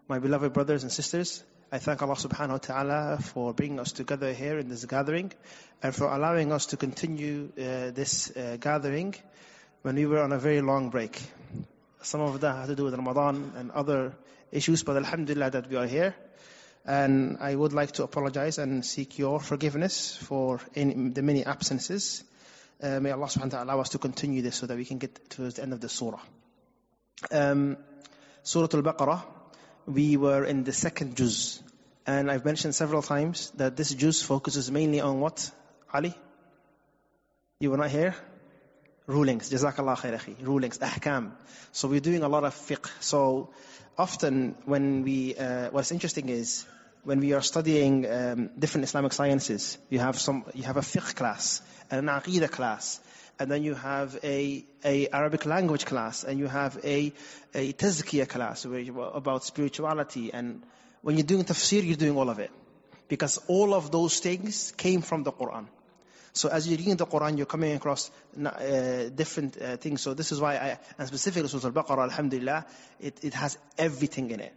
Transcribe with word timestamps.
My 0.10 0.20
beloved 0.20 0.54
brothers 0.54 0.84
and 0.84 0.92
sisters, 0.92 1.44
I 1.70 1.80
thank 1.80 2.02
Allah 2.02 2.16
subhanahu 2.16 2.52
wa 2.52 2.58
ta'ala 2.58 3.20
for 3.22 3.54
bringing 3.54 3.80
us 3.80 3.92
together 3.92 4.32
here 4.32 4.58
in 4.58 4.70
this 4.70 4.86
gathering 4.86 5.34
and 5.84 5.94
for 5.94 6.08
allowing 6.08 6.54
us 6.54 6.68
to 6.68 6.78
continue 6.78 7.50
uh, 7.58 7.92
this 7.92 8.32
uh, 8.38 8.56
gathering 8.58 9.16
when 9.82 9.96
we 9.96 10.06
were 10.06 10.22
on 10.24 10.32
a 10.32 10.40
very 10.40 10.62
long 10.62 10.90
break. 10.90 11.22
Some 12.02 12.22
of 12.22 12.40
that 12.40 12.56
had 12.56 12.68
to 12.68 12.76
do 12.76 12.86
with 12.86 12.94
Ramadan 12.94 13.52
and 13.58 13.72
other 13.72 14.14
issues, 14.52 14.84
but 14.84 14.96
alhamdulillah 14.96 15.52
that 15.52 15.70
we 15.70 15.76
are 15.76 15.86
here. 15.86 16.16
And 16.85 17.39
I 17.41 17.55
would 17.55 17.73
like 17.73 17.93
to 17.93 18.03
apologize 18.03 18.59
and 18.59 18.85
seek 18.85 19.19
your 19.19 19.39
forgiveness 19.39 20.17
for 20.17 20.61
any, 20.75 21.11
the 21.11 21.23
many 21.23 21.45
absences. 21.45 22.25
Uh, 22.83 22.99
may 22.99 23.13
Allah 23.13 23.27
subhanahu 23.27 23.45
wa 23.45 23.49
ta'ala 23.51 23.65
allow 23.65 23.81
us 23.81 23.91
to 23.91 23.99
continue 23.99 24.43
this 24.43 24.57
so 24.57 24.67
that 24.67 24.77
we 24.77 24.85
can 24.85 24.99
get 24.99 25.31
towards 25.31 25.55
the 25.55 25.63
end 25.63 25.73
of 25.73 25.81
the 25.81 25.89
surah. 25.89 26.21
Um, 27.31 27.77
surah 28.43 28.69
Al-Baqarah, 28.73 29.23
we 29.87 30.17
were 30.17 30.45
in 30.45 30.65
the 30.65 30.73
second 30.73 31.17
juz. 31.17 31.63
And 32.05 32.29
I've 32.29 32.45
mentioned 32.45 32.75
several 32.75 33.03
times 33.03 33.53
that 33.57 33.77
this 33.77 33.95
juz 33.95 34.23
focuses 34.23 34.71
mainly 34.71 35.01
on 35.01 35.21
what? 35.21 35.51
Ali? 35.95 36.15
You 37.61 37.71
were 37.71 37.77
not 37.77 37.91
here? 37.91 38.17
Rulings. 39.07 39.51
Jazakallah 39.51 39.97
khairahi. 39.97 40.47
Rulings. 40.47 40.79
Ahkam. 40.79 41.33
So 41.73 41.89
we're 41.89 42.01
doing 42.01 42.23
a 42.23 42.29
lot 42.29 42.45
of 42.45 42.55
fiqh. 42.55 42.89
So 43.01 43.51
often 43.99 44.55
when 44.65 45.03
we, 45.03 45.35
uh, 45.35 45.71
what's 45.71 45.91
interesting 45.91 46.29
is, 46.29 46.65
when 47.05 47.19
we 47.19 47.33
are 47.33 47.41
studying 47.41 48.07
um, 48.09 48.51
different 48.57 48.85
Islamic 48.85 49.13
sciences, 49.13 49.77
you 49.91 49.99
have 49.99 50.19
some, 50.19 50.45
you 50.55 50.63
have 50.63 50.77
a 50.77 50.83
fiqh 50.83 51.17
class, 51.17 51.61
and 51.91 52.09
an 52.09 52.15
aqidah 52.15 52.51
class, 52.51 53.01
and 53.41 53.51
then 53.51 53.65
you 53.65 53.75
have 53.75 54.17
a, 54.23 54.65
a 54.85 55.09
Arabic 55.09 55.47
language 55.47 55.85
class, 55.85 56.23
and 56.23 56.39
you 56.39 56.47
have 56.47 56.79
a, 56.85 57.13
a 57.55 57.73
tazkiyah 57.73 58.29
class 58.29 58.65
about 58.65 59.45
spirituality. 59.45 60.33
And 60.33 60.63
when 61.01 61.17
you're 61.17 61.27
doing 61.27 61.45
tafsir, 61.45 61.85
you're 61.85 61.97
doing 61.97 62.17
all 62.17 62.31
of 62.31 62.39
it. 62.39 62.53
Because 63.09 63.39
all 63.49 63.75
of 63.75 63.91
those 63.91 64.21
things 64.21 64.73
came 64.77 65.03
from 65.03 65.25
the 65.25 65.33
Quran. 65.33 65.67
So 66.35 66.49
as 66.49 66.67
you're 66.67 66.79
reading 66.79 66.97
the 66.97 67.07
Quran, 67.07 67.37
you're 67.37 67.47
coming 67.47 67.73
across 67.73 68.11
uh, 68.43 69.11
different 69.15 69.61
uh, 69.61 69.77
things. 69.77 70.01
So 70.01 70.15
this 70.15 70.33
is 70.33 70.41
why 70.41 70.57
I, 70.57 70.79
and 70.99 71.07
specifically 71.07 71.49
Surah 71.49 71.67
Al-Baqarah, 71.67 72.05
Alhamdulillah, 72.05 72.65
it, 73.01 73.19
it 73.23 73.35
has 73.35 73.59
everything 73.77 74.31
in 74.31 74.41
it. 74.41 74.55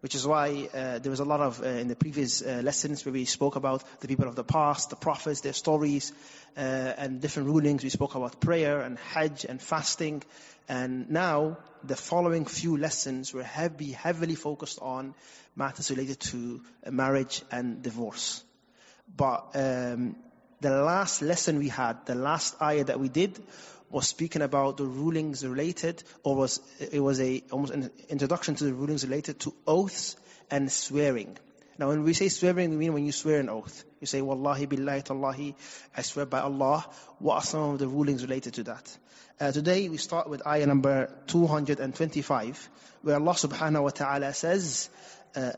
Which 0.00 0.16
is 0.16 0.26
why 0.26 0.68
uh, 0.74 0.98
there 0.98 1.10
was 1.10 1.20
a 1.20 1.24
lot 1.24 1.40
of, 1.40 1.62
uh, 1.62 1.66
in 1.66 1.86
the 1.86 1.94
previous 1.94 2.42
uh, 2.42 2.60
lessons 2.64 3.04
where 3.04 3.12
we 3.12 3.24
spoke 3.24 3.54
about 3.54 3.84
the 4.00 4.08
people 4.08 4.26
of 4.26 4.34
the 4.34 4.42
past, 4.42 4.90
the 4.90 4.96
prophets, 4.96 5.42
their 5.42 5.52
stories, 5.52 6.12
uh, 6.56 6.60
and 6.60 7.20
different 7.20 7.48
rulings. 7.48 7.84
We 7.84 7.88
spoke 7.88 8.16
about 8.16 8.40
prayer 8.40 8.80
and 8.80 8.98
hajj 8.98 9.44
and 9.44 9.62
fasting. 9.62 10.24
And 10.68 11.08
now, 11.08 11.58
the 11.84 11.94
following 11.94 12.46
few 12.46 12.76
lessons 12.76 13.30
have, 13.30 13.76
be 13.78 13.92
heavily 13.92 14.34
focused 14.34 14.80
on 14.82 15.14
matters 15.54 15.88
related 15.88 16.18
to 16.18 16.62
marriage 16.90 17.42
and 17.52 17.80
divorce. 17.80 18.42
But 19.16 19.50
um, 19.54 20.16
the 20.61 20.71
last 20.71 21.21
lesson 21.21 21.59
we 21.59 21.69
had, 21.69 22.05
the 22.05 22.15
last 22.15 22.59
ayah 22.61 22.83
that 22.85 22.99
we 22.99 23.09
did, 23.09 23.39
was 23.89 24.07
speaking 24.07 24.41
about 24.41 24.77
the 24.77 24.85
rulings 24.85 25.45
related, 25.45 26.03
or 26.23 26.35
was 26.35 26.59
it 26.79 26.99
was 26.99 27.21
a 27.21 27.43
almost 27.51 27.73
an 27.73 27.91
introduction 28.09 28.55
to 28.55 28.63
the 28.65 28.73
rulings 28.73 29.05
related 29.05 29.39
to 29.41 29.53
oaths 29.65 30.15
and 30.49 30.71
swearing. 30.71 31.37
Now, 31.79 31.89
when 31.89 32.03
we 32.03 32.13
say 32.13 32.29
swearing, 32.29 32.71
we 32.71 32.77
mean 32.77 32.93
when 32.93 33.05
you 33.05 33.11
swear 33.11 33.39
an 33.39 33.49
oath. 33.49 33.85
You 34.01 34.07
say, 34.07 34.21
Wallahi 34.21 34.65
billahi 34.65 35.03
tallahi, 35.03 35.55
I 35.95 36.01
swear 36.01 36.25
by 36.25 36.39
Allah. 36.39 36.85
What 37.19 37.35
are 37.35 37.43
some 37.43 37.69
of 37.71 37.79
the 37.79 37.87
rulings 37.87 38.23
related 38.23 38.55
to 38.55 38.63
that? 38.63 38.97
Uh, 39.39 39.51
today 39.51 39.87
we 39.87 39.97
start 39.97 40.27
with 40.27 40.45
ayah 40.47 40.65
number 40.65 41.13
225, 41.27 42.69
where 43.03 43.15
Allah 43.15 43.33
subhanahu 43.33 43.83
wa 43.83 43.89
ta'ala 43.89 44.33
says, 44.33 44.89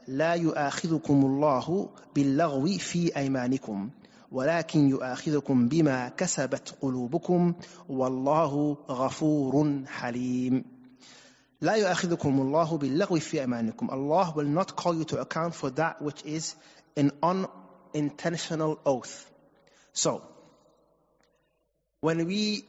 لا 0.08 0.34
يؤاخذكم 0.36 1.26
الله 1.26 1.90
باللغو 2.16 2.78
في 2.78 3.16
أيمانكم 3.16 3.90
ولكن 4.33 4.89
يؤاخذكم 4.89 5.69
بما 5.69 6.09
كسبت 6.09 6.75
قلوبكم 6.83 7.55
والله 7.89 8.77
غفور 8.89 9.83
حليم 9.87 10.65
لا 11.61 11.75
يؤاخذكم 11.75 12.41
الله 12.41 12.79
باللغو 12.79 13.19
في 13.19 13.41
أيمانكم 13.41 13.91
Allah 13.91 14.33
will 14.35 14.49
not 14.49 14.77
call 14.77 14.95
you 14.95 15.05
to 15.05 15.21
account 15.21 15.55
for 15.55 15.71
that 15.71 16.03
which 16.03 16.23
is 16.25 16.55
an 16.97 17.11
unintentional 17.23 18.79
oath. 18.85 19.31
So, 19.93 20.23
when 22.01 22.27
we, 22.27 22.65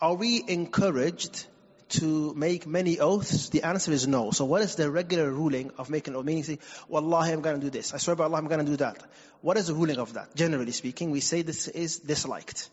are 0.00 0.14
we 0.14 0.42
encouraged 0.48 1.46
to 1.90 2.34
make 2.34 2.66
many 2.66 2.98
oaths? 2.98 3.48
The 3.50 3.62
answer 3.62 3.92
is 3.92 4.06
no. 4.06 4.30
So 4.30 4.44
what 4.44 4.62
is 4.62 4.74
the 4.76 4.90
regular 4.90 5.30
ruling 5.30 5.70
of 5.78 5.90
making 5.90 6.16
oath? 6.16 6.24
Meaning 6.24 6.44
say, 6.44 6.58
Wallahi, 6.88 7.32
I'm 7.32 7.40
going 7.40 7.60
to 7.60 7.66
do 7.66 7.70
this. 7.70 7.94
I 7.94 7.98
swear 7.98 8.16
by 8.16 8.24
Allah, 8.24 8.38
I'm 8.38 8.48
going 8.48 8.64
to 8.64 8.70
do 8.70 8.76
that. 8.76 9.02
What 9.40 9.56
is 9.56 9.68
the 9.68 9.74
ruling 9.74 9.98
of 9.98 10.14
that? 10.14 10.34
Generally 10.34 10.72
speaking, 10.72 11.10
we 11.10 11.20
say 11.20 11.42
this 11.42 11.68
is 11.68 11.98
disliked. 11.98 12.68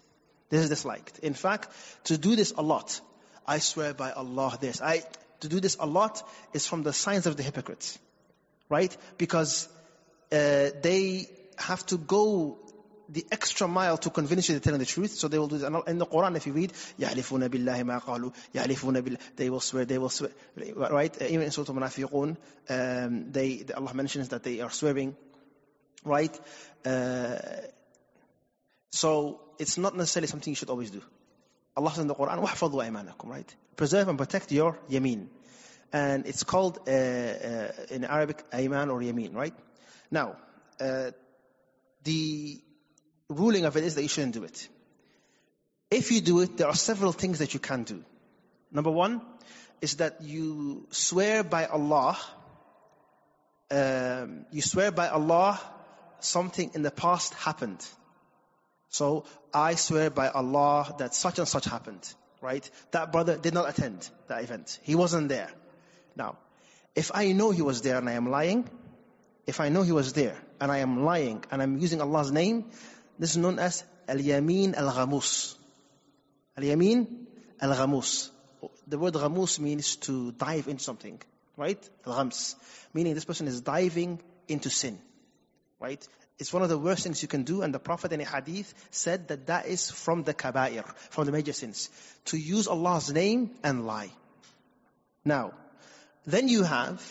This 0.50 0.64
is 0.64 0.70
disliked. 0.70 1.20
In 1.20 1.34
fact, 1.34 1.70
to 2.06 2.18
do 2.18 2.36
this 2.36 2.54
a 2.58 2.62
lot, 2.62 3.00
I 3.46 3.60
swear 3.60 3.94
by 3.94 4.12
Allah 4.12 4.58
this. 4.60 4.82
I, 4.82 5.04
to 5.42 5.48
do 5.48 5.60
this 5.60 5.78
a 5.80 5.86
lot 5.86 6.22
is 6.54 6.68
from 6.68 6.84
the 6.84 6.94
signs 6.94 7.26
of 7.26 7.38
the 7.38 7.44
hypocrites. 7.44 8.00
Right? 8.70 8.96
Because 9.18 9.68
uh, 10.32 10.70
they 10.82 11.30
have 11.58 11.86
to 11.88 11.98
go 11.98 12.60
the 13.09 13.27
extra 13.31 13.69
mile 13.69 13.99
to 13.99 14.11
convince 14.11 14.49
you 14.49 14.55
they're 14.55 14.61
telling 14.61 14.79
the 14.79 14.87
truth. 14.87 15.13
So 15.13 15.29
they 15.29 15.39
will 15.39 15.49
do 15.49 15.59
this. 15.59 15.69
In 15.87 15.99
the 15.99 16.07
Quran, 16.07 16.37
if 16.37 16.47
you 16.47 16.53
read, 16.53 16.73
يَحْلِفُونَ 16.99 17.49
بِاللَّهِ 17.49 17.83
مَا 17.83 18.03
قَالُوا 18.03 18.33
يَحْلِفُونَ 18.55 19.03
بِاللَّهِ 19.03 19.19
They 19.37 19.51
will 19.51 19.61
swear, 19.61 19.85
they 19.85 19.99
will 19.99 20.09
swear. 20.09 20.31
Right? 20.75 21.21
Even 21.23 21.43
in 21.43 21.51
Surah 21.51 21.75
Al-Munafiqun, 21.75 22.37
um, 22.71 23.33
they, 23.33 23.65
Allah 23.77 23.95
mentions 23.95 24.31
that 24.31 24.43
they 24.43 24.61
are 24.61 24.71
swearing. 24.71 25.15
Right? 26.05 26.39
Uh, 26.85 27.39
so 28.91 29.41
it's 29.59 29.77
not 29.77 29.97
necessarily 29.97 30.29
something 30.29 30.51
you 30.51 30.57
should 30.57 30.71
always 30.71 30.91
do. 30.91 31.03
Allah 31.77 31.91
says 31.91 32.01
in 32.01 32.07
the 32.07 32.15
Quran, 32.15 32.43
وَحْفَظُوا 32.43 32.91
أَيْمَانَكُمْ 32.91 33.27
Right? 33.27 33.55
Preserve 33.77 34.09
and 34.09 34.19
protect 34.19 34.53
your 34.53 34.79
yameen. 34.91 35.27
And 35.93 36.27
it's 36.27 36.45
called, 36.45 36.79
uh, 36.89 36.91
uh, 36.91 37.73
in 37.91 38.05
Arabic, 38.05 38.51
ayman 38.51 38.91
or 38.91 39.01
yameen, 39.01 39.35
right? 39.35 39.55
Now, 40.11 40.37
uh, 40.81 41.11
the 42.05 42.63
ruling 43.30 43.66
of 43.66 43.76
it 43.78 43.84
is 43.84 43.96
that 43.96 44.02
you 44.02 44.08
shouldn't 44.08 44.34
do 44.34 44.44
it. 44.44 44.68
If 45.90 46.12
you 46.12 46.22
do 46.22 46.42
it, 46.42 46.58
there 46.58 46.68
are 46.68 46.76
several 46.76 47.12
things 47.12 47.40
that 47.40 47.54
you 47.54 47.60
can 47.60 47.84
do. 47.84 48.04
Number 48.72 48.92
one 48.92 49.22
is 49.82 49.96
that 49.96 50.22
you 50.22 50.88
swear 50.92 51.44
by 51.44 51.66
Allah, 51.66 52.18
um, 53.72 54.46
you 54.52 54.62
swear 54.62 54.92
by 54.92 55.08
Allah 55.08 55.60
something 56.20 56.72
in 56.74 56.82
the 56.82 56.92
past 56.92 57.34
happened. 57.36 57.86
So 58.90 59.26
I 59.54 59.76
swear 59.76 60.10
by 60.10 60.30
Allah 60.30 60.96
that 61.00 61.14
such 61.14 61.40
and 61.40 61.48
such 61.48 61.66
happened, 61.66 62.14
right? 62.42 62.70
That 62.92 63.12
brother 63.12 63.38
did 63.38 63.54
not 63.54 63.70
attend 63.70 64.10
that 64.28 64.44
event. 64.44 64.80
He 64.84 64.96
wasn't 64.96 65.30
there. 65.30 65.50
Now, 66.16 66.38
if 66.96 67.12
I 67.14 67.32
know 67.32 67.52
he 67.52 67.62
was 67.62 67.82
there 67.82 67.98
and 67.98 68.10
I 68.10 68.14
am 68.14 68.30
lying, 68.30 68.68
if 69.46 69.60
I 69.60 69.70
know 69.70 69.84
he 69.84 69.92
was 69.92 70.14
there 70.14 70.38
and 70.60 70.72
I 70.72 70.80
am 70.80 71.06
lying 71.06 71.44
and 71.52 71.62
I'm 71.62 71.78
using 71.78 72.02
Allah's 72.02 72.32
name, 72.32 72.66
this 73.20 73.32
is 73.32 73.38
known 73.38 73.60
as 73.60 73.84
al-yamin 74.08 74.76
al-ghamus. 74.76 75.56
Al-yamin 76.58 77.28
al-ghamus. 77.62 78.30
The 78.88 78.98
word 78.98 79.14
ghamus 79.14 79.60
means 79.60 79.96
to 79.98 80.32
dive 80.32 80.68
into 80.68 80.84
something, 80.84 81.22
right? 81.56 81.90
Al-ghams. 82.06 82.56
Meaning 82.94 83.16
this 83.16 83.26
person 83.26 83.48
is 83.48 83.62
diving 83.62 84.22
into 84.48 84.70
sin, 84.70 85.00
right? 85.80 86.06
It's 86.40 86.54
one 86.54 86.62
of 86.62 86.70
the 86.70 86.78
worst 86.78 87.04
things 87.04 87.22
you 87.22 87.28
can 87.28 87.44
do, 87.44 87.64
and 87.64 87.74
the 87.74 87.80
Prophet 87.80 88.14
in 88.14 88.22
a 88.22 88.26
hadith 88.26 88.74
said 88.92 89.28
that 89.30 89.48
that 89.48 89.66
is 89.66 89.90
from 89.90 90.24
the 90.24 90.34
kaba'ir, 90.34 90.86
from 91.10 91.26
the 91.26 91.32
major 91.32 91.54
sins. 91.54 91.90
To 92.26 92.38
use 92.38 92.68
Allah's 92.68 93.12
name 93.12 93.52
and 93.64 93.88
lie. 93.88 94.12
Now, 95.26 95.54
then 96.28 96.48
you 96.48 96.64
have, 96.64 97.02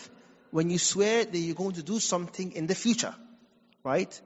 when 0.51 0.69
you 0.69 0.77
swear 0.77 1.25
that 1.25 1.37
you're 1.37 1.55
going 1.55 1.75
to 1.75 1.83
do 1.83 1.99
something 1.99 2.53
in 2.53 2.67
the 2.67 2.75
future, 2.75 3.13
right? 3.83 4.21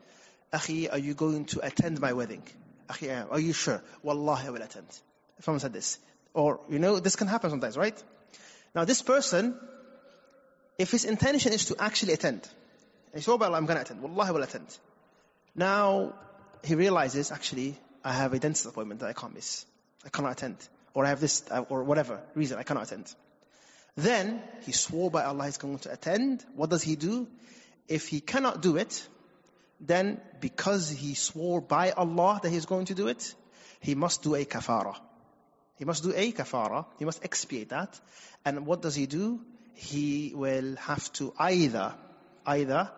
Akhi, 0.53 0.91
are 0.91 0.97
you 0.97 1.13
going 1.13 1.45
to 1.45 1.65
attend 1.65 1.99
my 1.99 2.13
wedding? 2.13 2.43
Akhi, 2.89 3.31
are 3.31 3.39
you 3.39 3.53
sure? 3.53 3.81
Wallahi, 4.03 4.47
I 4.47 4.49
will 4.49 4.61
attend. 4.61 4.87
If 5.37 5.45
someone 5.45 5.59
said 5.59 5.73
this. 5.73 5.97
Or, 6.33 6.59
you 6.69 6.79
know, 6.79 6.99
this 6.99 7.15
can 7.15 7.27
happen 7.27 7.49
sometimes, 7.49 7.77
right? 7.77 8.01
Now 8.75 8.85
this 8.85 9.01
person, 9.01 9.57
if 10.77 10.91
his 10.91 11.05
intention 11.05 11.53
is 11.53 11.65
to 11.65 11.75
actually 11.79 12.13
attend, 12.13 12.47
he 13.13 13.21
said, 13.21 13.31
oh, 13.31 13.53
I'm 13.53 13.65
going 13.65 13.75
to 13.75 13.81
attend. 13.81 14.01
Wallahi, 14.01 14.29
I 14.29 14.31
will 14.31 14.43
attend. 14.43 14.67
Now, 15.55 16.13
he 16.63 16.75
realizes, 16.75 17.31
actually, 17.31 17.77
I 18.03 18.13
have 18.13 18.33
a 18.33 18.39
dentist 18.39 18.65
appointment 18.65 19.01
that 19.01 19.09
I 19.09 19.13
can't 19.13 19.33
miss. 19.33 19.65
I 20.05 20.09
cannot 20.09 20.33
attend. 20.33 20.57
Or 20.93 21.05
I 21.05 21.09
have 21.09 21.19
this, 21.19 21.43
uh, 21.51 21.65
or 21.69 21.83
whatever 21.83 22.21
reason, 22.35 22.57
I 22.57 22.63
cannot 22.63 22.83
attend. 22.83 23.13
Then, 23.95 24.41
he 24.65 24.71
swore 24.71 25.11
by 25.11 25.23
Allah 25.23 25.45
he's 25.45 25.57
going 25.57 25.79
to 25.79 25.91
attend. 25.91 26.45
What 26.55 26.69
does 26.69 26.81
he 26.81 26.95
do? 26.95 27.27
If 27.87 28.07
he 28.07 28.21
cannot 28.21 28.61
do 28.61 28.77
it, 28.77 29.07
then 29.81 30.21
because 30.39 30.89
he 30.89 31.15
swore 31.15 31.59
by 31.59 31.91
Allah 31.91 32.39
that 32.43 32.49
he's 32.49 32.65
going 32.65 32.85
to 32.85 32.95
do 32.95 33.07
it, 33.07 33.33
he 33.79 33.95
must 33.95 34.21
do 34.21 34.35
a 34.35 34.45
kafara. 34.45 34.95
He 35.75 35.85
must 35.85 36.03
do 36.03 36.13
a 36.15 36.31
kafara. 36.31 36.85
He 36.99 37.05
must 37.05 37.23
expiate 37.25 37.69
that. 37.69 37.99
And 38.45 38.67
what 38.67 38.83
does 38.83 38.93
he 38.93 39.07
do? 39.07 39.41
He 39.73 40.33
will 40.35 40.75
have 40.75 41.11
to 41.13 41.33
either, 41.39 41.95
either 42.45 42.91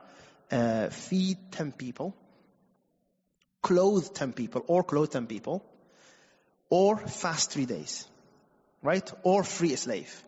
uh, 0.52 0.90
feed 0.90 1.38
10 1.52 1.72
people, 1.72 2.14
clothe 3.62 4.14
10 4.14 4.34
people, 4.34 4.66
or 4.68 4.84
clothe 4.84 5.12
10 5.12 5.28
people, 5.28 5.64
or 6.70 6.98
fast 6.98 7.52
three 7.52 7.66
days, 7.66 8.06
right? 8.82 9.10
Or 9.24 9.46
free 9.46 9.74
a 9.74 9.78
slave. 9.78 10.24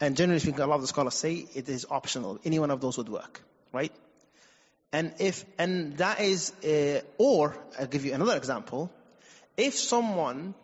And 0.00 0.16
generally 0.16 0.40
speaking, 0.40 0.60
a 0.60 0.66
lot 0.66 0.76
of 0.76 0.80
the 0.80 0.88
scholars 0.88 1.14
say 1.14 1.46
it 1.54 1.68
is 1.68 1.86
optional. 1.88 2.40
Any 2.44 2.58
one 2.58 2.72
of 2.72 2.80
those 2.80 2.98
would 2.98 3.08
work, 3.08 3.40
right? 3.72 3.92
And 4.92 5.14
if, 5.18 5.44
and 5.58 5.96
that 5.98 6.20
is, 6.20 6.52
uh, 6.64 7.00
or, 7.18 7.56
I'll 7.78 7.86
give 7.86 8.04
you 8.04 8.12
another 8.12 8.36
example. 8.36 8.90
If 9.56 9.74
someone 9.74 10.54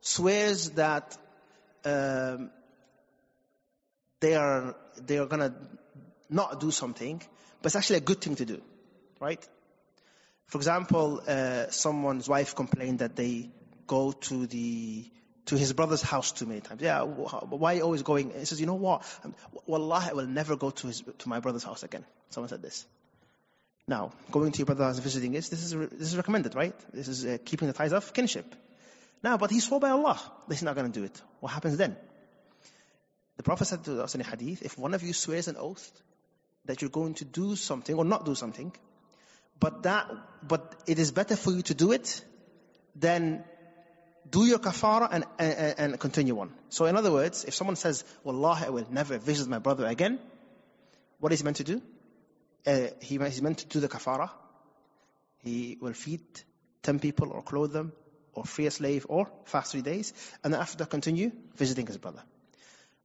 swears 0.00 0.70
that 0.70 1.16
um, 1.84 2.50
they 4.20 4.34
are 4.34 4.74
they 5.06 5.18
are 5.18 5.26
gonna 5.26 5.54
not 6.28 6.60
do 6.60 6.70
something, 6.70 7.22
but 7.60 7.66
it's 7.66 7.76
actually 7.76 7.96
a 7.96 8.00
good 8.00 8.20
thing 8.20 8.36
to 8.36 8.44
do, 8.44 8.62
right? 9.20 9.46
For 10.46 10.58
example, 10.58 11.22
uh, 11.26 11.70
someone's 11.70 12.28
wife 12.28 12.54
complained 12.54 13.00
that 13.00 13.16
they 13.16 13.50
go 13.86 14.12
to 14.12 14.46
the 14.46 15.10
to 15.46 15.56
his 15.56 15.72
brother's 15.74 16.02
house 16.02 16.32
too 16.32 16.46
many 16.46 16.60
times. 16.60 16.80
Yeah, 16.80 17.02
why 17.02 17.74
are 17.74 17.76
you 17.76 17.82
always 17.82 18.02
going? 18.02 18.30
He 18.30 18.46
says, 18.46 18.60
you 18.60 18.66
know 18.66 18.74
what? 18.74 19.02
Wallah, 19.66 20.08
I 20.10 20.14
will 20.14 20.26
never 20.26 20.56
go 20.56 20.70
to 20.70 20.86
his 20.86 21.02
to 21.18 21.28
my 21.28 21.40
brother's 21.40 21.64
house 21.64 21.82
again. 21.82 22.04
Someone 22.30 22.48
said 22.48 22.62
this. 22.62 22.86
Now, 23.86 24.12
going 24.30 24.52
to 24.52 24.58
your 24.58 24.66
brother's 24.66 24.96
and 24.96 25.04
visiting 25.04 25.34
is 25.34 25.50
this 25.50 25.62
is 25.62 25.72
this 25.72 26.08
is 26.08 26.16
recommended, 26.16 26.54
right? 26.54 26.74
This 26.92 27.08
is 27.08 27.26
uh, 27.26 27.38
keeping 27.44 27.68
the 27.68 27.74
ties 27.74 27.92
of 27.92 28.12
kinship. 28.14 28.54
Now, 29.22 29.36
but 29.36 29.50
he 29.50 29.60
swore 29.60 29.80
by 29.80 29.90
Allah 29.90 30.20
that 30.48 30.54
he's 30.54 30.62
not 30.62 30.74
going 30.74 30.90
to 30.90 30.98
do 30.98 31.04
it. 31.04 31.20
What 31.40 31.52
happens 31.52 31.76
then? 31.76 31.96
The 33.36 33.42
Prophet 33.42 33.66
said 33.66 33.84
to 33.84 34.02
us 34.02 34.14
in 34.14 34.20
a 34.20 34.24
hadith, 34.24 34.62
if 34.62 34.78
one 34.78 34.94
of 34.94 35.02
you 35.02 35.12
swears 35.12 35.48
an 35.48 35.56
oath 35.56 35.90
that 36.66 36.80
you're 36.80 36.90
going 36.90 37.14
to 37.14 37.24
do 37.24 37.56
something 37.56 37.96
or 37.96 38.04
not 38.04 38.24
do 38.24 38.34
something, 38.34 38.72
but 39.58 39.82
that, 39.82 40.10
but 40.46 40.74
it 40.86 40.98
is 40.98 41.10
better 41.12 41.36
for 41.36 41.50
you 41.50 41.62
to 41.62 41.74
do 41.74 41.92
it, 41.92 42.24
then 42.94 43.44
do 44.30 44.46
your 44.46 44.58
kafara 44.58 45.08
and, 45.10 45.24
and, 45.38 45.74
and 45.78 46.00
continue 46.00 46.38
on. 46.38 46.52
So 46.70 46.86
in 46.86 46.96
other 46.96 47.12
words, 47.12 47.44
if 47.44 47.54
someone 47.54 47.76
says, 47.76 48.04
Wallah, 48.22 48.62
I 48.66 48.70
will 48.70 48.86
never 48.90 49.18
visit 49.18 49.48
my 49.48 49.58
brother 49.58 49.86
again, 49.86 50.18
what 51.18 51.32
is 51.32 51.40
he 51.40 51.44
meant 51.44 51.56
to 51.56 51.64
do? 51.64 51.82
Uh, 52.66 52.88
he, 53.00 53.18
he's 53.18 53.42
meant 53.42 53.58
to 53.58 53.66
do 53.66 53.80
the 53.80 53.88
kafara. 53.88 54.30
He 55.42 55.76
will 55.80 55.92
feed 55.92 56.22
10 56.82 56.98
people 56.98 57.30
or 57.30 57.42
clothe 57.42 57.72
them 57.72 57.92
or 58.34 58.44
free 58.44 58.66
a 58.66 58.70
slave 58.70 59.06
or 59.08 59.30
fast 59.44 59.72
three 59.72 59.82
days, 59.82 60.12
and 60.42 60.54
after 60.54 60.78
that 60.78 60.90
continue 60.90 61.30
visiting 61.56 61.86
his 61.86 61.98
brother. 61.98 62.22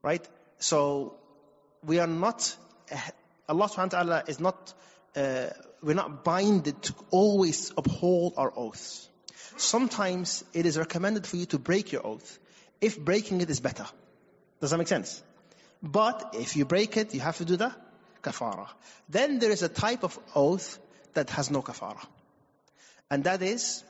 Right? 0.01 0.27
So, 0.57 1.15
we 1.83 1.99
are 1.99 2.07
not, 2.07 2.55
Allah 3.47 3.67
subhanahu 3.67 3.93
wa 3.93 3.99
ta'ala 3.99 4.23
is 4.27 4.39
not, 4.39 4.73
uh, 5.15 5.47
we're 5.81 5.93
not 5.93 6.23
binded 6.23 6.81
to 6.83 6.95
always 7.11 7.71
uphold 7.77 8.33
our 8.37 8.51
oaths. 8.55 9.07
Sometimes 9.57 10.43
it 10.53 10.65
is 10.65 10.77
recommended 10.77 11.27
for 11.27 11.35
you 11.37 11.45
to 11.47 11.59
break 11.59 11.91
your 11.91 12.05
oath, 12.05 12.39
if 12.81 12.99
breaking 12.99 13.41
it 13.41 13.49
is 13.49 13.59
better. 13.59 13.85
Does 14.61 14.71
that 14.71 14.77
make 14.77 14.87
sense? 14.87 15.21
But 15.81 16.33
if 16.33 16.55
you 16.55 16.65
break 16.65 16.97
it, 16.97 17.13
you 17.13 17.19
have 17.21 17.37
to 17.37 17.45
do 17.45 17.55
the 17.55 17.73
kafara. 18.22 18.68
Then 19.08 19.38
there 19.38 19.50
is 19.50 19.62
a 19.62 19.68
type 19.68 20.02
of 20.02 20.18
oath 20.34 20.78
that 21.14 21.30
has 21.30 21.50
no 21.50 21.62
kafara. 21.62 22.04
And 23.10 23.24
that 23.24 23.42
is 23.42 23.84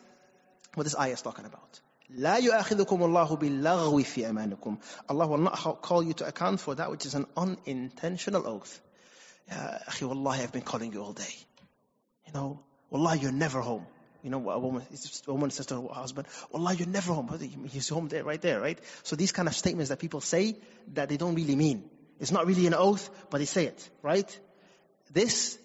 what 0.75 0.85
this 0.85 0.97
ayah 0.99 1.13
is 1.13 1.23
talking 1.23 1.45
about. 1.45 1.81
لا 2.19 2.37
يؤاخذكم 2.37 3.03
الله 3.03 3.37
باللغو 3.37 4.03
في 4.05 4.31
أمانكم. 4.31 4.79
Allah 5.09 5.27
will 5.27 5.39
not 5.39 5.83
call 5.83 6.03
you 6.03 6.13
to 6.13 6.27
account 6.27 6.61
for 6.61 6.75
that 6.75 6.91
which 6.91 7.07
is 7.07 7.15
an 7.15 7.27
unintentional 7.37 8.47
oath. 8.47 8.81
يا 9.51 9.89
أخي 9.89 10.07
والله 10.07 10.43
I've 10.43 10.53
been 10.53 10.63
calling 10.63 10.93
you 10.93 11.03
all 11.03 11.13
day. 11.13 11.35
You 12.27 12.33
know, 12.35 12.61
والله 12.93 13.23
you're 13.23 13.33
never 13.33 13.61
home. 13.61 13.87
You 14.23 14.31
know, 14.31 14.49
a 14.49 14.59
woman, 14.59 14.83
a 15.29 15.33
woman 15.33 15.51
says 15.51 15.67
to 15.67 15.83
her 15.83 15.95
husband, 15.95 16.27
Wallah, 16.51 16.73
you're 16.73 16.89
never 16.89 17.13
home. 17.13 17.29
He's 17.71 17.91
home 17.91 18.09
there, 18.09 18.25
right 18.25 18.41
there, 18.41 18.59
right? 18.59 18.79
So 19.03 19.17
these 19.17 19.33
kind 19.33 19.49
of 19.49 19.55
statements 19.55 19.91
that 19.91 19.99
people 19.99 20.23
say 20.23 20.57
that 20.95 21.11
they 21.11 21.19
don't 21.19 21.35
really 21.35 21.57
mean. 21.57 21.85
It's 22.20 22.32
not 22.32 22.48
really 22.48 22.68
an 22.68 22.74
oath, 22.74 23.10
but 23.30 23.38
they 23.38 23.46
say 23.46 23.66
it, 23.66 23.90
right? 24.02 24.40
This 25.12 25.58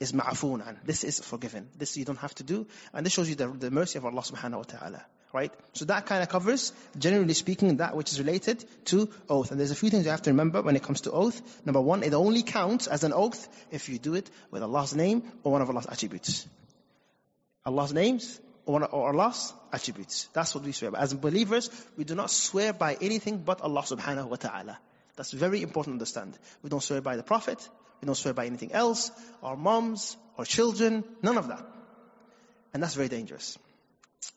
is 0.00 0.12
ma'afoon 0.12 0.66
an. 0.66 0.78
This 0.84 1.04
is 1.04 1.20
forgiven. 1.20 1.68
This 1.76 1.96
you 1.96 2.04
don't 2.04 2.18
have 2.18 2.34
to 2.36 2.42
do. 2.42 2.66
And 2.92 3.04
this 3.04 3.12
shows 3.12 3.28
you 3.28 3.34
the, 3.34 3.48
the 3.48 3.70
mercy 3.70 3.98
of 3.98 4.06
Allah 4.06 4.22
subhanahu 4.22 4.56
wa 4.56 4.62
ta'ala. 4.62 5.04
Right? 5.32 5.52
So 5.74 5.84
that 5.84 6.06
kind 6.06 6.24
of 6.24 6.28
covers, 6.28 6.72
generally 6.98 7.34
speaking, 7.34 7.76
that 7.76 7.94
which 7.94 8.10
is 8.10 8.18
related 8.18 8.64
to 8.86 9.08
oath. 9.28 9.52
And 9.52 9.60
there's 9.60 9.70
a 9.70 9.76
few 9.76 9.88
things 9.88 10.04
you 10.04 10.10
have 10.10 10.22
to 10.22 10.30
remember 10.30 10.60
when 10.60 10.74
it 10.74 10.82
comes 10.82 11.02
to 11.02 11.12
oath. 11.12 11.40
Number 11.64 11.80
one, 11.80 12.02
it 12.02 12.14
only 12.14 12.42
counts 12.42 12.88
as 12.88 13.04
an 13.04 13.12
oath 13.12 13.46
if 13.70 13.88
you 13.88 13.98
do 13.98 14.14
it 14.14 14.28
with 14.50 14.64
Allah's 14.64 14.96
name 14.96 15.22
or 15.44 15.52
one 15.52 15.62
of 15.62 15.70
Allah's 15.70 15.86
attributes. 15.86 16.48
Allah's 17.64 17.92
names 17.92 18.40
or, 18.66 18.84
or 18.84 19.14
Allah's 19.14 19.52
attributes. 19.72 20.28
That's 20.32 20.52
what 20.52 20.64
we 20.64 20.72
swear 20.72 20.90
by. 20.90 20.98
As 20.98 21.14
believers, 21.14 21.70
we 21.96 22.02
do 22.02 22.16
not 22.16 22.30
swear 22.30 22.72
by 22.72 22.96
anything 23.00 23.38
but 23.38 23.60
Allah 23.60 23.82
subhanahu 23.82 24.28
wa 24.28 24.36
ta'ala. 24.36 24.78
That's 25.20 25.32
very 25.32 25.60
important 25.60 25.92
to 25.92 25.96
understand. 25.96 26.38
We 26.62 26.70
don't 26.70 26.82
swear 26.82 27.02
by 27.02 27.16
the 27.16 27.22
Prophet. 27.22 27.58
We 28.00 28.06
don't 28.06 28.14
swear 28.14 28.32
by 28.32 28.46
anything 28.46 28.72
else. 28.72 29.10
Our 29.42 29.54
moms, 29.54 30.16
our 30.38 30.46
children, 30.46 31.04
none 31.20 31.36
of 31.36 31.48
that. 31.48 31.62
And 32.72 32.82
that's 32.82 32.94
very 32.94 33.10
dangerous. 33.10 33.58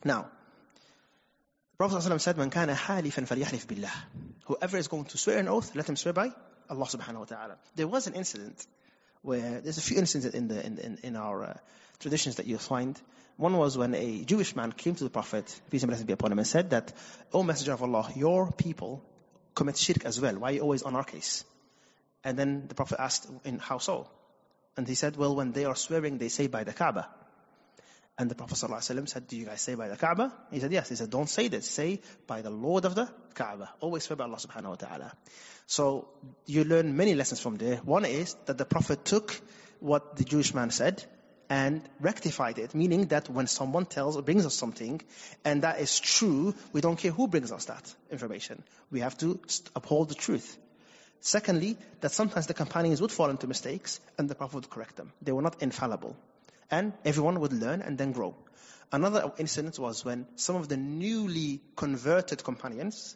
Now, 0.04 0.24
the 0.24 1.78
Prophet 1.78 1.96
ﷺ 1.96 2.20
said, 2.20 2.38
"Man 2.38 2.50
kana 2.50 2.74
halifan 2.74 3.26
falyahlif 3.26 3.66
billah." 3.66 3.94
Whoever 4.48 4.76
is 4.76 4.90
going 4.90 5.06
to 5.06 5.18
swear 5.18 5.38
an 5.38 5.48
oath, 5.48 5.74
let 5.74 5.88
him 5.88 5.96
swear 5.96 6.12
by 6.12 6.34
Allah 6.70 6.86
subhanahu 6.86 7.20
wa 7.20 7.25
ta'ala. 7.32 7.58
There 7.78 7.88
was 7.88 8.08
an 8.08 8.16
incident 8.16 8.68
where 9.22 9.62
there's 9.62 9.78
a 9.78 9.82
few 9.82 9.98
incidents 9.98 10.36
in 10.36 10.50
the 10.50 10.66
in, 10.66 11.00
in, 11.02 11.16
our 11.16 11.44
uh, 11.46 11.58
traditions 12.00 12.36
that 12.36 12.46
you'll 12.46 12.60
find. 12.60 13.02
One 13.38 13.56
was 13.56 13.78
when 13.78 13.96
a 13.96 14.25
Jewish 14.25 14.54
man 14.54 14.74
came 14.74 14.96
to 14.96 15.06
the 15.06 15.10
Prophet, 15.10 15.48
peace 15.72 15.84
and 15.84 15.90
blessings 15.90 16.08
be 16.08 16.12
upon 16.12 16.34
him, 16.34 16.40
and 16.40 16.48
said 16.48 16.72
that, 16.72 16.92
"O 17.32 17.42
Messenger 17.42 17.72
of 17.72 17.84
Allah, 17.84 18.12
your 18.18 18.52
people 18.52 19.02
commit 19.55 19.77
shirk 19.77 20.05
as 20.05 20.19
well. 20.19 20.38
Why 20.39 20.50
are 20.50 20.53
you 20.53 20.62
always 20.62 20.83
on 20.83 20.95
our 20.95 21.03
case?" 21.03 21.43
And 22.24 22.38
then 22.38 22.67
the 22.67 22.75
Prophet 22.75 23.00
asked, 23.00 23.27
"In 23.43 23.60
how 23.60 23.77
so?" 23.77 24.10
And 24.77 24.88
he 24.88 24.95
said, 24.95 25.17
"Well, 25.17 25.36
when 25.36 25.51
they 25.51 25.65
are 25.65 25.75
swearing, 25.75 26.17
they 26.17 26.29
say 26.29 26.48
by 26.48 26.63
the 26.63 26.74
Kaaba." 26.74 27.10
And 28.17 28.29
the 28.29 28.36
Prophet 28.36 28.57
said, 28.57 29.27
Do 29.27 29.36
you 29.36 29.45
guys 29.45 29.62
say 29.62 29.74
by 29.74 29.88
the 29.88 29.98
Kaaba? 29.98 30.31
He 30.51 30.60
said, 30.60 30.72
Yes. 30.72 30.89
He 30.89 30.95
said, 30.95 31.10
Don't 31.10 31.29
say 31.29 31.48
this. 31.48 31.67
Say 31.67 32.00
by 32.27 32.43
the 32.43 32.51
Lord 32.51 32.86
of 32.86 32.93
the 32.93 33.10
Kaaba. 33.33 33.72
Always 33.79 34.03
swear 34.03 34.17
by 34.17 34.25
Allah 34.25 34.38
subhanahu 34.38 34.69
wa 34.69 34.75
ta'ala. 34.75 35.13
So 35.65 36.10
you 36.45 36.63
learn 36.63 36.95
many 36.95 37.15
lessons 37.15 37.39
from 37.39 37.55
there. 37.55 37.77
One 37.77 38.05
is 38.05 38.36
that 38.45 38.57
the 38.60 38.65
Prophet 38.65 39.03
took 39.03 39.39
what 39.79 40.15
the 40.15 40.24
Jewish 40.24 40.53
man 40.53 40.69
said 40.69 41.03
and 41.53 41.88
rectified 42.01 42.57
it, 42.57 42.74
meaning 42.74 43.05
that 43.10 43.29
when 43.29 43.45
someone 43.45 43.86
tells 43.86 44.17
or 44.17 44.24
brings 44.24 44.43
us 44.43 44.55
something, 44.55 45.00
and 45.45 45.62
that 45.62 45.79
is 45.79 46.00
true, 46.00 46.55
we 46.72 46.81
don't 46.81 46.95
care 46.95 47.12
who 47.12 47.27
brings 47.27 47.51
us 47.51 47.65
that 47.65 47.93
information. 48.10 48.63
We 48.89 49.01
have 49.01 49.15
to 49.19 49.39
uphold 49.75 50.10
the 50.10 50.15
truth. 50.15 50.57
Secondly, 51.22 51.77
that 52.01 52.12
sometimes 52.12 52.48
the 52.48 52.55
companions 52.55 53.01
would 53.01 53.12
fall 53.12 53.29
into 53.29 53.45
mistakes, 53.45 54.00
and 54.17 54.27
the 54.27 54.33
Prophet 54.33 54.55
would 54.55 54.69
correct 54.72 54.95
them. 54.95 55.13
They 55.22 55.31
were 55.31 55.43
not 55.43 55.62
infallible. 55.62 56.15
And 56.72 56.93
everyone 57.05 57.39
would 57.39 57.53
learn 57.53 57.83
and 57.83 58.00
then 58.00 58.13
grow. 58.13 58.36
Another 58.91 59.31
incident 59.38 59.77
was 59.77 60.03
when 60.03 60.25
some 60.36 60.55
of 60.55 60.67
the 60.69 60.77
newly 60.77 61.62
converted 61.75 62.43
companions 62.43 63.15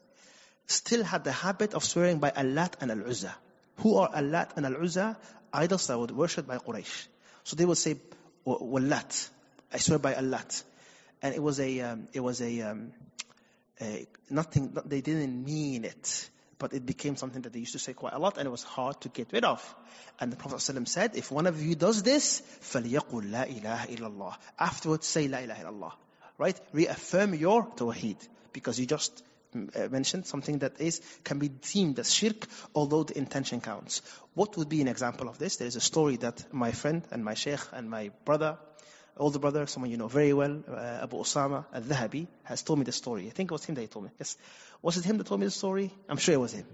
still 0.68 1.04
had 1.04 1.24
the 1.24 1.32
habit 1.32 1.74
of 1.74 1.84
swearing 1.84 2.20
by 2.20 2.30
Allat 2.30 2.74
and 2.82 2.92
Al-Uzza. 2.92 3.34
Who 3.78 3.98
are 3.98 4.10
Allat 4.14 4.58
and 4.58 4.68
Al-Uzza? 4.68 5.18
Idols 5.52 5.88
that 5.88 5.98
were 5.98 6.06
worshipped 6.06 6.48
by 6.48 6.60
Quraysh. 6.60 7.08
So 7.44 7.56
they 7.56 7.66
would 7.66 7.78
say, 7.78 7.96
Wallat. 8.47 9.29
I 9.73 9.79
swear 9.79 9.99
by 9.99 10.15
Allat. 10.15 10.63
And 11.23 11.35
it 11.35 11.43
was 11.43 11.61
a, 11.61 11.81
um, 11.81 12.09
it 12.13 12.21
was 12.21 12.43
a, 12.43 12.63
um, 12.63 12.93
a, 13.81 14.07
nothing, 14.29 14.77
they 14.87 15.01
didn't 15.01 15.45
mean 15.45 15.85
it. 15.85 16.29
But 16.59 16.75
it 16.75 16.87
became 16.87 17.17
something 17.17 17.43
that 17.43 17.53
they 17.53 17.59
used 17.59 17.73
to 17.73 17.79
say 17.79 17.93
quite 17.93 18.13
a 18.13 18.19
lot 18.19 18.39
and 18.39 18.47
it 18.47 18.51
was 18.51 18.63
hard 18.63 19.01
to 19.01 19.09
get 19.09 19.33
rid 19.33 19.45
of. 19.45 19.75
And 20.21 20.31
the 20.31 20.37
Prophet 20.37 20.59
ﷺ 20.59 20.87
said, 20.89 21.17
if 21.17 21.31
one 21.33 21.47
of 21.47 21.61
you 21.61 21.75
does 21.75 22.03
this, 22.03 22.43
فَلْيَقُلْ 22.61 23.31
لَا 23.31 23.49
إِلَهَ 23.49 23.89
إِلَّا 23.89 24.17
اللَّهِ 24.17 24.37
Afterwards 24.59 25.07
say, 25.07 25.29
لَا 25.29 25.45
إِلَهَ 25.45 25.65
إِلَّا 25.65 25.73
اللَّهِ 25.73 25.93
Right? 26.39 26.61
Reaffirm 26.73 27.35
your 27.35 27.67
tawheed. 27.67 28.17
Because 28.53 28.79
you 28.79 28.87
just 28.87 29.23
uh, 29.23 29.26
mentioned, 29.92 30.26
something 30.26 30.60
that 30.60 30.80
is 30.80 31.02
can 31.24 31.40
be 31.40 31.50
deemed 31.50 32.00
as 32.00 32.14
shirk, 32.14 32.48
although 32.74 33.04
the 33.04 33.18
intention 33.18 33.62
counts. 33.62 34.02
What 34.34 34.58
would 34.58 34.70
be 34.70 34.82
an 34.82 34.88
example 34.88 35.30
of 35.30 35.38
this? 35.38 35.58
There 35.58 35.68
is 35.68 35.76
a 35.76 35.82
story 35.82 36.18
that 36.18 36.54
my 36.54 36.72
friend 36.72 37.04
and 37.12 37.24
my 37.24 37.34
sheikh 37.34 37.60
and 37.74 37.90
my 37.90 38.12
brother, 38.26 38.58
older 39.18 39.40
brother, 39.40 39.66
someone 39.68 39.92
you 39.92 39.98
know 39.98 40.08
very 40.08 40.34
well, 40.34 40.64
uh, 40.70 41.04
Abu 41.04 41.18
Osama 41.18 41.66
al-Dhahabi, 41.74 42.28
has 42.44 42.64
told 42.64 42.80
me 42.80 42.86
the 42.86 42.92
story. 42.92 43.28
I 43.28 43.32
think 43.32 43.52
it 43.52 43.54
was 43.54 43.66
him 43.66 43.76
that 43.76 43.82
he 43.82 43.88
told 43.88 44.06
me. 44.06 44.12
Yes. 44.20 44.38
Was 44.82 44.98
it 44.98 45.06
him 45.06 45.18
that 45.18 45.28
told 45.28 45.40
me 45.40 45.48
the 45.48 45.52
story? 45.52 45.92
I'm 46.08 46.18
sure 46.18 46.36
it 46.36 46.40
was 46.40 46.54
him. 46.54 46.66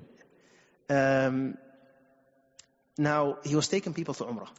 Um, 0.90 1.58
now, 2.98 3.38
he 3.44 3.56
was 3.56 3.68
taking 3.68 3.94
people 3.94 4.14
to 4.16 4.26
Umrah. 4.26 4.50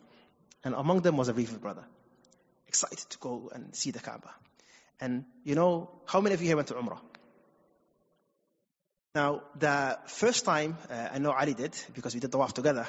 And 0.65 0.75
among 0.75 1.03
them 1.03 1.17
was 1.17 1.29
a 1.29 1.35
Rifa 1.35 1.61
brother. 1.61 1.85
Excited 2.67 3.11
to 3.11 3.19
go 3.19 3.51
and 3.55 3.75
see 3.77 3.91
the 3.91 4.01
Kaaba. 4.01 4.35
And 5.01 5.25
you 5.45 5.55
know, 5.55 5.91
how 6.07 6.21
many 6.21 6.35
of 6.35 6.41
you 6.41 6.49
here 6.49 6.57
went 6.57 6.69
to 6.69 6.75
Umrah? 6.75 7.01
Now, 9.15 9.43
the 9.57 9.97
first 10.07 10.45
time, 10.45 10.77
uh, 10.91 11.11
I 11.13 11.19
know 11.19 11.31
Ali 11.31 11.55
did, 11.55 11.73
because 11.95 12.15
we 12.15 12.21
did 12.21 12.33
the 12.33 12.39
Tawaf 12.39 12.53
together. 12.53 12.85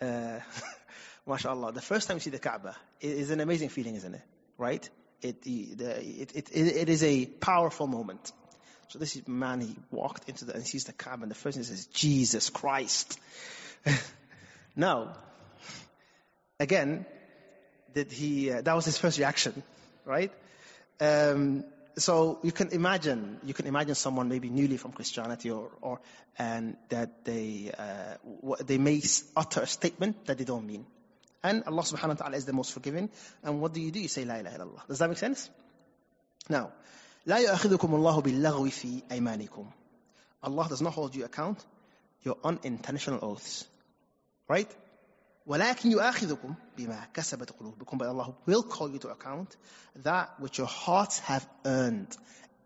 Uh, 0.00 0.38
MashaAllah, 1.26 1.74
the 1.74 1.80
first 1.80 2.06
time 2.06 2.18
you 2.18 2.20
see 2.20 2.30
the 2.30 2.38
Kaaba 2.38 2.76
it 3.00 3.10
is 3.10 3.30
an 3.32 3.40
amazing 3.40 3.68
feeling, 3.68 3.96
isn't 3.96 4.14
it? 4.14 4.22
Right? 4.56 4.88
It, 5.22 5.44
it, 5.44 5.80
it, 6.30 6.46
it, 6.54 6.88
is 6.88 7.02
a 7.02 7.26
powerful 7.26 7.88
moment. 7.88 8.30
So 8.88 9.00
this 9.00 9.20
man, 9.26 9.60
he 9.60 9.74
walked 9.90 10.28
into 10.28 10.44
the, 10.44 10.54
and 10.54 10.64
sees 10.64 10.84
the 10.84 10.92
Kaaba, 10.92 11.22
and 11.22 11.30
the 11.32 11.34
first 11.34 11.56
thing 11.56 11.64
he 11.64 11.68
says, 11.68 11.86
Jesus 11.86 12.48
Christ. 12.48 13.18
now, 14.76 15.16
again, 16.60 17.06
did 17.92 18.12
he, 18.12 18.52
uh, 18.52 18.60
that 18.62 18.76
was 18.76 18.84
his 18.84 18.98
first 18.98 19.18
reaction, 19.18 19.64
right? 20.04 20.32
Um, 21.00 21.64
so 21.97 22.39
you 22.43 22.51
can 22.51 22.69
imagine, 22.69 23.39
you 23.43 23.53
can 23.53 23.67
imagine 23.67 23.95
someone 23.95 24.27
maybe 24.27 24.49
newly 24.49 24.77
from 24.77 24.91
Christianity 24.91 25.49
or, 25.49 25.71
or 25.81 25.99
and 26.37 26.75
that 26.89 27.23
they, 27.23 27.71
uh, 27.77 28.15
they 28.65 28.77
may 28.77 29.01
utter 29.35 29.61
a 29.61 29.67
statement 29.67 30.25
that 30.25 30.37
they 30.37 30.43
don't 30.43 30.67
mean. 30.67 30.85
And 31.43 31.63
Allah 31.65 31.83
subhanahu 31.83 32.07
wa 32.07 32.13
ta'ala 32.15 32.37
is 32.37 32.45
the 32.45 32.53
most 32.53 32.73
forgiving. 32.73 33.09
And 33.43 33.61
what 33.61 33.73
do 33.73 33.81
you 33.81 33.91
do? 33.91 33.99
You 33.99 34.07
say, 34.07 34.25
La 34.25 34.35
ilaha 34.35 34.57
illallah. 34.57 34.87
Does 34.87 34.99
that 34.99 35.09
make 35.09 35.17
sense? 35.17 35.49
Now, 36.49 36.71
لا 37.27 37.37
يؤاخذكم 37.37 37.95
الله 37.95 38.21
باللغو 38.21 38.69
في 38.69 39.03
أيمانكم. 39.11 39.65
Allah 40.43 40.67
does 40.69 40.81
not 40.81 40.93
hold 40.93 41.15
you 41.15 41.23
account 41.25 41.63
your 42.23 42.37
unintentional 42.43 43.19
oaths. 43.23 43.65
Right? 44.47 44.69
ولكن 45.49 45.91
يؤاخذكم 45.91 46.55
بما 46.77 47.07
كسبت 47.13 47.51
قلوبكم 47.51 47.97
but 47.97 48.07
Allah 48.07 48.33
will 48.45 48.63
call 48.63 48.89
you 48.89 48.99
to 48.99 49.09
account 49.09 49.55
that 50.03 50.39
which 50.39 50.57
your 50.57 50.67
hearts 50.67 51.19
have 51.19 51.47
earned 51.65 52.17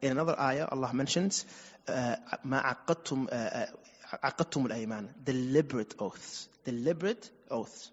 in 0.02 0.12
another 0.12 0.40
ayah 0.40 0.68
Allah 0.72 0.94
mentions 0.94 1.46
ما 2.46 2.60
عقدتم 2.60 3.28
عقدتم 4.24 4.66
الأيمان 4.66 5.10
deliberate 5.26 5.96
oaths 6.00 6.48
deliberate 6.66 7.30
oaths 7.52 7.92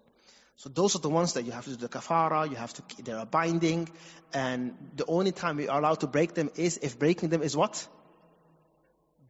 so 0.57 0.69
those 0.69 0.95
are 0.95 0.99
the 0.99 1.09
ones 1.09 1.33
that 1.33 1.43
you 1.45 1.51
have 1.51 1.65
to 1.65 1.69
do 1.69 1.75
the 1.75 1.87
kafara, 1.87 2.49
you 2.49 2.55
have 2.55 2.73
to, 2.73 3.03
they 3.03 3.11
are 3.11 3.27
binding, 3.27 3.87
and 4.33 4.75
the 4.95 5.05
only 5.05 5.31
time 5.31 5.57
we 5.57 5.67
are 5.67 5.77
allowed 5.77 5.99
to 5.99 6.07
break 6.07 6.33
them 6.33 6.49
is 6.55 6.79
if 6.81 6.97
breaking 6.97 7.29
them 7.29 7.43
is 7.43 7.55
what? 7.55 7.87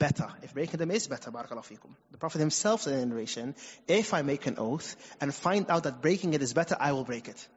Better. 0.01 0.27
If 0.44 0.54
breaking 0.54 0.77
them 0.77 0.92
is 0.92 1.08
better, 1.08 1.32
barakallahu 1.32 1.66
fikum. 1.66 1.96
The 2.12 2.18
Prophet 2.20 2.39
himself 2.39 2.84
said 2.84 2.94
in 2.94 3.00
the 3.00 3.06
narration, 3.08 3.56
if 3.88 4.13
I 4.13 4.22
make 4.22 4.46
an 4.46 4.56
oath 4.60 4.96
and 5.20 5.34
find 5.34 5.70
out 5.70 5.84
that 5.84 6.01
breaking 6.01 6.34
it 6.34 6.42
is 6.42 6.54
better, 6.54 6.77
I 6.80 6.92
will 6.92 7.04
break 7.04 7.27
it. 7.27 7.48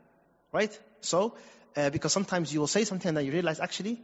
Right? 0.52 0.78
So, 1.00 1.34
uh, 1.76 1.90
because 1.90 2.12
sometimes 2.12 2.52
you 2.52 2.60
will 2.60 2.66
say 2.66 2.84
something 2.84 3.08
and 3.08 3.16
then 3.16 3.26
you 3.26 3.32
realize 3.32 3.60
actually, 3.60 4.00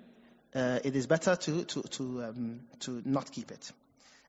uh, 0.55 0.81
it 0.85 0.95
is 0.95 1.07
better 1.07 1.37
to, 1.37 1.64
to, 1.64 1.83
to, 1.83 2.25
um, 2.25 2.61
to 2.81 3.02
not 3.05 3.33
keep 3.33 3.50
it. 3.50 3.73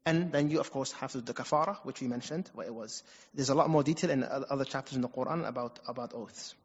And 0.05 0.31
then 0.31 0.49
you, 0.49 0.61
of 0.61 0.71
course, 0.71 0.93
have 0.93 1.11
to 1.11 1.17
do 1.17 1.25
the 1.25 1.33
kafara, 1.33 1.77
which 1.83 1.99
we 1.99 2.07
mentioned, 2.07 2.49
what 2.53 2.65
it 2.65 2.73
was. 2.73 3.03
There's 3.33 3.49
a 3.49 3.55
lot 3.55 3.69
more 3.69 3.83
detail 3.83 4.09
in 4.09 4.23
other 4.23 4.63
chapters 4.63 4.95
in 4.95 5.01
the 5.01 5.09
Quran 5.09 5.45
about, 5.45 5.79
about 5.85 6.13
oaths. 6.13 6.55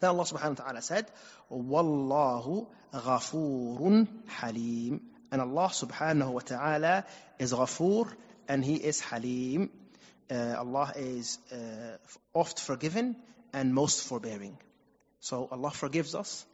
Then 0.00 0.10
Allah 0.10 0.24
subhanahu 0.24 0.58
wa 0.58 0.64
ta'ala 0.64 0.82
said, 0.82 1.06
وَاللَّهُ 1.52 2.66
غَفُورٌ 2.94 4.08
حَلِيمٌ 4.28 5.00
and 5.33 5.41
Allah 5.41 5.69
subhanahu 5.69 6.31
wa 6.31 6.41
ta'ala 6.41 7.05
is 7.39 7.53
ghafoor 7.53 8.07
and 8.47 8.63
He 8.63 8.75
is 8.75 8.99
halim. 9.01 9.71
Uh, 10.29 10.53
Allah 10.59 10.93
is 10.95 11.39
uh, 11.51 11.97
oft 12.35 12.59
forgiven 12.59 13.15
and 13.51 13.73
most 13.73 14.03
forbearing. 14.03 14.59
So 15.21 15.47
Allah 15.51 15.71
forgives 15.71 16.13
us. 16.13 16.45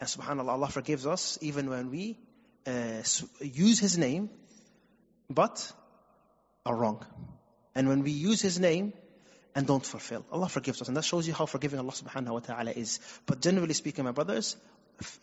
And 0.00 0.08
subhanAllah, 0.08 0.48
Allah 0.48 0.68
forgives 0.68 1.06
us 1.06 1.38
even 1.42 1.68
when 1.68 1.90
we 1.90 2.18
uh, 2.66 3.02
use 3.42 3.78
His 3.78 3.98
name 3.98 4.30
but 5.28 5.70
are 6.64 6.74
wrong. 6.74 7.04
And 7.74 7.90
when 7.90 8.04
we 8.04 8.12
use 8.12 8.40
His 8.40 8.58
name 8.58 8.94
and 9.54 9.66
don't 9.66 9.84
fulfill, 9.84 10.24
Allah 10.32 10.48
forgives 10.48 10.82
us. 10.82 10.88
And 10.88 10.96
that 10.96 11.04
shows 11.04 11.28
you 11.28 11.34
how 11.34 11.46
forgiving 11.46 11.78
Allah 11.78 11.92
subhanahu 11.92 12.32
wa 12.32 12.40
ta'ala 12.40 12.72
is. 12.72 12.98
But 13.26 13.40
generally 13.40 13.74
speaking, 13.74 14.04
my 14.04 14.10
brothers, 14.10 14.56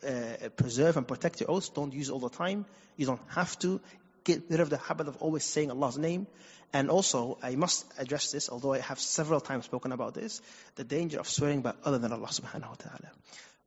uh, 0.07 0.50
preserve 0.55 0.97
and 0.97 1.07
protect 1.07 1.41
your 1.41 1.51
oaths. 1.51 1.69
Don't 1.69 1.93
use 1.93 2.09
all 2.09 2.19
the 2.19 2.29
time. 2.29 2.65
You 2.97 3.05
don't 3.05 3.21
have 3.29 3.57
to. 3.59 3.81
Get 4.23 4.43
rid 4.50 4.59
of 4.59 4.69
the 4.69 4.77
habit 4.77 5.07
of 5.07 5.17
always 5.17 5.43
saying 5.43 5.71
Allah's 5.71 5.97
name. 5.97 6.27
And 6.73 6.89
also, 6.89 7.38
I 7.43 7.55
must 7.55 7.85
address 7.97 8.31
this, 8.31 8.50
although 8.50 8.73
I 8.73 8.79
have 8.79 9.00
several 9.00 9.41
times 9.41 9.65
spoken 9.65 9.91
about 9.91 10.13
this, 10.13 10.41
the 10.75 10.83
danger 10.83 11.19
of 11.19 11.27
swearing 11.27 11.61
by 11.61 11.73
other 11.83 11.97
than 11.97 12.13
Allah 12.13 12.27
subhanahu 12.27 12.69
wa 12.69 12.75
ta'ala. 12.75 13.11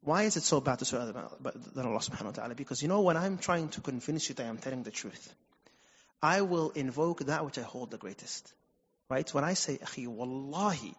Why 0.02 0.23
is 0.25 0.37
it 0.37 0.42
so 0.42 0.61
bad 0.61 0.78
to 0.78 0.85
swear 0.85 1.02
other 1.02 1.30
than 1.75 1.87
Allah 1.87 1.99
subhanahu 1.99 2.25
wa 2.26 2.30
ta'ala? 2.30 2.54
Because 2.54 2.83
you 2.83 2.88
know, 2.88 3.02
when 3.02 3.16
I'm 3.16 3.38
trying 3.38 3.68
to 3.71 3.80
convince 3.80 4.28
you 4.28 4.35
that 4.37 4.47
I'm 4.47 4.59
telling 4.59 4.83
the 4.83 4.90
truth, 4.90 5.35
I 6.23 6.42
will 6.42 6.71
invoke 6.71 7.26
that 7.26 7.44
which 7.44 7.59
I 7.59 7.62
hold 7.62 7.90
the 7.90 7.99
greatest. 7.99 8.52
Right? 9.09 9.33
When 9.35 9.45
I 9.45 9.55
say, 9.55 9.79
Akhi, 9.79 10.07
Wallahi, 10.07 10.95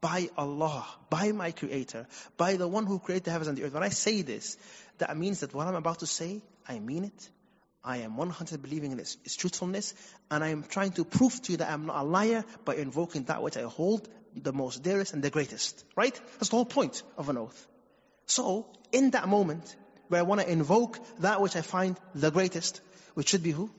by 0.00 0.30
Allah, 0.36 0.86
by 1.10 1.32
my 1.32 1.52
Creator, 1.52 2.06
by 2.36 2.56
the 2.56 2.66
one 2.66 2.86
who 2.86 2.98
created 2.98 3.24
the 3.24 3.30
heavens 3.30 3.48
and 3.48 3.58
the 3.58 3.64
earth, 3.64 3.74
when 3.74 3.82
I 3.82 3.90
say 3.90 4.22
this, 4.22 4.56
that 4.98 5.16
means 5.16 5.40
that 5.40 5.54
what 5.54 5.66
I'm 5.66 5.74
about 5.74 6.00
to 6.00 6.06
say, 6.06 6.42
I 6.66 6.78
mean 6.78 7.04
it. 7.04 7.30
I 7.82 7.98
am 7.98 8.16
100 8.16 8.60
believing 8.60 8.92
in 8.92 8.98
its, 8.98 9.16
its 9.24 9.36
truthfulness, 9.36 9.94
and 10.30 10.44
I 10.44 10.48
am 10.48 10.64
trying 10.64 10.92
to 10.92 11.04
prove 11.04 11.40
to 11.42 11.52
you 11.52 11.58
that 11.58 11.70
I'm 11.70 11.86
not 11.86 12.02
a 12.02 12.04
liar 12.04 12.44
by 12.64 12.74
invoking 12.74 13.24
that 13.24 13.42
which 13.42 13.56
I 13.56 13.62
hold 13.62 14.08
the 14.36 14.52
most 14.52 14.82
dearest 14.82 15.14
and 15.14 15.22
the 15.22 15.30
greatest. 15.30 15.84
Right? 15.96 16.14
That's 16.34 16.50
the 16.50 16.56
whole 16.56 16.66
point 16.66 17.02
of 17.16 17.28
an 17.28 17.38
oath. 17.38 17.66
So, 18.26 18.66
in 18.92 19.10
that 19.12 19.28
moment, 19.28 19.74
where 20.08 20.20
I 20.20 20.22
want 20.22 20.40
to 20.40 20.50
invoke 20.50 20.98
that 21.20 21.40
which 21.40 21.56
I 21.56 21.62
find 21.62 21.98
the 22.14 22.30
greatest, 22.30 22.80
which 23.14 23.28
should 23.28 23.42
be 23.42 23.50
who? 23.50 23.70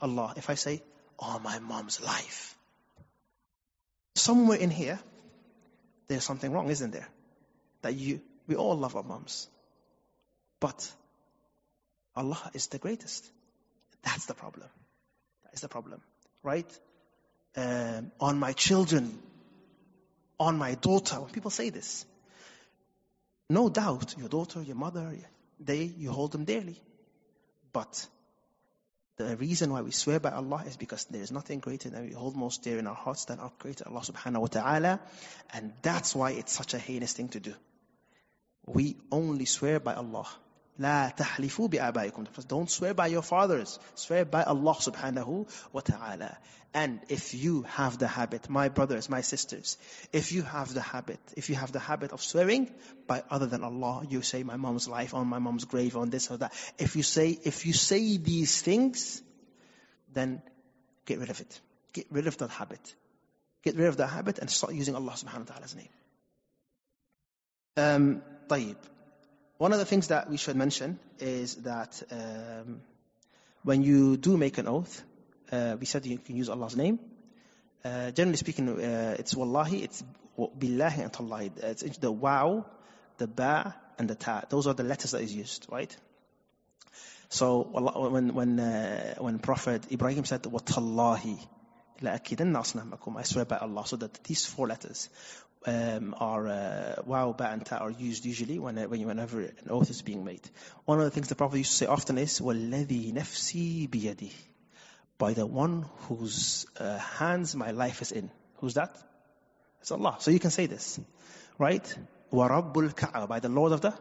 Allah 0.00 0.34
if 0.36 0.50
I 0.50 0.54
say, 0.54 0.82
oh, 1.18 1.38
my 1.38 1.58
mom's 1.58 2.02
life? 2.02 2.55
Somewhere 4.26 4.58
in 4.58 4.70
here, 4.70 4.98
there's 6.08 6.24
something 6.24 6.50
wrong, 6.50 6.68
isn't 6.68 6.90
there? 6.90 7.08
That 7.82 7.94
you, 7.94 8.20
we 8.48 8.56
all 8.56 8.76
love 8.76 8.96
our 8.96 9.04
moms. 9.04 9.48
But 10.58 10.90
Allah 12.16 12.50
is 12.52 12.66
the 12.66 12.78
greatest. 12.78 13.24
That's 14.02 14.26
the 14.26 14.34
problem. 14.34 14.68
That 15.44 15.54
is 15.54 15.60
the 15.60 15.68
problem, 15.68 16.00
right? 16.42 16.66
Um, 17.56 18.10
on 18.18 18.40
my 18.40 18.52
children, 18.52 19.16
on 20.40 20.58
my 20.58 20.74
daughter. 20.74 21.20
When 21.20 21.30
people 21.30 21.52
say 21.52 21.70
this, 21.70 22.04
no 23.48 23.68
doubt, 23.68 24.16
your 24.18 24.28
daughter, 24.28 24.60
your 24.60 24.74
mother, 24.74 25.14
they, 25.60 25.84
you 25.84 26.10
hold 26.10 26.32
them 26.32 26.44
dearly. 26.44 26.82
But 27.72 28.08
the 29.16 29.36
reason 29.36 29.72
why 29.72 29.80
we 29.80 29.90
swear 29.92 30.20
by 30.20 30.30
Allah 30.30 30.64
is 30.66 30.76
because 30.76 31.04
there 31.06 31.22
is 31.22 31.32
nothing 31.32 31.60
greater 31.60 31.88
than 31.88 32.04
we 32.04 32.12
hold 32.12 32.36
most 32.36 32.62
dear 32.62 32.78
in 32.78 32.86
our 32.86 32.94
hearts 32.94 33.24
than 33.24 33.38
our 33.40 33.50
Creator 33.58 33.84
Allah 33.88 34.00
subhanahu 34.00 34.40
wa 34.40 34.46
ta'ala. 34.46 35.00
And 35.54 35.72
that's 35.82 36.14
why 36.14 36.32
it's 36.32 36.52
such 36.52 36.74
a 36.74 36.78
heinous 36.78 37.14
thing 37.14 37.28
to 37.30 37.40
do. 37.40 37.54
We 38.66 38.96
only 39.10 39.46
swear 39.46 39.80
by 39.80 39.94
Allah. 39.94 40.26
لا 40.79 41.09
تحلفوا 41.09 41.67
بآبائكم. 41.67 42.25
Don't 42.47 42.69
swear 42.69 42.93
by 42.93 43.07
your 43.07 43.21
fathers. 43.21 43.79
Swear 43.95 44.25
by 44.25 44.43
Allah 44.43 44.75
subhanahu 44.75 45.47
wa 45.73 45.81
ta'ala. 45.81 46.37
And 46.73 47.01
if 47.09 47.33
you 47.33 47.63
have 47.63 47.97
the 47.97 48.07
habit, 48.07 48.49
my 48.49 48.69
brothers, 48.69 49.09
my 49.09 49.21
sisters, 49.21 49.77
if 50.13 50.31
you 50.31 50.41
have 50.41 50.73
the 50.73 50.81
habit, 50.81 51.19
if 51.35 51.49
you 51.49 51.55
have 51.55 51.73
the 51.73 51.79
habit 51.79 52.13
of 52.13 52.23
swearing 52.23 52.71
by 53.07 53.23
other 53.29 53.45
than 53.45 53.63
Allah, 53.63 54.05
you 54.09 54.21
say 54.21 54.43
my 54.43 54.55
mom's 54.55 54.87
life 54.87 55.13
on 55.13 55.27
my 55.27 55.39
mom's 55.39 55.65
grave 55.65 55.97
on 55.97 56.09
this 56.09 56.31
or 56.31 56.37
that. 56.37 56.53
If 56.77 56.95
you 56.95 57.03
say, 57.03 57.37
if 57.43 57.65
you 57.65 57.73
say 57.73 58.15
these 58.15 58.61
things, 58.61 59.21
then 60.13 60.41
get 61.05 61.19
rid 61.19 61.29
of 61.29 61.41
it. 61.41 61.59
Get 61.91 62.07
rid 62.09 62.27
of 62.27 62.37
that 62.37 62.49
habit. 62.51 62.95
Get 63.63 63.75
rid 63.75 63.87
of 63.87 63.97
that 63.97 64.07
habit 64.07 64.39
and 64.39 64.49
start 64.49 64.73
using 64.73 64.95
Allah 64.95 65.11
subhanahu 65.11 65.49
wa 65.49 65.53
ta'ala's 65.53 65.75
name. 65.75 65.89
Um, 67.75 68.21
طيب. 68.47 68.77
One 69.58 69.72
of 69.72 69.78
the 69.78 69.86
things 69.86 70.08
that 70.08 70.28
we 70.28 70.36
should 70.36 70.56
mention 70.56 70.98
is 71.18 71.54
that 71.56 72.02
um, 72.10 72.82
when 73.62 73.82
you 73.82 74.18
do 74.18 74.36
make 74.36 74.58
an 74.58 74.68
oath, 74.68 75.02
uh, 75.50 75.76
we 75.80 75.86
said 75.86 76.04
you 76.04 76.18
can 76.18 76.36
use 76.36 76.50
Allah's 76.50 76.76
name. 76.76 76.98
Uh, 77.82 78.10
generally 78.10 78.36
speaking, 78.36 78.68
uh, 78.68 79.16
it's 79.18 79.34
wallahi, 79.34 79.82
it's 79.82 80.04
billahi 80.38 80.98
and 80.98 81.12
tallahi. 81.12 81.52
It's 81.56 81.98
the 81.98 82.12
wow, 82.12 82.66
the 83.16 83.26
ba, 83.26 83.74
and 83.98 84.10
the 84.10 84.14
ta. 84.14 84.42
Those 84.50 84.66
are 84.66 84.74
the 84.74 84.84
letters 84.84 85.12
that 85.12 85.22
is 85.22 85.34
used, 85.34 85.66
right? 85.70 85.96
So 87.30 87.62
when 88.10 88.34
when 88.34 88.60
uh, 88.60 89.14
when 89.18 89.38
Prophet 89.38 89.90
Ibrahim 89.90 90.26
said 90.26 90.44
wa 90.44 90.58
tallahi, 90.58 91.38
I 92.02 93.22
swear 93.22 93.44
by 93.46 93.56
Allah. 93.56 93.86
So 93.86 93.96
that 93.96 94.22
these 94.24 94.44
four 94.44 94.68
letters 94.68 95.08
um, 95.65 96.15
are 96.17 96.47
uh, 96.47 96.95
wow, 97.05 97.33
ba, 97.37 97.49
and 97.51 97.65
ta 97.65 97.77
are 97.77 97.91
used 97.91 98.25
usually 98.25 98.57
when, 98.57 98.77
when 98.89 99.05
whenever 99.05 99.41
an 99.41 99.67
oath 99.69 99.89
is 99.89 100.01
being 100.01 100.25
made. 100.25 100.41
One 100.85 100.99
of 100.99 101.05
the 101.05 101.11
things 101.11 101.27
the 101.27 101.35
Prophet 101.35 101.57
used 101.57 101.71
to 101.71 101.77
say 101.77 101.85
often 101.85 102.17
is, 102.17 102.39
"وَالَّذِي 102.39 103.13
نَفْسِي 103.13 103.89
بِيَدِهِ," 103.89 104.31
by 105.17 105.33
the 105.33 105.45
one 105.45 105.85
whose 106.07 106.65
uh, 106.79 106.97
hands 106.97 107.55
my 107.55 107.71
life 107.71 108.01
is 108.01 108.11
in. 108.11 108.31
Who's 108.57 108.73
that? 108.73 108.97
It's 109.81 109.91
Allah. 109.91 110.17
So 110.19 110.31
you 110.31 110.39
can 110.39 110.51
say 110.51 110.65
this, 110.65 110.99
right? 111.57 111.95
وَرَبُّ 112.31 112.73
الْكَعْبَةِ 112.73 113.27
by 113.27 113.39
the 113.39 113.49
Lord 113.49 113.71
of 113.71 113.81
the 113.81 113.93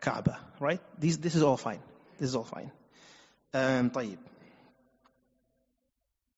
Kaaba, 0.00 0.38
right? 0.60 0.80
These, 0.98 1.18
this 1.18 1.34
is 1.34 1.42
all 1.42 1.56
fine. 1.56 1.80
This 2.18 2.28
is 2.28 2.36
all 2.36 2.44
fine. 2.44 2.70
Um, 3.54 3.90
طيب. 3.90 4.18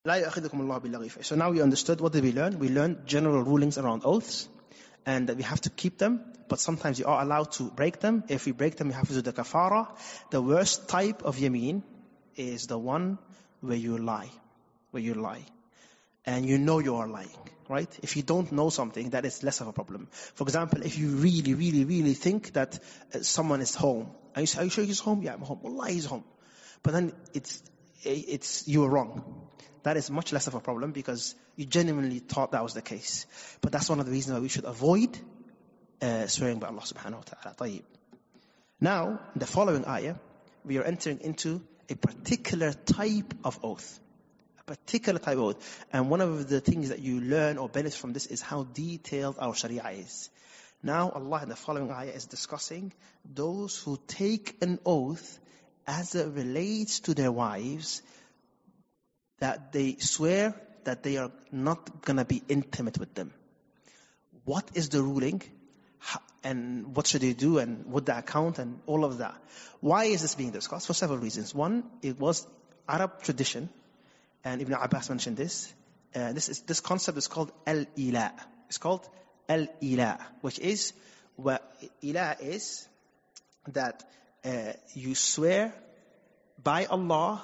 لا 0.06 0.14
يأخذكم 0.16 0.60
الله 0.60 0.78
باللغي 0.78 1.24
So 1.24 1.34
now 1.34 1.50
we 1.50 1.62
understood 1.62 2.00
what 2.00 2.12
did 2.12 2.24
we 2.24 2.32
learn? 2.32 2.58
We 2.58 2.68
learned 2.68 3.06
general 3.06 3.42
rulings 3.42 3.78
around 3.78 4.02
oaths 4.04 4.48
and 5.05 5.29
that 5.29 5.37
we 5.37 5.43
have 5.43 5.61
to 5.61 5.69
keep 5.69 5.97
them, 5.97 6.21
but 6.47 6.59
sometimes 6.59 6.99
you 6.99 7.05
are 7.05 7.21
allowed 7.21 7.51
to 7.53 7.69
break 7.71 7.99
them. 7.99 8.23
If 8.27 8.45
we 8.45 8.51
break 8.51 8.75
them, 8.75 8.87
we 8.87 8.93
have 8.93 9.07
to 9.07 9.13
do 9.13 9.21
the 9.21 9.33
kafara. 9.33 9.87
The 10.31 10.41
worst 10.41 10.89
type 10.89 11.23
of 11.23 11.37
yameen 11.37 11.83
is 12.35 12.67
the 12.67 12.77
one 12.77 13.17
where 13.61 13.77
you 13.77 13.97
lie, 13.97 14.29
where 14.91 15.03
you 15.03 15.13
lie. 15.13 15.45
And 16.25 16.45
you 16.45 16.57
know 16.57 16.79
you 16.79 16.95
are 16.97 17.07
lying, 17.07 17.37
right? 17.67 17.89
If 18.03 18.15
you 18.15 18.23
don't 18.23 18.51
know 18.51 18.69
something, 18.69 19.11
that 19.11 19.25
is 19.25 19.41
less 19.43 19.61
of 19.61 19.67
a 19.67 19.73
problem. 19.73 20.07
For 20.11 20.43
example, 20.43 20.83
if 20.83 20.97
you 20.97 21.09
really, 21.09 21.53
really, 21.53 21.85
really 21.85 22.13
think 22.13 22.53
that 22.53 22.79
uh, 23.13 23.19
someone 23.21 23.61
is 23.61 23.73
home, 23.73 24.11
are 24.35 24.41
you, 24.41 24.47
are 24.57 24.63
you 24.63 24.69
sure 24.69 24.83
he's 24.83 24.99
home? 24.99 25.23
Yeah, 25.23 25.33
I'm 25.33 25.41
home. 25.41 25.59
Wallah, 25.63 25.89
he's 25.89 26.05
home. 26.05 26.23
But 26.83 26.93
then 26.93 27.13
it's, 27.33 27.61
it's, 28.03 28.67
you 28.67 28.81
were 28.81 28.89
wrong 28.89 29.48
That 29.82 29.96
is 29.96 30.10
much 30.10 30.32
less 30.32 30.46
of 30.46 30.54
a 30.54 30.60
problem 30.60 30.92
because 30.92 31.34
you 31.56 31.66
genuinely 31.66 32.18
thought 32.18 32.52
that 32.52 32.62
was 32.62 32.74
the 32.74 32.82
case. 32.82 33.26
But 33.60 33.72
that's 33.72 33.88
one 33.88 34.00
of 34.00 34.06
the 34.06 34.12
reasons 34.12 34.34
why 34.34 34.40
we 34.40 34.48
should 34.48 34.64
avoid 34.64 35.18
uh, 36.00 36.26
swearing 36.26 36.58
by 36.58 36.68
Allah 36.68 36.82
subhanahu 36.82 37.16
wa 37.16 37.22
ta'ala. 37.22 37.56
طيب. 37.56 37.82
Now, 38.80 39.20
the 39.36 39.46
following 39.46 39.86
ayah, 39.86 40.16
we 40.64 40.78
are 40.78 40.82
entering 40.82 41.20
into 41.20 41.62
a 41.88 41.94
particular 41.94 42.72
type 42.72 43.34
of 43.44 43.58
oath. 43.62 44.00
A 44.60 44.64
particular 44.64 45.18
type 45.18 45.36
of 45.36 45.44
oath. 45.44 45.86
And 45.92 46.10
one 46.10 46.20
of 46.20 46.48
the 46.48 46.60
things 46.60 46.88
that 46.88 47.00
you 47.00 47.20
learn 47.20 47.58
or 47.58 47.68
benefit 47.68 47.98
from 47.98 48.12
this 48.12 48.26
is 48.26 48.40
how 48.40 48.64
detailed 48.64 49.36
our 49.38 49.54
sharia 49.54 49.86
is. 49.90 50.30
Now 50.82 51.10
Allah 51.10 51.44
in 51.44 51.48
the 51.48 51.56
following 51.56 51.90
ayah 51.90 52.10
is 52.10 52.26
discussing 52.26 52.92
those 53.24 53.78
who 53.78 53.98
take 54.06 54.56
an 54.62 54.78
oath 54.84 55.38
as 55.86 56.14
it 56.14 56.28
relates 56.34 57.00
to 57.00 57.14
their 57.14 57.32
wives 57.32 58.02
that 59.39 59.71
they 59.71 59.95
swear 59.99 60.53
that 60.83 61.03
they 61.03 61.17
are 61.17 61.31
not 61.51 62.01
going 62.01 62.17
to 62.17 62.25
be 62.25 62.41
intimate 62.47 62.97
with 62.97 63.13
them. 63.13 63.33
What 64.45 64.69
is 64.75 64.89
the 64.89 65.01
ruling? 65.01 65.41
And 66.43 66.95
what 66.95 67.07
should 67.07 67.21
they 67.21 67.33
do 67.33 67.57
and 67.57 67.85
what 67.85 68.05
the 68.05 68.17
account 68.17 68.59
and 68.59 68.79
all 68.85 69.03
of 69.03 69.17
that. 69.17 69.35
Why 69.81 70.05
is 70.05 70.21
this 70.21 70.35
being 70.35 70.51
discussed? 70.51 70.87
For 70.87 70.93
several 70.93 71.19
reasons. 71.19 71.53
One, 71.53 71.83
it 72.01 72.17
was 72.17 72.47
Arab 72.87 73.21
tradition, 73.21 73.69
and 74.43 74.61
Ibn 74.61 74.73
Abbas 74.73 75.09
mentioned 75.09 75.35
this. 75.35 75.71
Uh, 76.15 76.31
this, 76.31 76.47
is, 76.49 76.61
this 76.61 76.79
concept 76.79 77.17
is 77.17 77.27
called 77.27 77.51
al-ila. 77.67 78.31
It's 78.67 78.77
called 78.77 79.07
al-ila, 79.49 80.17
which 80.41 80.59
is, 80.59 80.93
what 81.35 81.61
ila 82.03 82.37
is 82.41 82.87
that 83.67 84.03
uh, 84.45 84.73
you 84.93 85.13
swear 85.15 85.73
by 86.63 86.85
Allah 86.85 87.43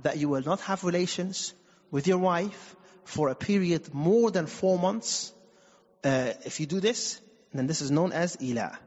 that 0.00 0.18
you 0.18 0.28
will 0.28 0.42
not 0.42 0.60
have 0.60 0.84
relations 0.84 1.54
with 1.90 2.06
your 2.06 2.18
wife 2.18 2.76
for 3.04 3.28
a 3.28 3.34
period 3.34 3.94
more 3.94 4.30
than 4.30 4.46
four 4.46 4.78
months. 4.78 5.32
Uh, 6.04 6.32
if 6.44 6.60
you 6.60 6.66
do 6.66 6.80
this, 6.80 7.20
then 7.52 7.66
this 7.66 7.80
is 7.80 7.90
known 7.90 8.12
as 8.12 8.36
ila. 8.42 8.78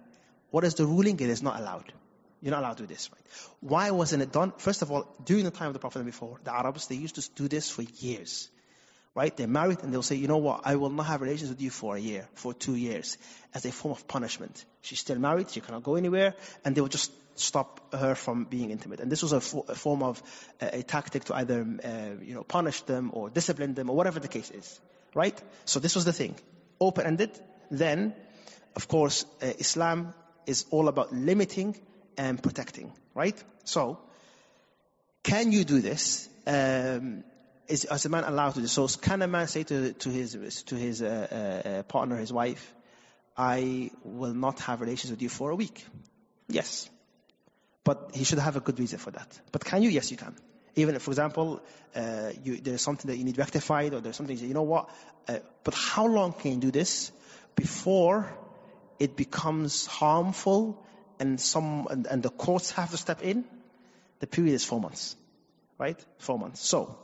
What 0.51 0.63
is 0.63 0.75
the 0.75 0.85
ruling? 0.85 1.19
It 1.19 1.29
is 1.29 1.41
not 1.41 1.59
allowed. 1.59 1.91
You're 2.41 2.51
not 2.51 2.61
allowed 2.61 2.77
to 2.77 2.83
do 2.83 2.87
this, 2.87 3.09
right? 3.11 3.21
Why 3.59 3.91
wasn't 3.91 4.23
it 4.23 4.31
done? 4.31 4.53
First 4.57 4.81
of 4.81 4.91
all, 4.91 5.13
during 5.25 5.43
the 5.43 5.51
time 5.51 5.67
of 5.67 5.73
the 5.73 5.79
Prophet 5.79 6.05
before, 6.05 6.39
the 6.43 6.53
Arabs, 6.53 6.87
they 6.87 6.95
used 6.95 7.15
to 7.15 7.29
do 7.35 7.47
this 7.47 7.69
for 7.69 7.81
years. 7.81 8.49
Right? 9.15 9.35
They're 9.35 9.47
married 9.47 9.79
and 9.83 9.91
they'll 9.91 10.03
say, 10.03 10.15
you 10.15 10.27
know 10.27 10.37
what, 10.37 10.61
I 10.65 10.75
will 10.75 10.91
not 10.91 11.07
have 11.07 11.21
relations 11.21 11.49
with 11.49 11.59
you 11.59 11.71
for 11.71 11.95
a 11.95 11.99
year, 11.99 12.29
for 12.35 12.53
two 12.53 12.75
years, 12.75 13.17
as 13.53 13.65
a 13.65 13.71
form 13.71 13.91
of 13.91 14.07
punishment. 14.07 14.63
She's 14.81 14.99
still 14.99 15.17
married, 15.17 15.49
she 15.49 15.59
cannot 15.61 15.83
go 15.83 15.95
anywhere, 15.95 16.35
and 16.63 16.75
they 16.75 16.79
will 16.79 16.89
just 16.89 17.11
stop 17.39 17.93
her 17.93 18.15
from 18.15 18.45
being 18.45 18.71
intimate. 18.71 18.99
And 18.99 19.11
this 19.11 19.21
was 19.23 19.31
a, 19.31 19.41
fo- 19.41 19.65
a 19.67 19.75
form 19.75 20.03
of 20.03 20.21
uh, 20.61 20.69
a 20.73 20.83
tactic 20.83 21.25
to 21.25 21.35
either, 21.35 21.65
uh, 21.83 22.23
you 22.23 22.33
know, 22.33 22.43
punish 22.43 22.81
them 22.81 23.11
or 23.13 23.29
discipline 23.29 23.73
them 23.73 23.89
or 23.89 23.95
whatever 23.95 24.19
the 24.19 24.27
case 24.27 24.51
is. 24.51 24.79
Right? 25.13 25.41
So 25.65 25.79
this 25.79 25.95
was 25.95 26.05
the 26.05 26.13
thing. 26.13 26.35
Open-ended. 26.79 27.31
Then, 27.71 28.13
of 28.75 28.87
course, 28.87 29.25
uh, 29.41 29.47
Islam 29.57 30.13
is 30.45 30.65
all 30.71 30.87
about 30.87 31.13
limiting 31.13 31.75
and 32.17 32.41
protecting. 32.41 32.91
Right? 33.15 33.41
So, 33.63 33.99
can 35.23 35.51
you 35.51 35.63
do 35.63 35.81
this? 35.81 36.29
Um, 36.47 37.23
is, 37.67 37.85
is 37.85 38.05
a 38.05 38.09
man 38.09 38.23
allowed 38.23 38.55
to 38.55 38.61
do 38.61 38.67
so? 38.67 38.87
Can 38.87 39.21
a 39.21 39.27
man 39.27 39.47
say 39.47 39.63
to, 39.63 39.93
to 39.93 40.09
his, 40.09 40.63
to 40.63 40.75
his 40.75 41.01
uh, 41.01 41.67
uh, 41.79 41.83
partner, 41.83 42.17
his 42.17 42.33
wife, 42.33 42.73
I 43.37 43.91
will 44.03 44.33
not 44.33 44.59
have 44.61 44.81
relations 44.81 45.11
with 45.11 45.21
you 45.21 45.29
for 45.29 45.51
a 45.51 45.55
week? 45.55 45.85
Yes. 46.47 46.89
But 47.83 48.11
he 48.13 48.23
should 48.23 48.39
have 48.39 48.55
a 48.55 48.59
good 48.59 48.79
reason 48.79 48.99
for 48.99 49.11
that. 49.11 49.39
But 49.51 49.63
can 49.65 49.81
you? 49.81 49.89
Yes, 49.89 50.11
you 50.11 50.17
can. 50.17 50.35
Even 50.75 50.95
if, 50.95 51.01
for 51.01 51.11
example, 51.11 51.61
uh, 51.95 52.31
you, 52.43 52.57
there's 52.57 52.81
something 52.81 53.09
that 53.09 53.17
you 53.17 53.23
need 53.23 53.37
rectified 53.37 53.93
or 53.93 54.01
there's 54.01 54.15
something, 54.15 54.35
you, 54.35 54.41
say, 54.41 54.47
you 54.47 54.53
know 54.53 54.63
what? 54.63 54.89
Uh, 55.27 55.39
but 55.63 55.73
how 55.73 56.05
long 56.05 56.33
can 56.33 56.51
you 56.51 56.57
do 56.57 56.71
this 56.71 57.11
before 57.55 58.31
it 58.99 59.15
becomes 59.15 59.85
harmful 59.85 60.85
and 61.19 61.39
some, 61.39 61.87
and, 61.89 62.05
and 62.07 62.23
the 62.23 62.29
courts 62.29 62.71
have 62.71 62.91
to 62.91 62.97
step 62.97 63.21
in? 63.23 63.45
The 64.19 64.27
period 64.27 64.53
is 64.53 64.63
four 64.63 64.79
months. 64.79 65.15
Right? 65.77 65.99
Four 66.17 66.37
months. 66.37 66.65
So, 66.65 66.97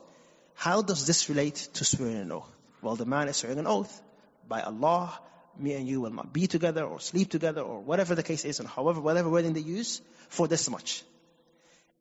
how 0.53 0.81
does 0.81 1.07
this 1.07 1.29
relate 1.29 1.55
to 1.73 1.85
swearing 1.85 2.17
an 2.17 2.31
oath? 2.31 2.49
Well, 2.81 2.95
the 2.95 3.05
man 3.05 3.27
is 3.27 3.37
swearing 3.37 3.59
an 3.59 3.67
oath 3.67 4.01
by 4.47 4.61
Allah, 4.61 5.19
me 5.59 5.73
and 5.73 5.87
you 5.87 6.01
will 6.01 6.11
not 6.11 6.33
be 6.33 6.47
together 6.47 6.83
or 6.83 6.99
sleep 6.99 7.29
together 7.29 7.61
or 7.61 7.79
whatever 7.79 8.15
the 8.15 8.23
case 8.23 8.45
is 8.45 8.59
and 8.59 8.67
however, 8.67 9.01
whatever 9.01 9.29
wording 9.29 9.53
they 9.53 9.61
use 9.61 10.01
for 10.29 10.47
this 10.47 10.69
much. 10.69 11.03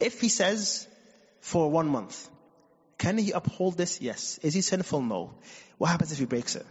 If 0.00 0.20
he 0.20 0.28
says 0.28 0.86
for 1.40 1.70
one 1.70 1.88
month, 1.88 2.28
can 2.98 3.18
he 3.18 3.32
uphold 3.32 3.76
this? 3.76 4.00
Yes. 4.00 4.38
Is 4.42 4.54
he 4.54 4.60
sinful? 4.60 5.02
No. 5.02 5.34
What 5.78 5.88
happens 5.88 6.12
if 6.12 6.18
he 6.18 6.24
breaks 6.24 6.56
it? 6.56 6.66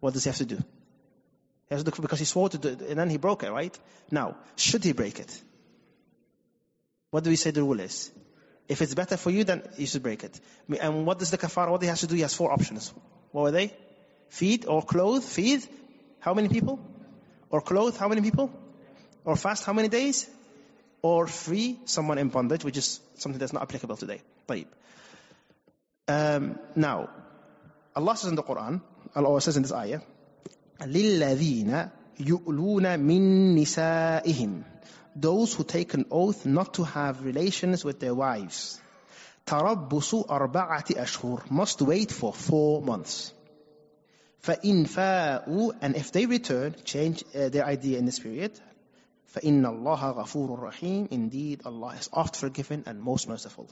What 0.00 0.12
does 0.12 0.24
he 0.24 0.28
have 0.28 0.38
to 0.38 0.44
do? 0.44 0.56
He 0.56 1.74
has 1.74 1.82
to 1.82 1.90
do 1.90 2.02
because 2.02 2.18
he 2.18 2.24
swore 2.24 2.48
to 2.50 2.58
do 2.58 2.68
it 2.68 2.82
and 2.82 2.98
then 2.98 3.10
he 3.10 3.16
broke 3.16 3.42
it, 3.42 3.50
right? 3.50 3.78
Now, 4.10 4.36
should 4.56 4.84
he 4.84 4.92
break 4.92 5.18
it? 5.18 5.42
What 7.10 7.24
do 7.24 7.30
we 7.30 7.36
say 7.36 7.50
the 7.50 7.62
rule 7.62 7.80
is? 7.80 8.10
If 8.68 8.82
it's 8.82 8.94
better 8.94 9.16
for 9.16 9.30
you, 9.30 9.44
then 9.44 9.62
you 9.76 9.86
should 9.86 10.02
break 10.02 10.24
it. 10.24 10.40
And 10.80 11.06
what 11.06 11.18
does 11.18 11.30
the 11.30 11.38
kafara, 11.38 11.70
what 11.70 11.82
he 11.82 11.88
has 11.88 12.00
to 12.00 12.06
do? 12.06 12.14
He 12.14 12.22
has 12.22 12.34
four 12.34 12.50
options. 12.50 12.92
What 13.30 13.42
were 13.42 13.50
they? 13.50 13.72
Feed 14.28 14.66
or 14.66 14.82
clothe? 14.82 15.22
Feed? 15.22 15.66
How 16.23 16.33
many 16.33 16.49
people? 16.49 16.79
Or 17.49 17.61
clothe? 17.61 17.97
How 17.97 18.07
many 18.07 18.21
people? 18.21 18.51
Or 19.25 19.35
fast? 19.35 19.65
How 19.65 19.73
many 19.73 19.87
days? 19.87 20.29
Or 21.01 21.27
free 21.27 21.79
someone 21.85 22.17
in 22.17 22.29
bondage, 22.29 22.63
which 22.63 22.77
is 22.77 22.99
something 23.15 23.39
that's 23.39 23.53
not 23.53 23.63
applicable 23.63 23.97
today. 23.97 24.21
طيب. 24.47 24.67
Um, 26.07 26.59
now, 26.75 27.09
Allah 27.95 28.17
says 28.17 28.29
in 28.29 28.35
the 28.35 28.43
Quran, 28.43 28.81
Allah 29.15 29.41
says 29.41 29.57
in 29.57 29.63
this 29.63 29.71
ayah, 29.71 30.01
لِلَّذِينَ 30.81 31.91
يُؤْلُونَ 32.19 32.99
مِن 32.99 33.55
نِسَائِهِمْ 33.55 34.63
those 35.15 35.53
who 35.53 35.63
take 35.63 35.93
an 35.93 36.05
oath 36.11 36.45
not 36.45 36.75
to 36.75 36.83
have 36.83 37.25
relations 37.25 37.83
with 37.83 37.99
their 37.99 38.13
wives. 38.13 38.79
تربص 39.45 40.27
أربعة 40.29 40.85
أشهر 40.91 41.49
must 41.49 41.81
wait 41.81 42.11
for 42.11 42.33
four 42.33 42.81
months. 42.81 43.33
فإن 44.43 44.85
فاءوا 44.85 45.73
and 45.81 45.95
if 45.95 46.11
they 46.11 46.25
return, 46.25 46.75
change 46.83 47.23
uh, 47.35 47.49
their 47.49 47.65
idea 47.65 47.97
in 47.97 48.05
this 48.05 48.19
period. 48.19 48.51
فإن 49.33 49.65
الله 49.65 50.11
غفور 50.11 50.59
رحيم 50.59 51.07
indeed 51.11 51.61
Allah 51.65 51.95
is 51.99 52.09
oft 52.13 52.35
forgiven 52.35 52.83
and 52.85 53.01
most 53.01 53.27
merciful. 53.27 53.67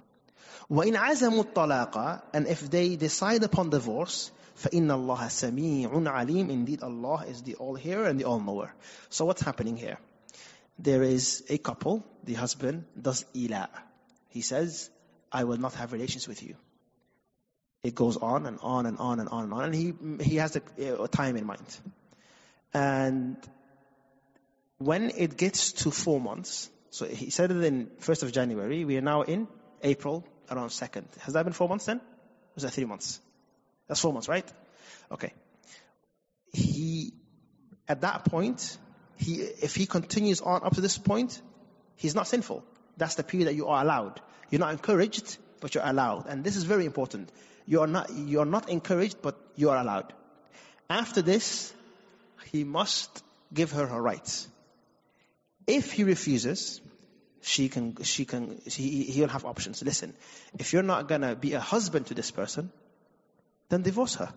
وإن 0.69 0.95
عزموا 0.95 1.43
الطلاق 1.43 2.21
and 2.33 2.47
if 2.47 2.69
they 2.69 2.95
decide 2.95 3.43
upon 3.43 3.69
divorce 3.69 4.31
فإن 4.55 4.91
الله 4.91 5.27
سميع 5.27 5.89
عليم 6.09 6.49
indeed 6.49 6.83
Allah 6.83 7.25
is 7.27 7.41
the 7.43 7.55
all 7.55 7.75
hearer 7.75 8.05
and 8.05 8.19
the 8.19 8.25
all 8.25 8.39
knower. 8.39 8.73
So 9.09 9.25
what's 9.25 9.41
happening 9.41 9.77
here? 9.77 9.97
there 10.79 11.03
is 11.03 11.43
a 11.49 11.57
couple, 11.57 12.03
the 12.23 12.35
husband 12.35 12.85
does 12.99 13.25
ila. 13.35 13.69
He 14.29 14.41
says, 14.41 14.89
I 15.31 15.43
will 15.43 15.57
not 15.57 15.73
have 15.73 15.91
relations 15.91 16.27
with 16.27 16.43
you. 16.43 16.55
It 17.82 17.94
goes 17.94 18.16
on 18.16 18.46
and 18.46 18.58
on 18.62 18.86
and 18.86 18.98
on 18.98 19.20
and 19.20 19.28
on 19.28 19.44
and 19.44 19.52
on, 19.52 19.64
and 19.64 19.74
he, 19.74 19.92
he 20.24 20.36
has 20.36 20.56
a, 20.56 21.02
a 21.02 21.08
time 21.08 21.36
in 21.36 21.46
mind. 21.46 21.66
And 22.72 23.36
when 24.78 25.10
it 25.16 25.36
gets 25.36 25.72
to 25.72 25.90
four 25.90 26.20
months, 26.20 26.70
So 26.92 27.06
he 27.06 27.30
said 27.30 27.50
it 27.50 27.64
in 27.64 27.86
1st 28.00 28.22
of 28.22 28.32
January. 28.32 28.84
We 28.84 28.98
are 28.98 29.02
now 29.02 29.22
in 29.22 29.48
April, 29.82 30.26
around 30.50 30.68
2nd. 30.68 31.04
Has 31.20 31.32
that 31.32 31.42
been 31.44 31.54
four 31.54 31.66
months 31.66 31.86
then? 31.86 31.96
Or 31.96 32.54
was 32.54 32.64
that 32.64 32.72
three 32.72 32.84
months? 32.84 33.18
That's 33.88 33.98
four 33.98 34.12
months, 34.12 34.28
right? 34.28 34.46
Okay. 35.10 35.32
He, 36.52 37.14
at 37.88 38.02
that 38.02 38.26
point, 38.26 38.76
he, 39.16 39.36
if 39.36 39.74
he 39.74 39.86
continues 39.86 40.42
on 40.42 40.62
up 40.64 40.74
to 40.74 40.82
this 40.82 40.98
point, 40.98 41.40
he's 41.96 42.14
not 42.14 42.26
sinful. 42.26 42.62
That's 42.98 43.14
the 43.14 43.22
period 43.22 43.48
that 43.48 43.54
you 43.54 43.68
are 43.68 43.82
allowed. 43.82 44.20
You're 44.50 44.60
not 44.60 44.72
encouraged, 44.72 45.38
but 45.62 45.74
you're 45.74 45.86
allowed. 45.86 46.26
And 46.26 46.44
this 46.44 46.56
is 46.56 46.64
very 46.64 46.84
important. 46.84 47.32
You 47.66 47.80
are 47.80 47.86
not, 47.86 48.12
you 48.12 48.40
are 48.40 48.46
not 48.46 48.68
encouraged, 48.68 49.22
but 49.22 49.38
you 49.56 49.70
are 49.70 49.78
allowed. 49.78 50.12
After 50.90 51.22
this, 51.22 51.72
he 52.50 52.64
must 52.64 53.22
give 53.52 53.72
her 53.72 53.86
her 53.86 54.00
rights. 54.00 54.48
If 55.66 55.92
he 55.92 56.04
refuses, 56.04 56.80
she 57.40 57.68
can, 57.68 58.02
she 58.02 58.24
can, 58.24 58.60
he, 58.66 59.04
he'll 59.04 59.28
have 59.28 59.44
options. 59.44 59.82
Listen, 59.82 60.14
if 60.58 60.72
you're 60.72 60.82
not 60.82 61.08
gonna 61.08 61.34
be 61.34 61.54
a 61.54 61.60
husband 61.60 62.06
to 62.06 62.14
this 62.14 62.30
person, 62.30 62.70
then 63.68 63.82
divorce 63.82 64.16
her. 64.16 64.32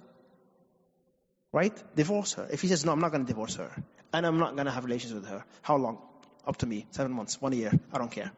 Right? 1.52 1.74
Divorce 1.96 2.34
her. 2.34 2.48
If 2.52 2.62
he 2.62 2.68
says, 2.68 2.86
no, 2.86 2.92
I'm 2.92 3.00
not 3.00 3.12
gonna 3.12 3.26
divorce 3.26 3.56
her, 3.56 3.72
and 4.14 4.26
I'm 4.26 4.40
not 4.40 4.56
gonna 4.56 4.72
have 4.72 4.86
relations 4.86 5.14
with 5.14 5.26
her, 5.28 5.44
how 5.62 5.78
long? 5.78 6.00
Up 6.48 6.58
to 6.58 6.66
me. 6.66 6.86
Seven 6.92 7.12
months, 7.12 7.42
one 7.42 7.54
year, 7.54 7.72
I 7.92 7.98
don't 7.98 8.12
care. 8.12 8.32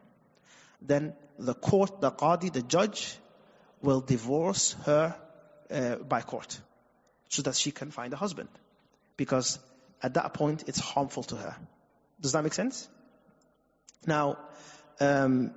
Then 0.80 1.14
the 1.38 1.54
court, 1.54 2.00
the 2.00 2.10
qadi, 2.10 2.52
the 2.52 2.62
judge, 2.62 3.16
will 3.82 4.00
divorce 4.00 4.74
her 4.84 5.14
uh, 5.70 5.96
by 5.96 6.22
court 6.22 6.60
so 7.28 7.42
that 7.42 7.54
she 7.54 7.70
can 7.70 7.90
find 7.90 8.12
a 8.12 8.16
husband. 8.16 8.48
Because 9.16 9.58
at 10.02 10.14
that 10.14 10.34
point, 10.34 10.64
it's 10.66 10.78
harmful 10.80 11.22
to 11.24 11.36
her. 11.36 11.56
Does 12.20 12.32
that 12.32 12.42
make 12.42 12.54
sense? 12.54 12.88
Now, 14.06 14.38
um, 15.00 15.52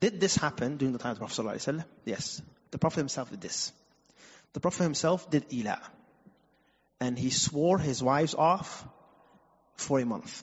did 0.00 0.20
this 0.20 0.36
happen 0.36 0.76
during 0.76 0.92
the 0.92 0.98
time 0.98 1.12
of 1.12 1.18
the 1.18 1.24
Prophet 1.24 1.42
ﷺ? 1.42 1.84
Yes. 2.04 2.42
The 2.70 2.78
Prophet 2.78 3.00
himself 3.00 3.30
did 3.30 3.40
this. 3.40 3.72
The 4.52 4.60
Prophet 4.60 4.82
himself 4.82 5.30
did 5.30 5.52
ila. 5.52 5.80
And 7.00 7.18
he 7.18 7.30
swore 7.30 7.78
his 7.78 8.02
wives 8.02 8.34
off 8.34 8.86
for 9.76 9.98
a 10.00 10.04
month. 10.04 10.42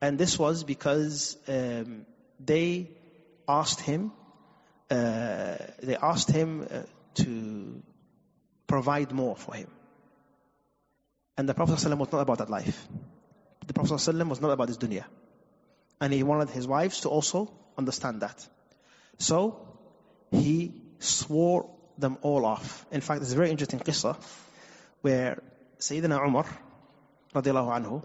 And 0.00 0.18
this 0.18 0.38
was 0.38 0.64
because 0.64 1.36
um, 1.48 2.06
they 2.44 2.90
asked 3.48 3.80
him, 3.80 4.12
uh, 4.92 5.56
they 5.82 5.96
asked 5.96 6.30
him 6.30 6.66
uh, 6.70 6.82
to 7.14 7.82
provide 8.66 9.12
more 9.12 9.36
for 9.36 9.54
him. 9.54 9.68
And 11.36 11.48
the 11.48 11.54
Prophet 11.54 11.78
ﷺ 11.78 11.98
was 11.98 12.12
not 12.12 12.20
about 12.20 12.38
that 12.38 12.50
life. 12.50 12.86
The 13.66 13.72
Prophet 13.72 13.94
ﷺ 13.94 14.28
was 14.28 14.40
not 14.40 14.50
about 14.50 14.68
this 14.68 14.76
dunya. 14.76 15.04
And 16.00 16.12
he 16.12 16.22
wanted 16.22 16.50
his 16.50 16.66
wives 16.66 17.00
to 17.00 17.08
also 17.08 17.50
understand 17.78 18.20
that. 18.20 18.46
So, 19.18 19.66
he 20.30 20.74
swore 20.98 21.70
them 21.98 22.18
all 22.22 22.44
off. 22.44 22.86
In 22.90 23.00
fact, 23.00 23.22
it's 23.22 23.32
a 23.32 23.36
very 23.36 23.50
interesting 23.50 23.80
qissa 23.80 24.16
where 25.00 25.42
Sayyidina 25.78 26.26
Umar, 26.26 26.46
radiallahu 27.34 27.70
anhu, 27.78 28.02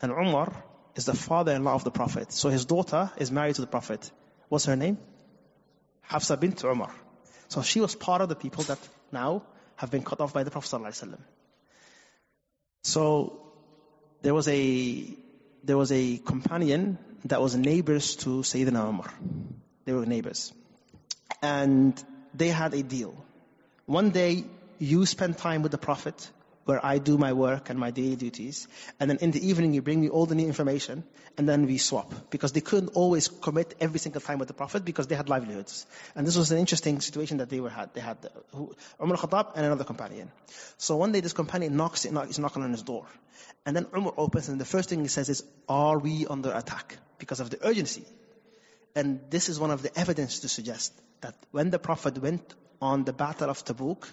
and 0.00 0.12
Umar 0.12 0.52
is 0.94 1.06
the 1.06 1.14
father-in-law 1.14 1.74
of 1.74 1.84
the 1.84 1.90
Prophet. 1.90 2.32
So 2.32 2.48
his 2.48 2.64
daughter 2.64 3.10
is 3.16 3.30
married 3.30 3.56
to 3.56 3.60
the 3.60 3.66
Prophet. 3.66 4.10
What's 4.48 4.66
her 4.66 4.76
name? 4.76 4.98
Hafsa 6.12 6.36
bint 6.36 6.62
Umar. 6.64 6.94
So 7.48 7.62
she 7.62 7.80
was 7.80 7.94
part 7.94 8.20
of 8.20 8.28
the 8.28 8.36
people 8.36 8.64
that 8.64 8.78
now 9.10 9.42
have 9.76 9.90
been 9.90 10.02
cut 10.02 10.20
off 10.20 10.32
by 10.32 10.44
the 10.44 10.50
Prophet 10.50 10.70
ﷺ. 10.70 11.18
So 12.82 13.40
there 14.22 14.34
was 14.34 14.48
a 14.48 15.16
there 15.64 15.78
was 15.78 15.92
a 15.92 16.18
companion 16.18 16.98
that 17.24 17.40
was 17.40 17.54
neighbors 17.56 18.16
to 18.16 18.30
Sayyidina 18.50 18.88
Umar. 18.88 19.12
They 19.84 19.92
were 19.92 20.06
neighbors. 20.06 20.52
And 21.40 22.02
they 22.34 22.48
had 22.48 22.74
a 22.74 22.82
deal. 22.82 23.14
One 23.86 24.10
day 24.10 24.44
you 24.78 25.06
spend 25.06 25.38
time 25.38 25.62
with 25.62 25.72
the 25.72 25.78
Prophet 25.78 26.30
where 26.64 26.84
I 26.84 26.98
do 26.98 27.18
my 27.18 27.32
work 27.32 27.70
and 27.70 27.78
my 27.78 27.90
daily 27.90 28.16
duties. 28.16 28.68
And 29.00 29.10
then 29.10 29.18
in 29.18 29.30
the 29.32 29.46
evening, 29.46 29.74
you 29.74 29.82
bring 29.82 30.00
me 30.00 30.08
all 30.08 30.26
the 30.26 30.34
new 30.34 30.46
information, 30.46 31.04
and 31.36 31.48
then 31.48 31.66
we 31.66 31.78
swap. 31.78 32.30
Because 32.30 32.52
they 32.52 32.60
couldn't 32.60 32.90
always 32.90 33.28
commit 33.28 33.74
every 33.80 33.98
single 33.98 34.20
time 34.20 34.38
with 34.38 34.48
the 34.48 34.54
Prophet 34.54 34.84
because 34.84 35.06
they 35.06 35.14
had 35.14 35.28
livelihoods. 35.28 35.86
And 36.14 36.26
this 36.26 36.36
was 36.36 36.52
an 36.52 36.58
interesting 36.58 37.00
situation 37.00 37.38
that 37.38 37.50
they 37.50 37.60
were 37.60 37.70
had. 37.70 37.92
They 37.94 38.00
had 38.00 38.18
uh, 38.24 38.56
who, 38.56 38.74
Umar 39.02 39.16
Khattab 39.16 39.52
and 39.56 39.66
another 39.66 39.84
companion. 39.84 40.30
So 40.78 40.96
one 40.96 41.12
day 41.12 41.20
this 41.20 41.32
companion 41.32 41.76
knocks, 41.76 42.04
is 42.04 42.38
knocking 42.38 42.62
on 42.62 42.72
his 42.72 42.82
door. 42.82 43.06
And 43.66 43.76
then 43.76 43.86
Umar 43.96 44.14
opens, 44.16 44.48
and 44.48 44.60
the 44.60 44.64
first 44.64 44.88
thing 44.88 45.00
he 45.00 45.08
says 45.08 45.28
is, 45.28 45.44
Are 45.68 45.98
we 45.98 46.26
under 46.26 46.52
attack? 46.52 46.96
Because 47.18 47.40
of 47.40 47.50
the 47.50 47.64
urgency. 47.66 48.04
And 48.94 49.20
this 49.30 49.48
is 49.48 49.58
one 49.58 49.70
of 49.70 49.82
the 49.82 49.98
evidence 49.98 50.40
to 50.40 50.48
suggest 50.48 50.92
that 51.22 51.34
when 51.50 51.70
the 51.70 51.78
Prophet 51.78 52.18
went 52.18 52.54
on 52.80 53.04
the 53.04 53.12
Battle 53.12 53.48
of 53.48 53.64
Tabuk, 53.64 54.04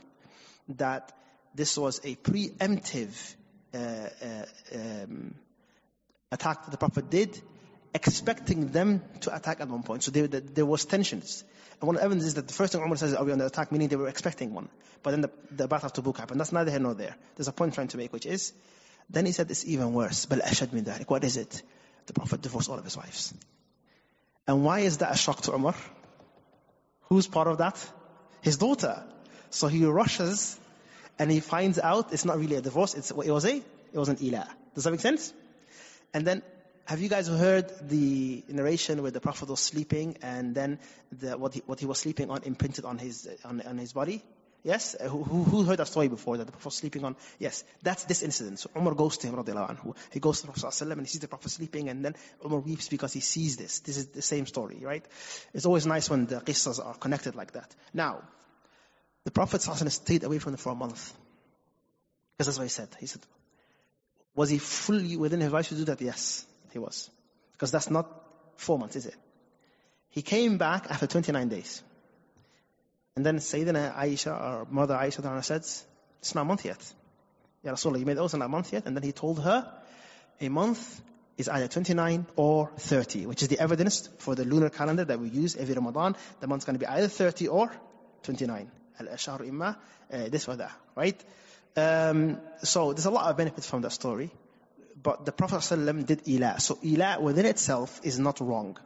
that 0.69 1.11
this 1.59 1.77
was 1.77 1.99
a 2.05 2.15
preemptive 2.15 3.35
uh, 3.73 3.77
uh, 3.77 4.45
um, 4.73 5.35
attack 6.31 6.63
that 6.63 6.71
the 6.71 6.77
Prophet 6.77 7.09
did, 7.09 7.37
expecting 7.93 8.69
them 8.69 9.03
to 9.19 9.35
attack 9.35 9.59
at 9.59 9.67
one 9.67 9.83
point. 9.83 10.03
So 10.03 10.11
there, 10.11 10.27
there 10.27 10.65
was 10.65 10.85
tensions. 10.85 11.43
And 11.81 11.87
one 11.87 11.97
of 11.97 11.99
the 11.99 12.05
evidence 12.05 12.27
is 12.27 12.35
that 12.35 12.47
the 12.47 12.53
first 12.53 12.71
thing 12.71 12.81
Umar 12.81 12.95
says, 12.95 13.11
is 13.11 13.17
are 13.17 13.25
we 13.25 13.33
under 13.33 13.45
attack? 13.45 13.73
Meaning 13.73 13.89
they 13.89 13.97
were 13.97 14.07
expecting 14.07 14.53
one. 14.53 14.69
But 15.03 15.11
then 15.11 15.21
the, 15.21 15.31
the 15.51 15.67
Battle 15.67 15.87
of 15.87 15.93
Tabuk 15.93 16.17
happened. 16.17 16.39
That's 16.39 16.53
neither 16.53 16.71
here 16.71 16.79
nor 16.79 16.93
there. 16.93 17.13
There's 17.35 17.49
a 17.49 17.51
point 17.51 17.71
I'm 17.71 17.75
trying 17.75 17.87
to 17.89 17.97
make, 17.97 18.13
which 18.13 18.25
is, 18.25 18.53
then 19.09 19.25
he 19.25 19.33
said 19.33 19.51
it's 19.51 19.65
even 19.65 19.91
worse. 19.93 20.27
Bal 20.27 20.39
ashad 20.39 20.71
min 20.71 20.85
dhalik. 20.85 21.09
What 21.09 21.25
is 21.25 21.35
it? 21.35 21.61
The 22.05 22.13
Prophet 22.13 22.41
divorced 22.41 22.69
all 22.69 22.77
of 22.77 22.85
his 22.85 22.95
wives. 22.95 23.33
And 24.47 24.63
why 24.63 24.79
is 24.79 24.99
that 24.99 25.11
a 25.11 25.17
shock 25.17 25.41
to 25.41 25.53
Umar? 25.53 25.75
Who's 27.09 27.27
part 27.27 27.49
of 27.49 27.57
that? 27.57 27.85
His 28.41 28.55
daughter. 28.55 29.03
So 29.49 29.67
he 29.67 29.83
rushes 29.83 30.57
and 31.19 31.29
he 31.29 31.41
finds 31.41 31.77
out 31.77 32.13
it's 32.13 32.25
not 32.25 32.39
really 32.39 32.55
a 32.55 32.61
divorce, 32.61 32.95
it's, 32.95 33.11
it 33.11 33.31
was 33.31 33.45
a, 33.45 33.57
it 33.57 33.97
was 33.97 34.09
an 34.09 34.17
ila. 34.23 34.47
Does 34.73 34.85
that 34.85 34.91
make 34.91 35.01
sense? 35.01 35.33
And 36.13 36.25
then, 36.25 36.41
have 36.85 37.01
you 37.01 37.09
guys 37.09 37.27
heard 37.27 37.71
the 37.87 38.43
narration 38.47 39.01
where 39.03 39.11
the 39.11 39.21
Prophet 39.21 39.49
was 39.49 39.59
sleeping 39.59 40.17
and 40.23 40.55
then 40.55 40.79
the, 41.11 41.37
what, 41.37 41.53
he, 41.53 41.61
what 41.65 41.79
he 41.79 41.85
was 41.85 41.99
sleeping 41.99 42.31
on 42.31 42.43
imprinted 42.43 42.85
on 42.85 42.97
his, 42.97 43.29
on, 43.45 43.61
on 43.61 43.77
his 43.77 43.93
body? 43.93 44.23
Yes? 44.63 44.95
Uh, 44.99 45.07
who, 45.07 45.43
who 45.43 45.63
heard 45.63 45.77
that 45.77 45.87
story 45.87 46.07
before 46.07 46.37
that 46.37 46.45
the 46.45 46.51
Prophet 46.51 46.65
was 46.65 46.75
sleeping 46.75 47.05
on? 47.05 47.15
Yes. 47.37 47.63
That's 47.83 48.05
this 48.05 48.23
incident. 48.23 48.59
So 48.59 48.71
Umar 48.75 48.95
goes 48.95 49.17
to 49.19 49.27
him, 49.27 49.35
anhu. 49.35 49.95
He 50.11 50.19
goes 50.19 50.41
to 50.41 50.47
the 50.47 50.53
Prophet 50.53 50.81
and 50.81 51.01
he 51.01 51.07
sees 51.07 51.21
the 51.21 51.27
Prophet 51.27 51.49
sleeping 51.51 51.89
and 51.89 52.03
then 52.03 52.15
Umar 52.43 52.59
weeps 52.59 52.89
because 52.89 53.13
he 53.13 53.19
sees 53.19 53.55
this. 53.55 53.79
This 53.79 53.97
is 53.97 54.07
the 54.07 54.21
same 54.21 54.47
story, 54.47 54.79
right? 54.81 55.05
It's 55.53 55.65
always 55.65 55.85
nice 55.85 56.09
when 56.09 56.25
the 56.25 56.41
qissas 56.41 56.83
are 56.83 56.95
connected 56.95 57.35
like 57.35 57.53
that. 57.53 57.73
Now, 57.93 58.23
the 59.29 59.33
Prophet 59.33 59.61
stayed 59.61 60.23
away 60.23 60.39
from 60.39 60.53
them 60.53 60.57
for 60.57 60.71
a 60.71 60.75
month. 60.75 61.13
Because 62.33 62.47
that's 62.47 62.57
what 62.57 62.63
he 62.63 62.69
said. 62.69 62.87
He 62.99 63.05
said, 63.05 63.21
was 64.33 64.49
he 64.49 64.57
fully 64.57 65.17
within 65.17 65.39
his 65.39 65.51
rights 65.51 65.69
to 65.69 65.75
do 65.75 65.85
that? 65.85 66.01
Yes, 66.01 66.47
he 66.73 66.79
was. 66.79 67.11
Because 67.51 67.69
that's 67.69 67.91
not 67.91 68.09
four 68.55 68.79
months, 68.79 68.95
is 68.95 69.05
it? 69.05 69.15
He 70.09 70.23
came 70.23 70.57
back 70.57 70.87
after 70.89 71.05
29 71.05 71.47
days. 71.47 71.83
And 73.15 73.23
then 73.23 73.37
Sayyidina 73.37 73.95
Aisha, 73.95 74.31
our 74.31 74.65
mother 74.65 74.95
Aisha, 74.95 75.43
said, 75.43 75.61
it's 75.61 76.33
not 76.33 76.41
a 76.41 76.45
month 76.45 76.65
yet. 76.65 76.81
Ya 77.63 77.73
Rasulullah, 77.73 77.99
you 77.99 78.07
made 78.07 78.17
oath 78.17 78.33
not 78.33 78.45
a 78.45 78.49
month 78.49 78.73
yet. 78.73 78.87
And 78.87 78.95
then 78.95 79.03
he 79.03 79.11
told 79.11 79.43
her, 79.43 79.71
a 80.41 80.49
month 80.49 81.01
is 81.37 81.47
either 81.49 81.67
29 81.67 82.25
or 82.35 82.71
30, 82.77 83.27
which 83.27 83.43
is 83.43 83.49
the 83.49 83.59
evidence 83.59 84.09
for 84.17 84.33
the 84.33 84.43
lunar 84.43 84.71
calendar 84.71 85.05
that 85.05 85.19
we 85.19 85.29
use 85.29 85.55
every 85.55 85.75
Ramadan. 85.75 86.15
The 86.39 86.47
month's 86.47 86.65
going 86.65 86.79
to 86.79 86.83
be 86.83 86.87
either 86.87 87.07
30 87.07 87.47
or 87.49 87.71
29. 88.23 88.71
Al-Ashar 88.99 89.41
uh, 89.41 89.75
this 90.29 90.47
or 90.47 90.55
that, 90.57 90.71
right? 90.95 91.23
Um, 91.75 92.39
so 92.63 92.93
there's 92.93 93.05
a 93.05 93.11
lot 93.11 93.29
of 93.29 93.37
benefits 93.37 93.67
from 93.67 93.81
that 93.81 93.91
story. 93.91 94.31
But 95.01 95.25
the 95.25 95.31
Prophet 95.31 95.57
ﷺ 95.57 96.05
did 96.05 96.27
ila. 96.27 96.59
So 96.59 96.77
ila 96.83 97.21
within 97.21 97.45
itself 97.45 98.01
is 98.03 98.19
not 98.19 98.41
wrong. 98.41 98.77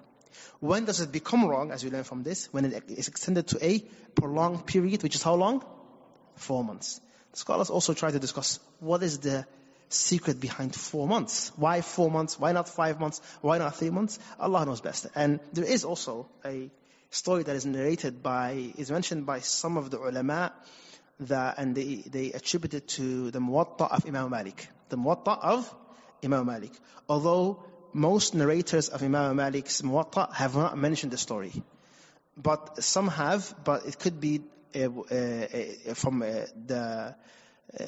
When 0.60 0.86
does 0.86 1.02
it 1.02 1.12
become 1.12 1.46
wrong, 1.46 1.72
as 1.72 1.84
we 1.84 1.90
learn 1.90 2.04
from 2.04 2.24
this? 2.24 2.48
When 2.54 2.66
it 2.66 2.84
is 2.90 3.08
extended 3.08 3.48
to 3.48 3.66
a 3.66 3.80
prolonged 4.16 4.66
period, 4.66 5.04
which 5.04 5.16
is 5.16 5.24
how 5.24 5.36
long? 5.36 5.64
Four 6.36 6.64
months. 6.64 7.02
Scholars 7.34 7.70
also 7.70 7.94
try 7.94 8.12
to 8.12 8.20
discuss 8.20 8.60
what 8.80 9.02
is 9.04 9.20
the 9.20 9.46
secret 9.90 10.40
behind 10.40 10.76
four 10.76 11.08
months. 11.08 11.52
Why 11.56 11.82
four 11.82 12.10
months? 12.12 12.40
Why 12.40 12.52
not 12.52 12.70
five 12.70 13.00
months? 13.00 13.22
Why 13.42 13.58
not 13.58 13.76
three 13.76 13.90
months? 13.90 14.20
Allah 14.40 14.66
knows 14.66 14.82
best. 14.82 15.08
And 15.16 15.40
there 15.52 15.66
is 15.66 15.84
also 15.84 16.28
a 16.46 16.70
story 17.14 17.44
that 17.44 17.56
is 17.56 17.66
narrated 17.66 18.24
by, 18.24 18.74
is 18.78 18.92
mentioned 18.92 19.26
by 19.26 19.40
some 19.40 19.78
of 19.78 19.92
the 19.92 20.00
ulama, 20.00 20.52
that, 21.20 21.60
and 21.60 21.76
they, 21.76 22.04
they 22.08 22.32
attribute 22.34 22.74
it 22.74 22.88
to 22.88 23.30
the 23.32 23.40
Muwatta 23.40 23.90
of 23.90 24.06
Imam 24.08 24.32
Malik. 24.32 24.68
The 24.90 24.98
Muwatta 24.98 25.38
of 25.40 25.74
Imam 26.24 26.48
Malik. 26.48 26.72
Although 27.08 27.64
most 27.94 28.34
narrators 28.34 28.90
of 28.90 29.04
Imam 29.04 29.36
Malik's 29.36 29.82
Muwatta 29.84 30.34
have 30.34 30.56
not 30.56 30.78
mentioned 30.78 31.14
the 31.14 31.18
story. 31.18 31.52
But 32.36 32.84
some 32.84 33.10
have, 33.10 33.54
but 33.64 33.86
it 33.86 34.00
could 34.00 34.20
be 34.20 34.42
uh, 34.76 34.80
uh, 34.80 35.14
uh, 35.14 35.94
from 35.94 36.24
uh, 36.24 36.26
the 36.66 37.16
uh, 37.80 37.86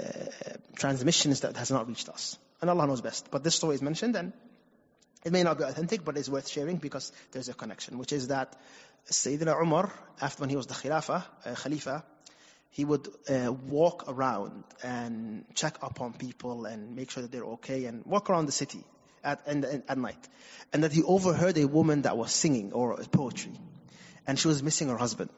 transmissions 0.76 1.42
that 1.42 1.58
has 1.58 1.72
not 1.72 1.88
reached 1.88 2.10
us. 2.10 2.38
And 2.62 2.70
Allah 2.70 2.86
knows 2.86 3.02
best. 3.02 3.32
But 3.32 3.44
this 3.44 3.56
story 3.56 3.74
is 3.74 3.82
mentioned 3.82 4.16
and 4.16 4.34
It 5.26 5.32
may 5.32 5.42
not 5.42 5.58
be 5.58 5.64
authentic, 5.64 6.06
but 6.06 6.18
it's 6.18 6.30
worth 6.30 6.48
sharing 6.48 6.78
because 6.78 7.12
there's 7.32 7.50
a 7.50 7.54
connection, 7.56 7.98
which 7.98 8.14
is 8.14 8.28
that 8.28 8.56
Sayyidina 9.10 9.62
Umar, 9.62 9.91
after 10.22 10.41
when 10.41 10.50
he 10.50 10.56
was 10.56 10.68
the 10.68 10.74
Khilafah, 10.74 11.24
uh, 11.46 11.56
Khalifa, 11.56 12.04
he 12.72 12.84
would 12.84 13.08
uh, 13.30 13.54
walk 13.54 14.06
around 14.08 14.63
and 14.84 15.46
check 15.54 15.78
up 15.82 16.02
on 16.02 16.13
people 16.13 16.65
and 16.65 16.96
make 16.96 17.12
sure 17.12 17.22
that 17.22 17.32
they're 17.32 17.46
okay 17.46 17.86
and 17.86 18.06
walk 18.06 18.30
around 18.30 18.48
the 18.48 18.52
city 18.52 18.84
at, 19.24 19.41
and, 19.46 19.63
and, 19.63 19.84
at 19.88 19.98
night. 19.98 20.28
And 20.74 20.84
that 20.84 20.91
he 20.91 21.04
overheard 21.04 21.58
a 21.58 21.68
woman 21.68 22.02
that 22.02 22.18
was 22.18 22.32
singing 22.34 22.74
or 22.74 22.98
poetry. 23.12 23.54
And 24.28 24.39
she 24.39 24.48
was 24.48 24.63
missing 24.63 24.89
her 24.89 24.98
husband. 24.98 25.30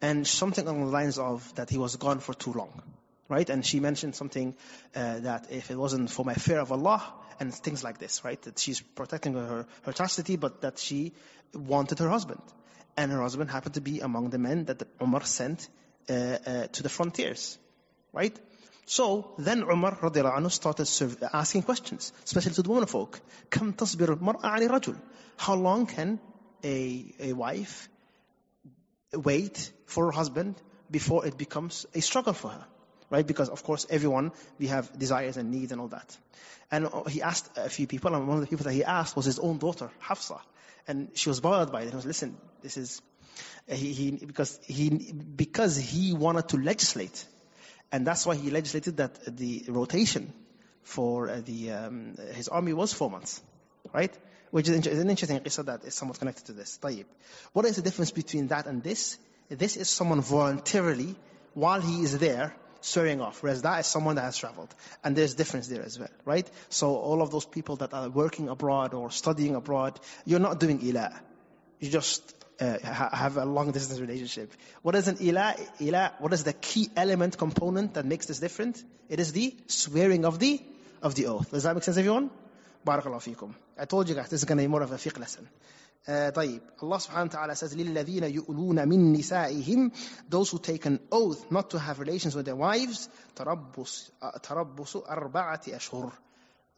And 0.00 0.26
something 0.26 0.66
along 0.66 0.86
the 0.86 0.90
lines 0.90 1.18
of 1.18 1.54
that 1.54 1.70
he 1.70 1.78
was 1.78 1.96
gone 1.96 2.20
for 2.20 2.34
too 2.34 2.52
long. 2.52 2.82
Right? 3.28 3.48
And 3.48 3.64
she 3.64 3.80
mentioned 3.80 4.16
something 4.16 4.54
uh, 4.94 5.20
that 5.20 5.50
if 5.50 5.70
it 5.70 5.76
wasn't 5.76 6.10
for 6.10 6.24
my 6.24 6.34
fear 6.34 6.58
of 6.58 6.72
Allah, 6.72 7.02
and 7.40 7.54
things 7.54 7.82
like 7.82 7.98
this, 7.98 8.24
right? 8.24 8.40
That 8.42 8.58
she's 8.58 8.80
protecting 8.80 9.34
her, 9.34 9.66
her 9.82 9.92
chastity, 9.92 10.36
but 10.36 10.60
that 10.60 10.78
she 10.78 11.12
wanted 11.52 11.98
her 11.98 12.08
husband 12.08 12.40
and 12.96 13.10
her 13.10 13.20
husband 13.20 13.50
happened 13.50 13.74
to 13.74 13.80
be 13.80 14.00
among 14.00 14.30
the 14.30 14.38
men 14.38 14.64
that 14.66 14.82
Umar 15.00 15.24
sent 15.24 15.68
uh, 16.08 16.12
uh, 16.12 16.66
to 16.68 16.82
the 16.82 16.88
frontiers, 16.88 17.58
right? 18.12 18.38
So 18.86 19.32
then 19.38 19.62
Umar 19.62 19.96
radiallahu 19.96 20.36
anhu 20.36 20.50
started 20.50 20.88
asking 21.32 21.62
questions, 21.62 22.12
especially 22.24 22.52
to 22.54 22.62
the 22.62 22.68
women 22.70 22.86
folk. 22.86 23.20
Kam 23.50 23.72
tasbir 23.72 24.18
mar'a 24.20 24.68
rajul? 24.68 25.00
How 25.36 25.54
long 25.54 25.86
can 25.86 26.20
a, 26.62 27.14
a 27.20 27.32
wife 27.32 27.88
wait 29.12 29.72
for 29.86 30.06
her 30.06 30.12
husband 30.12 30.54
before 30.90 31.26
it 31.26 31.38
becomes 31.38 31.86
a 31.94 32.00
struggle 32.00 32.34
for 32.34 32.48
her? 32.48 32.66
Right? 33.10 33.26
Because 33.26 33.48
of 33.48 33.62
course 33.62 33.86
everyone, 33.90 34.32
we 34.58 34.66
have 34.66 34.98
desires 34.98 35.36
and 35.36 35.50
needs 35.50 35.72
and 35.72 35.80
all 35.80 35.88
that. 35.88 36.16
And 36.70 36.88
he 37.08 37.22
asked 37.22 37.50
a 37.56 37.68
few 37.68 37.86
people, 37.86 38.14
and 38.14 38.26
one 38.28 38.38
of 38.38 38.42
the 38.42 38.48
people 38.48 38.64
that 38.64 38.72
he 38.72 38.84
asked 38.84 39.16
was 39.16 39.24
his 39.24 39.38
own 39.38 39.58
daughter, 39.58 39.90
Hafsa 40.00 40.40
And 40.87 41.09
she 41.13 41.29
was 41.29 41.39
bothered 41.39 41.71
by 41.71 41.81
it. 41.81 41.89
He 41.89 41.95
was, 41.95 42.05
listen, 42.05 42.37
this 42.61 42.77
is, 42.77 43.01
he, 43.67 43.93
he, 43.93 44.11
because 44.11 44.59
he, 44.63 45.13
because 45.13 45.77
he 45.77 46.13
wanted 46.13 46.49
to 46.49 46.57
legislate 46.57 47.25
and 47.91 48.05
that's 48.05 48.25
why 48.25 48.35
he 48.35 48.51
legislated 48.51 48.97
that 48.97 49.37
the 49.37 49.65
rotation 49.67 50.31
for 50.83 51.29
uh, 51.29 51.41
the 51.43 51.71
um, 51.71 52.15
his 52.33 52.47
army 52.47 52.73
was 52.73 52.93
four 52.93 53.09
months, 53.09 53.41
right? 53.93 54.15
Which 54.51 54.67
is 54.69 54.87
an 54.87 55.09
interesting 55.09 55.39
qissa 55.39 55.65
that 55.65 55.83
is 55.83 55.95
somewhat 55.95 56.19
connected 56.19 56.45
to 56.45 56.53
this. 56.53 56.79
طيب. 56.81 57.05
What 57.53 57.65
is 57.65 57.75
the 57.75 57.81
difference 57.81 58.11
between 58.11 58.47
that 58.47 58.65
and 58.67 58.83
this? 58.83 59.17
This 59.49 59.77
is 59.77 59.89
someone 59.89 60.21
voluntarily, 60.21 61.15
while 61.53 61.81
he 61.81 62.03
is 62.03 62.17
there, 62.19 62.55
swearing 62.84 63.20
off, 63.22 63.42
whereas 63.42 63.62
that 63.62 63.80
is 63.80 63.86
someone 63.86 64.16
that 64.16 64.22
has 64.22 64.36
traveled. 64.36 64.74
And 65.02 65.16
there's 65.16 65.34
difference 65.34 65.68
there 65.68 65.82
as 65.82 65.98
well, 65.98 66.10
right? 66.24 66.48
So 66.68 66.96
all 66.96 67.22
of 67.22 67.30
those 67.30 67.46
people 67.46 67.76
that 67.76 67.94
are 67.94 68.10
working 68.10 68.48
abroad 68.48 68.92
or 68.92 69.10
studying 69.10 69.54
abroad, 69.54 69.98
you're 70.26 70.40
not 70.40 70.60
doing 70.60 70.84
ila. 70.86 71.18
You 71.80 71.90
just 71.90 72.34
uh, 72.60 72.78
have 72.80 73.38
a 73.38 73.46
long 73.46 73.72
distance 73.72 73.98
relationship. 73.98 74.52
What 74.82 74.94
is 74.96 75.08
an 75.08 75.16
ila? 75.22 75.54
Ila, 75.80 76.12
what 76.18 76.34
is 76.34 76.44
the 76.44 76.52
key 76.52 76.90
element 76.94 77.38
component 77.38 77.94
that 77.94 78.04
makes 78.04 78.26
this 78.26 78.38
different? 78.38 78.82
It 79.08 79.18
is 79.18 79.32
the 79.32 79.54
swearing 79.66 80.26
of 80.26 80.38
the, 80.38 80.60
of 81.02 81.14
the 81.14 81.26
oath. 81.26 81.50
Does 81.50 81.62
that 81.62 81.74
make 81.74 81.84
sense 81.84 81.96
everyone? 81.96 82.30
Barakallahu 82.86 83.34
feekum. 83.34 83.54
I 83.78 83.86
told 83.86 84.10
you 84.10 84.14
guys, 84.14 84.28
this 84.28 84.40
is 84.40 84.44
going 84.44 84.58
to 84.58 84.64
be 84.64 84.68
more 84.68 84.82
of 84.82 84.92
a 84.92 84.96
fiqh 84.96 85.18
lesson. 85.18 85.48
Uh, 86.07 86.31
طيب. 86.31 86.61
Allah 86.81 86.97
subhanahu 86.97 87.33
wa 87.33 87.39
ta'ala 87.39 87.55
says, 87.55 87.75
لِلَّذِينَ 87.75 88.33
يُؤْلُونَ 88.33 88.87
مِن 88.87 89.15
نِسَائِهِمْ 89.15 89.91
Those 90.29 90.49
who 90.49 90.59
take 90.59 90.85
an 90.85 90.99
oath 91.11 91.51
not 91.51 91.69
to 91.71 91.79
have 91.79 91.99
relations 91.99 92.35
with 92.35 92.45
their 92.45 92.55
wives, 92.55 93.09
تَرَبُّصُ 93.35 94.11
أَرْبَعَةِ 94.21 95.69
أَشْهُرٍ 95.69 96.11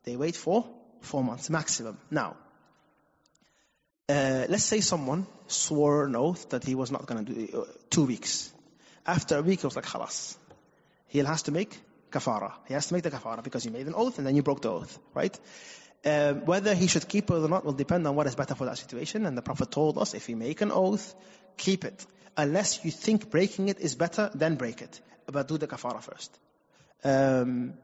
They 0.03 0.17
wait 0.17 0.35
for 0.35 0.65
four 1.01 1.23
months 1.23 1.49
maximum. 1.49 1.97
Now, 2.09 2.35
uh, 4.09 4.45
let's 4.49 4.65
say 4.65 4.81
someone 4.81 5.25
swore 5.47 6.05
an 6.05 6.15
oath 6.15 6.49
that 6.49 6.65
he 6.65 6.75
was 6.75 6.91
not 6.91 7.05
going 7.05 7.25
to 7.25 7.33
do 7.33 7.61
uh, 7.61 7.65
two 7.89 8.05
weeks. 8.05 8.51
After 9.05 9.37
a 9.37 9.41
week, 9.41 9.61
he 9.61 9.67
was 9.67 9.75
like, 9.75 9.85
khalas. 9.85 10.35
He 11.07 11.19
has 11.19 11.43
to 11.43 11.51
make 11.51 11.79
kafara. 12.11 12.53
He 12.67 12.73
has 12.73 12.87
to 12.87 12.93
make 12.93 13.03
the 13.03 13.11
kafara 13.11 13.43
because 13.43 13.65
you 13.65 13.71
made 13.71 13.87
an 13.87 13.93
oath 13.95 14.17
and 14.17 14.27
then 14.27 14.35
you 14.35 14.43
broke 14.43 14.61
the 14.61 14.69
oath, 14.69 14.99
right? 15.13 15.37
Uh, 16.06 16.34
whether 16.34 16.72
he 16.72 16.86
should 16.86 17.08
keep 17.08 17.30
it 17.30 17.34
or 17.34 17.48
not 17.48 17.64
will 17.64 17.72
depend 17.72 18.06
on 18.06 18.14
what 18.14 18.28
is 18.28 18.36
better 18.36 18.54
for 18.54 18.64
that 18.66 18.78
situation. 18.78 19.26
And 19.26 19.36
the 19.36 19.42
Prophet 19.42 19.72
told 19.72 19.98
us, 19.98 20.14
if 20.14 20.28
you 20.28 20.36
make 20.36 20.60
an 20.60 20.70
oath, 20.70 21.14
keep 21.56 21.84
it. 21.84 22.06
Unless 22.36 22.84
you 22.84 22.92
think 22.92 23.28
breaking 23.28 23.68
it 23.70 23.80
is 23.80 23.96
better, 23.96 24.30
then 24.32 24.54
break 24.54 24.82
it. 24.82 25.00
But 25.26 25.48
do 25.48 25.58
the 25.58 25.66
kafara 25.66 26.00
first. 26.00 26.38
Um, 27.02 27.74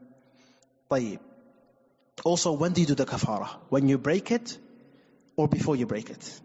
Also, 2.23 2.53
when 2.53 2.71
do 2.71 2.81
you 2.81 2.87
do 2.87 2.95
the 2.95 3.05
kafara? 3.05 3.49
When 3.69 3.89
you 3.89 3.97
break 3.97 4.31
it 4.31 4.57
or 5.35 5.49
before 5.49 5.75
you 5.75 5.85
break 5.85 6.09
it. 6.09 6.41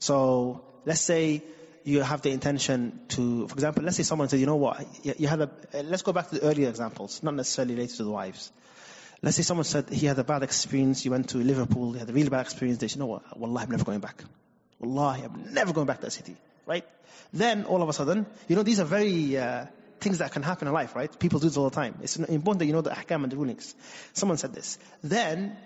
So 0.00 0.64
let's 0.84 1.00
say 1.00 1.42
you 1.84 2.02
have 2.02 2.20
the 2.20 2.30
intention 2.30 3.00
to, 3.08 3.48
for 3.48 3.54
example, 3.54 3.84
let's 3.84 3.96
say 3.96 4.02
someone 4.02 4.28
said, 4.28 4.40
you 4.40 4.46
know 4.46 4.56
what, 4.56 4.84
you 5.02 5.26
had 5.26 5.40
a, 5.40 5.50
let's 5.84 6.02
go 6.02 6.12
back 6.12 6.28
to 6.28 6.34
the 6.34 6.42
earlier 6.42 6.68
examples, 6.68 7.22
not 7.22 7.34
necessarily 7.34 7.74
related 7.74 7.96
to 7.96 8.04
the 8.04 8.10
wives. 8.10 8.52
Let's 9.22 9.36
say 9.36 9.42
someone 9.42 9.64
said 9.64 9.90
he 9.90 10.06
had 10.06 10.18
a 10.18 10.24
bad 10.24 10.42
experience, 10.42 11.04
you 11.04 11.10
went 11.10 11.28
to 11.30 11.38
Liverpool, 11.38 11.92
he 11.92 11.98
had 11.98 12.08
a 12.08 12.12
really 12.12 12.30
bad 12.30 12.40
experience, 12.40 12.78
they 12.78 12.88
said, 12.88 12.96
you 12.96 13.00
know 13.00 13.06
what, 13.06 13.38
Wallah, 13.38 13.60
I'm 13.60 13.70
never 13.70 13.84
going 13.84 14.00
back. 14.00 14.24
Wallahi, 14.78 15.24
I'm 15.24 15.52
never 15.52 15.74
going 15.74 15.86
back 15.86 15.98
to 15.98 16.06
that 16.06 16.12
city, 16.12 16.36
right? 16.66 16.86
Then 17.32 17.64
all 17.64 17.82
of 17.82 17.88
a 17.88 17.92
sudden, 17.92 18.24
you 18.48 18.56
know, 18.56 18.62
these 18.62 18.80
are 18.80 18.84
very, 18.84 19.36
uh, 19.36 19.66
things 20.00 20.18
that 20.18 20.32
can 20.32 20.42
happen 20.42 20.68
in 20.68 20.72
life, 20.72 20.96
right? 20.96 21.18
People 21.18 21.38
do 21.38 21.48
this 21.48 21.58
all 21.58 21.68
the 21.68 21.74
time. 21.76 21.96
It's 22.02 22.16
important 22.16 22.60
that 22.60 22.66
you 22.66 22.72
know 22.72 22.80
the 22.80 22.90
ahkam 22.90 23.22
and 23.22 23.30
the 23.30 23.36
rulings. 23.36 23.74
Someone 24.14 24.38
said 24.38 24.54
this. 24.54 24.78
Then, 25.02 25.56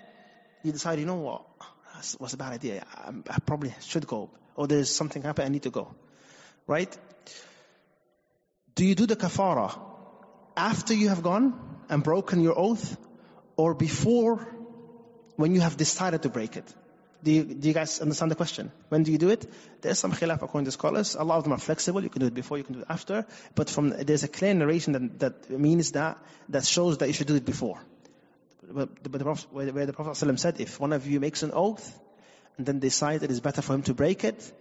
you 0.63 0.73
decide, 0.73 0.99
you 0.99 1.05
know 1.05 1.15
what, 1.15 1.45
that 1.95 2.15
was 2.19 2.33
a 2.33 2.37
bad 2.37 2.51
idea. 2.51 2.85
I, 2.93 3.13
I 3.29 3.39
probably 3.39 3.73
should 3.79 4.05
go. 4.05 4.29
Or 4.57 4.67
there's 4.67 4.93
something 4.93 5.21
happened, 5.21 5.45
I 5.45 5.49
need 5.49 5.63
to 5.63 5.69
go. 5.69 5.95
Right? 6.67 6.95
Do 8.75 8.85
you 8.85 8.95
do 8.95 9.05
the 9.05 9.15
kafara 9.15 9.79
after 10.57 10.93
you 10.93 11.09
have 11.09 11.23
gone 11.23 11.57
and 11.87 12.03
broken 12.03 12.41
your 12.41 12.57
oath 12.57 12.97
or 13.56 13.74
before 13.74 14.46
when 15.36 15.54
you 15.54 15.60
have 15.60 15.76
decided 15.76 16.22
to 16.22 16.28
break 16.28 16.56
it? 16.56 16.74
Do 17.22 17.30
you, 17.32 17.44
do 17.44 17.68
you 17.68 17.74
guys 17.74 18.00
understand 18.00 18.30
the 18.30 18.34
question? 18.36 18.72
When 18.88 19.02
do 19.02 19.12
you 19.12 19.18
do 19.18 19.28
it? 19.28 19.46
There's 19.82 19.98
some 19.98 20.12
khilaf 20.12 20.42
according 20.42 20.64
to 20.64 20.70
scholars. 20.70 21.14
A 21.14 21.22
lot 21.22 21.36
of 21.36 21.44
them 21.44 21.52
are 21.52 21.58
flexible. 21.58 22.02
You 22.02 22.08
can 22.08 22.20
do 22.20 22.26
it 22.26 22.34
before, 22.34 22.56
you 22.56 22.64
can 22.64 22.74
do 22.74 22.80
it 22.80 22.86
after. 22.88 23.26
But 23.54 23.68
from, 23.68 23.90
there's 23.90 24.24
a 24.24 24.28
clear 24.28 24.54
narration 24.54 24.94
that, 24.94 25.18
that 25.18 25.50
means 25.50 25.92
that, 25.92 26.16
that 26.48 26.64
shows 26.64 26.96
that 26.98 27.08
you 27.08 27.12
should 27.12 27.26
do 27.26 27.34
it 27.34 27.44
before 27.44 27.78
but 28.72 29.02
the 29.02 29.10
Prophet, 29.18 29.52
where 29.52 29.86
the 29.86 29.92
Prophet 29.92 30.12
ﷺ 30.12 30.38
said, 30.38 30.60
if 30.60 30.80
one 30.80 30.92
of 30.92 31.06
you 31.06 31.20
makes 31.20 31.42
an 31.42 31.50
oath 31.52 31.98
and 32.56 32.66
then 32.66 32.78
decides 32.78 33.22
it 33.22 33.30
is 33.30 33.40
better 33.40 33.62
for 33.62 33.74
him 33.74 33.82
to 33.82 33.94
break 33.94 34.24
it, 34.24 34.52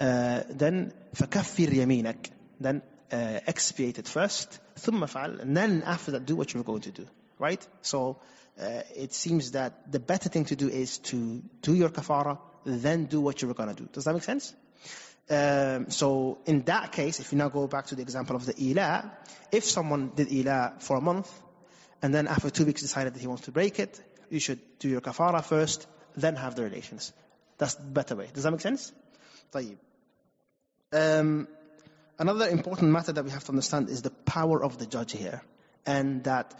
uh, 0.00 0.42
then 0.50 0.92
فَكَفِّرْ 1.14 1.68
يَمِينَكَ 1.68 2.30
Then 2.60 2.82
uh, 3.12 3.40
expiate 3.46 3.98
it 3.98 4.08
first, 4.08 4.58
ثُمَّ 4.76 5.00
فَعَلْ 5.00 5.40
And 5.40 5.56
then 5.56 5.82
after 5.86 6.12
that, 6.12 6.26
do 6.26 6.36
what 6.36 6.52
you're 6.52 6.62
going 6.62 6.82
to 6.82 6.90
do. 6.90 7.06
Right? 7.38 7.66
So, 7.82 8.18
uh, 8.60 8.82
it 8.94 9.12
seems 9.14 9.52
that 9.52 9.90
the 9.90 9.98
better 9.98 10.28
thing 10.28 10.44
to 10.46 10.56
do 10.56 10.68
is 10.68 10.98
to 10.98 11.42
do 11.62 11.74
your 11.74 11.88
kafara, 11.88 12.38
then 12.64 13.06
do 13.06 13.20
what 13.20 13.42
you 13.42 13.48
were 13.48 13.54
going 13.54 13.74
to 13.74 13.82
do. 13.82 13.88
Does 13.92 14.04
that 14.04 14.12
make 14.12 14.22
sense? 14.22 14.54
Um, 15.30 15.90
so 15.90 16.38
in 16.46 16.62
that 16.62 16.92
case, 16.92 17.20
if 17.20 17.32
you 17.32 17.38
now 17.38 17.48
go 17.48 17.66
back 17.66 17.86
to 17.86 17.94
the 17.94 18.02
example 18.02 18.36
of 18.36 18.44
the 18.44 18.54
ila, 18.70 19.10
if 19.50 19.64
someone 19.64 20.12
did 20.14 20.30
ila 20.32 20.74
for 20.78 20.96
a 20.96 21.00
month, 21.00 21.30
and 22.02 22.14
then 22.14 22.26
after 22.26 22.50
two 22.50 22.66
weeks 22.66 22.82
decided 22.82 23.14
that 23.14 23.20
he 23.20 23.26
wants 23.26 23.44
to 23.44 23.52
break 23.52 23.78
it, 23.78 24.00
you 24.28 24.40
should 24.40 24.60
do 24.78 24.88
your 24.88 25.00
kafara 25.00 25.42
first, 25.42 25.86
then 26.16 26.36
have 26.36 26.54
the 26.54 26.62
relations. 26.62 27.12
That's 27.58 27.74
the 27.74 27.84
better 27.84 28.16
way. 28.16 28.28
Does 28.32 28.42
that 28.42 28.50
make 28.50 28.60
sense? 28.60 28.92
طيب. 29.52 29.76
Um, 30.92 31.48
another 32.18 32.48
important 32.48 32.90
matter 32.90 33.12
that 33.12 33.24
we 33.24 33.30
have 33.30 33.44
to 33.44 33.50
understand 33.50 33.88
is 33.88 34.02
the 34.02 34.10
power 34.10 34.62
of 34.62 34.78
the 34.78 34.86
judge 34.86 35.12
here. 35.12 35.42
And 35.86 36.24
that 36.24 36.54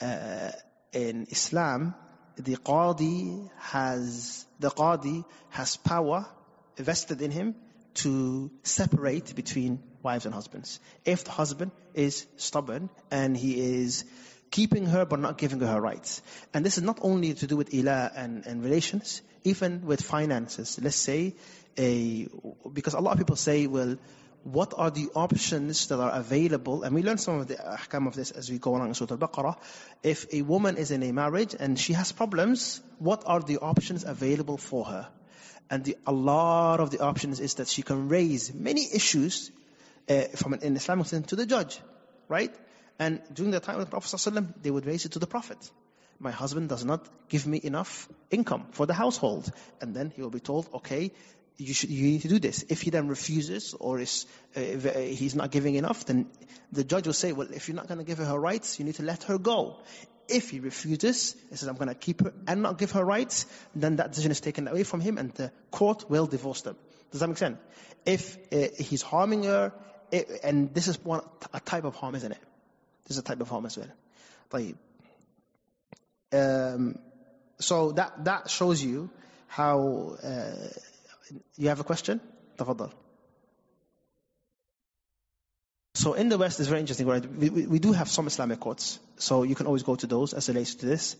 uh, 0.00 0.52
in 0.92 1.26
Islam, 1.30 1.94
the 2.36 2.56
qadi 2.56 3.50
has, 3.58 4.46
the 4.58 4.70
qadi 4.70 5.24
has 5.50 5.76
power 5.76 6.26
vested 6.76 7.20
in 7.22 7.30
him 7.30 7.54
to 7.94 8.50
separate 8.62 9.34
between 9.34 9.82
wives 10.02 10.24
and 10.24 10.34
husbands. 10.34 10.80
If 11.04 11.24
the 11.24 11.30
husband 11.30 11.72
is 11.94 12.26
stubborn 12.36 12.88
and 13.10 13.36
he 13.36 13.60
is 13.80 14.04
keeping 14.50 14.86
her 14.86 15.04
but 15.04 15.20
not 15.20 15.38
giving 15.38 15.60
her 15.60 15.66
her 15.66 15.80
rights. 15.80 16.22
And 16.52 16.64
this 16.64 16.78
is 16.78 16.82
not 16.82 16.98
only 17.02 17.34
to 17.34 17.46
do 17.46 17.56
with 17.56 17.72
ila 17.74 18.10
and, 18.14 18.46
and 18.46 18.62
relations, 18.64 19.22
even 19.44 19.84
with 19.84 20.02
finances. 20.02 20.78
Let's 20.82 20.96
say 20.96 21.34
a, 21.78 22.28
because 22.72 22.94
a 22.94 23.00
lot 23.00 23.12
of 23.12 23.18
people 23.18 23.36
say, 23.36 23.66
well, 23.66 23.96
what 24.44 24.74
are 24.76 24.90
the 24.90 25.10
options 25.14 25.88
that 25.88 26.00
are 26.00 26.10
available? 26.12 26.82
And 26.82 26.94
we 26.94 27.02
learn 27.02 27.18
some 27.18 27.40
of 27.40 27.48
the 27.48 27.56
ahkam 27.56 28.06
of 28.06 28.14
this 28.14 28.30
as 28.30 28.50
we 28.50 28.58
go 28.58 28.76
along 28.76 28.88
in 28.88 28.94
Surah 28.94 29.12
Al-Baqarah. 29.12 29.56
If 30.02 30.32
a 30.32 30.42
woman 30.42 30.76
is 30.76 30.90
in 30.90 31.02
a 31.02 31.12
marriage 31.12 31.54
and 31.58 31.78
she 31.78 31.92
has 31.92 32.12
problems, 32.12 32.80
what 32.98 33.22
are 33.26 33.40
the 33.40 33.58
options 33.58 34.04
available 34.04 34.56
for 34.56 34.84
her? 34.86 35.08
And 35.68 35.84
the, 35.84 35.96
a 36.06 36.12
lot 36.12 36.80
of 36.80 36.90
the 36.90 37.00
options 37.00 37.40
is 37.40 37.54
that 37.54 37.68
she 37.68 37.82
can 37.82 38.08
raise 38.08 38.52
many 38.52 38.86
issues 38.92 39.50
uh, 40.08 40.22
from 40.34 40.54
an, 40.54 40.76
Islamic 40.76 41.06
sense 41.06 41.28
to 41.28 41.36
the 41.36 41.46
judge, 41.46 41.80
right? 42.28 42.52
And 42.98 43.22
during 43.32 43.52
the 43.52 43.60
time 43.60 43.76
of 43.76 43.86
the 43.86 43.90
Prophet 43.90 44.08
ﷺ, 44.08 44.62
they 44.62 44.70
would 44.70 44.86
raise 44.86 45.04
it 45.04 45.12
to 45.12 45.18
the 45.18 45.26
Prophet. 45.26 45.58
my 46.20 46.30
husband 46.30 46.68
does 46.68 46.84
not 46.84 47.06
give 47.28 47.46
me 47.46 47.58
enough 47.62 48.08
income 48.30 48.66
for 48.72 48.86
the 48.86 48.92
household. 48.92 49.50
And 49.80 49.94
then 49.94 50.12
he 50.14 50.20
will 50.20 50.30
be 50.30 50.40
told, 50.40 50.68
okay, 50.74 51.12
you 51.59 51.73
should, 51.73 51.89
you 51.89 52.03
need 52.03 52.21
to 52.21 52.27
do 52.27 52.39
this. 52.39 52.65
If 52.69 52.81
he 52.81 52.89
then 52.89 53.07
refuses 53.07 53.73
or 53.79 53.99
is, 53.99 54.25
uh, 54.55 54.59
he's 54.59 55.35
not 55.35 55.51
giving 55.51 55.75
enough, 55.75 56.05
then 56.05 56.27
the 56.71 56.83
judge 56.83 57.07
will 57.07 57.13
say, 57.13 57.31
well, 57.31 57.47
if 57.51 57.67
you're 57.67 57.75
not 57.75 57.87
going 57.87 57.99
to 57.99 58.03
give 58.03 58.17
her 58.17 58.25
her 58.25 58.39
rights, 58.39 58.77
you 58.79 58.85
need 58.85 58.95
to 58.95 59.03
let 59.03 59.23
her 59.23 59.37
go. 59.37 59.77
If 60.27 60.49
he 60.49 60.59
refuses, 60.59 61.35
he 61.49 61.55
says, 61.55 61.69
I'm 61.69 61.75
going 61.75 61.87
to 61.87 61.95
keep 61.95 62.23
her 62.23 62.33
and 62.47 62.61
not 62.61 62.77
give 62.77 62.91
her 62.91 63.05
rights, 63.05 63.45
then 63.75 63.97
that 63.97 64.09
decision 64.09 64.31
is 64.31 64.41
taken 64.41 64.67
away 64.67 64.83
from 64.83 64.99
him 64.99 65.17
and 65.17 65.31
the 65.33 65.51
court 65.71 66.09
will 66.09 66.25
divorce 66.25 66.61
them. 66.61 66.75
Does 67.11 67.21
that 67.21 67.27
make 67.27 67.37
sense? 67.37 67.57
If 68.05 68.37
uh, 68.51 68.67
he's 68.77 69.01
harming 69.01 69.43
her, 69.43 69.71
it, 70.11 70.29
and 70.43 70.73
this 70.73 70.87
is 70.87 71.03
one, 71.03 71.21
a 71.53 71.59
type 71.59 71.85
of 71.85 71.95
harm, 71.95 72.15
isn't 72.15 72.31
it? 72.31 72.41
This 73.05 73.17
is 73.17 73.19
a 73.19 73.23
type 73.23 73.39
of 73.39 73.49
harm 73.49 73.65
as 73.65 73.77
well. 73.77 73.87
طيب. 74.51 74.75
Um, 76.33 76.99
so 77.59 77.91
that, 77.93 78.25
that 78.25 78.49
shows 78.49 78.83
you 78.83 79.09
how, 79.47 80.17
uh, 80.21 80.69
you 81.57 81.69
have 81.69 81.79
a 81.79 81.83
question? 81.83 82.19
تفضل. 82.57 82.91
So 85.95 86.13
in 86.13 86.27
the 86.27 86.37
West, 86.37 86.59
it's 86.59 86.67
very 86.67 86.81
interesting, 86.81 87.07
right? 87.07 87.25
We, 87.25 87.49
we, 87.49 87.67
we, 87.67 87.79
do 87.79 87.93
have 87.93 88.09
some 88.09 88.27
Islamic 88.27 88.59
courts, 88.59 88.99
so 89.17 89.43
you 89.43 89.55
can 89.55 89.65
always 89.65 89.83
go 89.83 89.95
to 89.95 90.05
those 90.05 90.33
as 90.33 90.49
relates 90.49 90.75
to 90.75 90.85
this. 90.85 91.15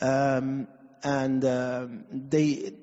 Um, 0.00 0.68
and 1.02 1.44
um, 1.44 2.04
they, 2.10 2.74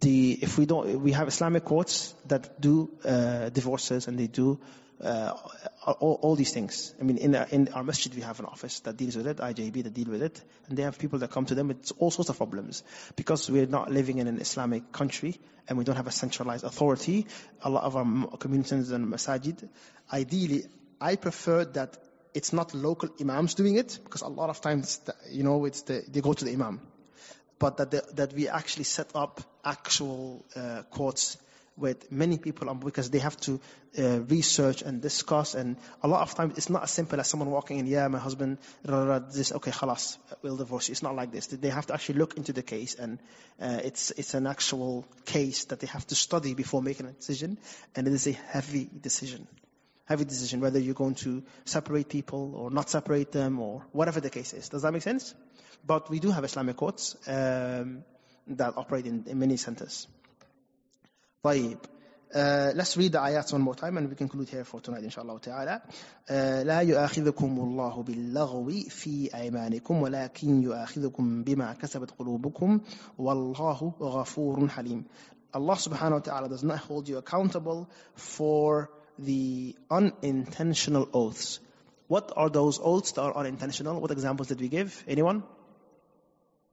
the 0.00 0.38
if 0.40 0.56
we 0.56 0.66
don't, 0.66 1.00
we 1.00 1.12
have 1.12 1.26
Islamic 1.26 1.64
courts 1.64 2.14
that 2.26 2.60
do 2.60 2.90
uh, 3.04 3.48
divorces 3.48 4.06
and 4.06 4.16
they 4.16 4.28
do 4.28 4.60
uh, 5.03 5.37
all, 5.85 6.19
all, 6.21 6.35
these 6.35 6.53
things. 6.53 6.93
I 6.99 7.03
mean, 7.03 7.17
in 7.17 7.35
our, 7.35 7.45
in 7.51 7.67
our 7.73 7.83
masjid 7.83 8.13
we 8.15 8.21
have 8.21 8.39
an 8.39 8.45
office 8.45 8.79
that 8.81 8.97
deals 8.97 9.15
with 9.15 9.27
it, 9.27 9.37
IJB 9.37 9.83
that 9.83 9.93
deal 9.93 10.09
with 10.09 10.23
it, 10.23 10.41
and 10.67 10.77
they 10.77 10.83
have 10.83 10.97
people 10.97 11.19
that 11.19 11.31
come 11.31 11.45
to 11.45 11.55
them 11.55 11.67
with 11.67 11.91
all 11.99 12.11
sorts 12.11 12.29
of 12.29 12.37
problems 12.37 12.83
because 13.15 13.49
we're 13.49 13.65
not 13.65 13.91
living 13.91 14.19
in 14.19 14.27
an 14.27 14.39
Islamic 14.39 14.91
country 14.91 15.39
and 15.67 15.77
we 15.77 15.83
don't 15.83 15.95
have 15.95 16.07
a 16.07 16.11
centralized 16.11 16.63
authority. 16.63 17.27
A 17.63 17.69
lot 17.69 17.83
of 17.83 17.95
our 17.95 18.37
communities 18.37 18.91
and 18.91 19.07
masajid, 19.07 19.67
ideally, 20.11 20.63
I 21.01 21.15
prefer 21.17 21.65
that 21.65 21.97
it's 22.33 22.53
not 22.53 22.73
local 22.73 23.09
imams 23.19 23.55
doing 23.55 23.75
it 23.75 23.99
because 24.03 24.21
a 24.21 24.27
lot 24.27 24.49
of 24.49 24.61
times, 24.61 25.01
you 25.29 25.43
know, 25.43 25.65
it's 25.65 25.81
the, 25.83 26.03
they 26.07 26.21
go 26.21 26.33
to 26.33 26.45
the 26.45 26.51
imam, 26.51 26.81
but 27.59 27.77
that 27.77 27.91
the, 27.91 28.03
that 28.13 28.33
we 28.33 28.47
actually 28.47 28.85
set 28.85 29.09
up 29.15 29.41
actual 29.63 30.45
uh, 30.55 30.83
courts 30.89 31.37
with 31.77 32.11
many 32.11 32.37
people 32.37 32.73
because 32.75 33.09
they 33.09 33.19
have 33.19 33.35
to 33.37 33.59
uh, 33.97 34.19
research 34.21 34.81
and 34.81 35.01
discuss. 35.01 35.55
And 35.55 35.77
a 36.01 36.07
lot 36.07 36.21
of 36.21 36.35
times 36.35 36.57
it's 36.57 36.69
not 36.69 36.83
as 36.83 36.91
simple 36.91 37.19
as 37.19 37.27
someone 37.27 37.49
walking 37.49 37.79
in 37.79 37.87
yeah 37.87 38.07
my 38.07 38.19
husband 38.19 38.59
rah, 38.85 39.03
rah, 39.03 39.19
this 39.19 39.51
okay 39.51 39.71
khalas 39.71 40.17
we'll 40.41 40.57
divorce 40.57 40.89
you. 40.89 40.93
It's 40.93 41.03
not 41.03 41.15
like 41.15 41.31
this. 41.31 41.47
They 41.47 41.69
have 41.69 41.87
to 41.87 41.93
actually 41.93 42.19
look 42.19 42.37
into 42.37 42.53
the 42.53 42.63
case 42.63 42.95
and 42.95 43.19
uh, 43.61 43.79
it's 43.83 44.11
it's 44.11 44.33
an 44.33 44.47
actual 44.47 45.05
case 45.25 45.65
that 45.65 45.79
they 45.79 45.87
have 45.87 46.05
to 46.07 46.15
study 46.15 46.53
before 46.53 46.81
making 46.81 47.07
a 47.07 47.11
decision. 47.11 47.57
And 47.95 48.07
it 48.07 48.13
is 48.13 48.27
a 48.27 48.33
heavy 48.33 48.89
decision 49.01 49.47
heavy 50.05 50.25
decision 50.25 50.59
whether 50.59 50.79
you're 50.79 50.93
going 50.93 51.15
to 51.15 51.43
separate 51.63 52.09
people 52.09 52.55
or 52.55 52.69
not 52.69 52.89
separate 52.89 53.31
them 53.31 53.59
or 53.59 53.85
whatever 53.93 54.19
the 54.19 54.29
case 54.29 54.53
is. 54.53 54.67
Does 54.69 54.81
that 54.81 54.91
make 54.91 55.01
sense? 55.01 55.33
But 55.85 56.09
we 56.09 56.19
do 56.19 56.29
have 56.31 56.43
Islamic 56.43 56.75
courts 56.75 57.15
um, 57.27 58.03
that 58.47 58.77
operate 58.77 59.05
in, 59.05 59.23
in 59.27 59.39
many 59.39 59.57
centers 59.57 60.07
طيب 61.42 61.78
Uh, 62.30 62.72
let's 62.74 62.94
read 62.98 63.12
the 63.12 63.18
ayats 63.18 63.54
one 63.54 63.62
more 63.62 63.74
time 63.74 63.96
and 63.96 64.06
we 64.10 64.14
conclude 64.14 64.46
here 64.50 64.62
for 64.62 64.82
tonight 64.82 65.02
inshallah 65.02 65.40
ta'ala. 65.40 65.80
Uh, 66.28 66.62
لا 66.64 66.80
يؤاخذكم 66.80 67.58
الله 67.58 68.02
باللغو 68.02 68.70
في 68.88 69.34
أيمانكم 69.34 70.02
ولكن 70.02 70.62
يؤاخذكم 70.62 71.44
بما 71.44 71.72
كسبت 71.72 72.10
قلوبكم 72.10 72.80
والله 73.18 73.92
غفور 74.00 74.68
حليم. 74.68 75.04
Allah 75.54 75.74
subhanahu 75.76 76.12
wa 76.12 76.18
ta'ala 76.18 76.48
does 76.50 76.62
not 76.62 76.78
hold 76.80 77.08
you 77.08 77.16
accountable 77.16 77.88
for 78.14 78.90
the 79.18 79.74
unintentional 79.90 81.08
oaths. 81.14 81.60
What 82.08 82.32
are 82.36 82.50
those 82.50 82.78
oaths 82.78 83.12
that 83.12 83.22
are 83.22 83.36
unintentional? 83.36 83.98
What 84.02 84.10
examples 84.10 84.48
did 84.48 84.60
we 84.60 84.68
give? 84.68 85.02
Anyone? 85.08 85.44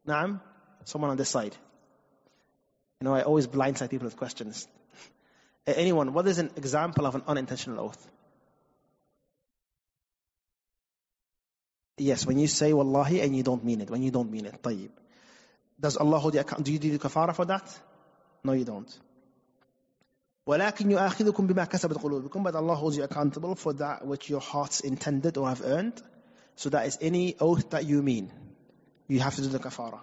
Naam? 0.05 0.41
Someone 0.83 1.11
on 1.11 1.17
this 1.17 1.29
side. 1.29 1.55
You 3.01 3.05
know, 3.05 3.13
I 3.13 3.23
always 3.23 3.47
blindside 3.47 3.89
people 3.89 4.05
with 4.05 4.17
questions. 4.17 4.67
Anyone, 5.67 6.13
what 6.13 6.27
is 6.27 6.37
an 6.37 6.51
example 6.55 7.05
of 7.05 7.15
an 7.15 7.23
unintentional 7.27 7.79
oath? 7.85 8.07
Yes, 11.97 12.25
when 12.25 12.37
you 12.39 12.47
say 12.47 12.73
wallahi 12.73 13.21
and 13.21 13.35
you 13.35 13.43
don't 13.43 13.63
mean 13.63 13.81
it, 13.81 13.89
when 13.89 14.03
you 14.03 14.11
don't 14.11 14.31
mean 14.31 14.45
it, 14.45 14.61
طيب. 14.61 14.89
Does 15.79 15.97
Allah 15.97 16.19
hold 16.19 16.33
you 16.33 16.39
account? 16.39 16.63
Do 16.63 16.71
you 16.71 16.79
do 16.79 16.91
the 16.91 16.99
kafara 16.99 17.35
for 17.35 17.45
that? 17.45 17.79
No, 18.43 18.53
you 18.53 18.65
don't. 18.65 18.99
ولكن 20.47 20.91
يؤاخذكم 20.91 21.47
بما 21.47 21.65
كسبت 21.65 21.97
قلوبكم 21.97 22.43
but 22.43 22.55
Allah 22.55 22.75
holds 22.75 22.97
you 22.97 23.03
accountable 23.03 23.55
for 23.55 23.73
that 23.73 24.05
which 24.05 24.29
your 24.29 24.41
hearts 24.41 24.81
intended 24.81 25.37
or 25.37 25.49
have 25.49 25.61
earned. 25.63 26.01
So 26.55 26.69
that 26.69 26.85
is 26.85 26.97
any 27.01 27.35
oath 27.39 27.71
that 27.71 27.85
you 27.85 28.01
mean. 28.03 28.31
You 29.07 29.19
have 29.21 29.35
to 29.35 29.41
do 29.41 29.47
the 29.47 29.59
kafara. 29.59 29.99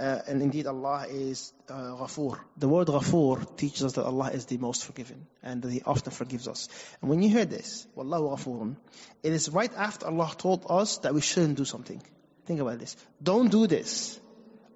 uh, 0.00 0.20
and 0.28 0.40
indeed 0.40 0.66
Allah 0.68 1.06
is 1.10 1.52
uh, 1.68 1.72
Ghafoor. 1.96 2.38
The 2.56 2.68
word 2.68 2.86
Ghafoor 2.86 3.56
teaches 3.56 3.82
us 3.82 3.94
that 3.94 4.04
Allah 4.04 4.30
is 4.30 4.46
the 4.46 4.56
most 4.56 4.84
forgiving 4.84 5.26
and 5.42 5.60
that 5.62 5.72
He 5.72 5.82
often 5.84 6.12
forgives 6.12 6.46
us. 6.46 6.68
And 7.00 7.10
when 7.10 7.20
you 7.20 7.28
hear 7.28 7.44
this, 7.44 7.84
Wallahu 7.96 8.36
Ghafoorun, 8.36 8.76
it 9.24 9.32
is 9.32 9.48
right 9.48 9.72
after 9.76 10.06
Allah 10.06 10.32
told 10.38 10.66
us 10.70 10.98
that 10.98 11.14
we 11.14 11.20
shouldn't 11.20 11.56
do 11.56 11.64
something. 11.64 12.00
Think 12.46 12.60
about 12.60 12.78
this. 12.78 12.96
Don't 13.20 13.50
do 13.50 13.66
this. 13.66 14.20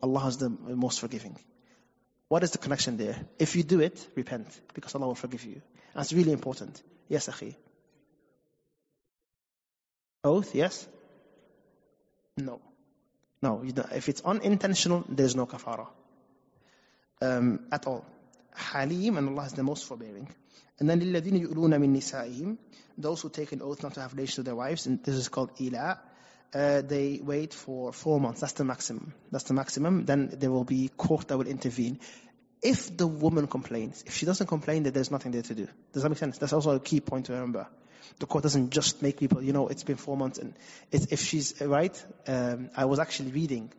Allah 0.03 0.27
is 0.27 0.39
the 0.39 0.51
most 0.51 0.99
forgiving. 0.99 1.39
What 2.27 2.43
is 2.43 2.51
the 2.51 2.59
connection 2.59 2.97
there? 2.97 3.17
If 3.39 3.55
you 3.55 3.63
do 3.63 3.81
it, 3.81 4.05
repent 4.17 4.49
because 4.75 4.95
Allah 4.97 5.07
will 5.07 5.15
forgive 5.15 5.45
you. 5.45 5.63
That's 5.95 6.13
really 6.13 6.33
important. 6.33 6.83
Yes, 7.09 7.29
Akhi. 7.29 7.55
Oath, 10.25 10.55
yes? 10.55 10.89
No. 12.37 12.61
No, 13.42 13.64
if 13.64 14.10
it's 14.10 14.22
unintentional, 14.22 15.06
there's 15.08 15.36
no 15.36 15.46
kafara 15.46 15.88
um, 17.22 17.68
at 17.72 17.86
all. 17.86 18.06
Halim, 18.56 19.18
and 19.18 19.30
Allah 19.30 19.46
is 19.46 19.54
the 19.54 19.64
most 19.64 19.86
forbearing. 19.86 20.28
And 20.80 20.90
then 20.90 21.00
لِلَّذِينَ 21.00 21.48
يُؤْلُونَ 21.48 21.74
مِن 21.74 21.96
نِسَائِهِمْ 21.96 22.58
Those 22.98 23.22
who 23.22 23.30
take 23.30 23.52
an 23.52 23.62
oath 23.62 23.84
not 23.84 23.94
to 23.96 24.02
have 24.02 24.14
relations 24.14 24.38
with 24.38 24.46
their 24.48 24.56
wives, 24.56 24.88
and 24.88 25.04
this 25.04 25.16
is 25.16 25.28
called 25.30 25.52
ila, 25.62 26.00
uh, 26.54 26.82
they 26.82 27.20
wait 27.22 27.54
for 27.54 27.92
four 27.94 28.20
months. 28.20 28.42
That's 28.42 28.54
the 28.54 28.64
maximum. 28.64 29.14
That's 29.32 29.44
the 29.46 29.54
maximum. 29.54 30.06
Then 30.06 30.30
there 30.34 30.52
will 30.52 30.64
be 30.64 30.90
court 30.90 31.28
that 31.28 31.38
will 31.38 31.48
intervene. 31.48 32.00
If 32.62 32.96
the 32.96 33.06
woman 33.06 33.48
complains, 33.48 34.04
if 34.08 34.16
she 34.16 34.26
doesn't 34.26 34.48
complain, 34.48 34.84
then 34.84 34.94
there's 34.94 35.12
nothing 35.12 35.32
there 35.32 35.44
to 35.44 35.54
do. 35.54 35.68
Does 35.94 36.04
that 36.04 36.10
make 36.10 36.18
sense? 36.18 36.38
That's 36.38 36.54
also 36.54 36.72
a 36.72 36.80
key 36.80 37.02
point 37.02 37.28
to 37.28 37.34
remember. 37.34 37.68
The 38.19 38.27
court 38.27 38.43
doesn't 38.43 38.71
just 38.71 39.03
make 39.03 39.19
people, 39.19 39.43
you 39.43 39.53
know, 39.53 39.69
it's 39.69 39.85
been 39.85 39.97
four 39.97 40.17
months 40.17 40.39
and 40.39 40.55
if 40.91 41.21
she's 41.21 41.61
right, 41.61 42.05
um, 42.27 42.71
I 42.77 42.85
was 42.85 42.99
actually 42.99 43.33
reading 43.33 43.73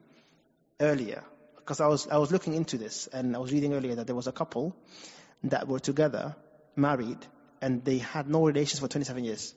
earlier 0.80 1.24
because 1.56 1.80
I 1.80 1.88
was 1.88 2.08
I 2.08 2.18
was 2.18 2.32
looking 2.32 2.54
into 2.54 2.78
this 2.78 3.08
and 3.08 3.36
I 3.36 3.40
was 3.40 3.52
reading 3.52 3.74
earlier 3.74 3.96
that 3.96 4.08
there 4.08 4.16
was 4.16 4.28
a 4.28 4.32
couple 4.32 4.76
that 5.46 5.68
were 5.68 5.80
together, 5.80 6.36
married, 6.76 7.18
and 7.62 7.84
they 7.84 7.98
had 7.98 8.30
no 8.30 8.46
relations 8.46 8.80
for 8.80 8.88
27 8.88 9.24
years, 9.24 9.54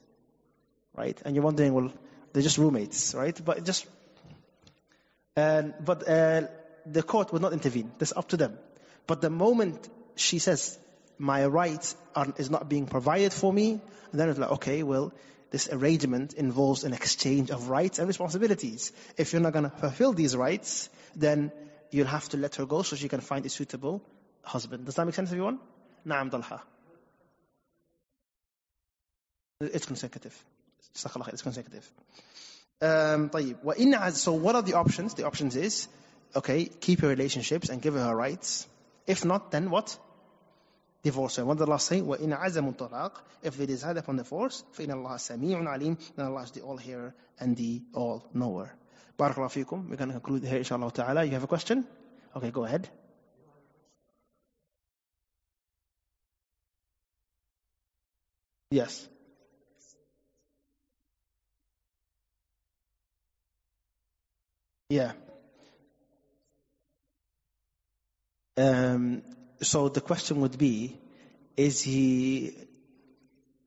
right? 0.95 1.21
And 1.25 1.35
you're 1.35 1.45
wondering, 1.45 1.75
well, 1.75 1.93
they're 2.33 2.43
just 2.43 2.59
roommates, 2.59 3.15
right? 3.15 3.39
But 3.45 3.65
just, 3.65 3.87
and 5.35 5.75
but 5.85 6.09
uh, 6.09 6.43
the 6.87 7.03
court 7.03 7.33
would 7.33 7.43
not 7.43 7.53
intervene. 7.53 7.93
That's 7.99 8.13
up 8.17 8.29
to 8.29 8.37
them. 8.37 8.59
But 9.07 9.21
the 9.21 9.31
moment 9.31 9.89
she 10.17 10.39
says, 10.39 10.79
my 11.19 11.47
rights 11.47 11.97
are, 12.15 12.33
is 12.37 12.51
not 12.51 12.69
being 12.69 12.87
provided 12.87 13.33
for 13.33 13.53
me, 13.53 13.81
and 14.11 14.21
then 14.21 14.29
it's 14.29 14.39
like, 14.39 14.51
okay, 14.53 14.83
well, 14.83 15.13
this 15.51 15.69
arrangement 15.71 16.35
involves 16.35 16.85
an 16.85 16.93
exchange 16.93 17.51
of 17.51 17.69
rights 17.69 17.99
and 17.99 18.09
responsibilities. 18.09 18.93
If 19.17 19.33
you're 19.33 19.43
not 19.43 19.53
going 19.53 19.71
to 19.71 19.77
fulfill 19.77 20.13
these 20.13 20.37
rights, 20.37 20.89
then 21.15 21.53
you'll 21.91 22.07
have 22.07 22.29
to 22.31 22.37
let 22.37 22.57
her 22.57 22.67
go 22.67 22.83
so 22.83 22.97
she 22.97 23.09
can 23.09 23.21
find 23.21 23.47
a 23.47 23.49
suitable 23.49 24.03
husband. 24.43 24.85
Does 24.85 24.97
that 24.97 25.07
make 25.07 25.15
sense, 25.15 25.31
everyone? 25.31 25.61
Naam 26.07 26.31
dalha. 26.31 26.61
It's 29.61 29.87
consecutive. 29.87 30.37
It's 30.95 31.43
consecutive. 31.43 31.91
Um, 32.81 33.31
so 34.13 34.33
what 34.33 34.55
are 34.55 34.63
the 34.63 34.75
options? 34.75 35.15
The 35.15 35.25
options 35.25 35.57
is, 35.57 35.89
okay, 36.35 36.67
keep 36.67 37.01
your 37.01 37.11
relationships 37.11 37.71
and 37.71 37.81
give 37.81 37.95
her 37.95 38.05
her 38.05 38.15
rights. 38.15 38.67
If 39.07 39.25
not, 39.25 39.51
then 39.51 39.71
what? 39.71 39.97
divorce. 41.04 41.38
And 41.40 41.48
what 41.48 41.58
did 41.58 41.68
Allah 41.68 41.80
say? 41.80 42.02
وَإِنْ 42.02 42.38
عَزَمُوا 42.38 42.76
الطَّلَاقِ 42.76 43.12
If 43.44 43.58
they 43.58 43.66
decide 43.66 43.98
upon 43.98 44.18
divorce, 44.18 44.64
فَإِنَ 44.78 44.88
اللَّهَ 44.88 45.16
سَمِيعٌ 45.16 45.64
عَلِيمٌ 45.64 46.16
Then 46.16 46.26
Allah 46.26 46.44
is 46.44 46.52
the 46.52 46.62
all-hearer 46.62 47.14
and 47.40 47.56
the 47.56 47.82
all-knower. 47.94 48.72
Barakallahu 49.18 49.66
fikum. 49.66 49.90
We're 49.90 49.98
going 49.98 50.10
to 50.10 50.20
conclude 50.20 50.44
here, 50.44 50.58
inshallah 50.58 50.92
ta'ala. 50.92 51.24
You 51.24 51.32
have 51.32 51.44
a 51.44 51.48
question? 51.48 51.86
Okay, 52.36 52.52
go 52.52 52.66
ahead. 52.66 52.90
Yes. 58.72 59.08
Yeah. 64.90 65.12
Um, 68.58 69.24
so 69.63 69.89
the 69.89 70.01
question 70.01 70.41
would 70.41 70.59
be, 70.59 70.99
is 71.57 71.83
he 71.83 72.55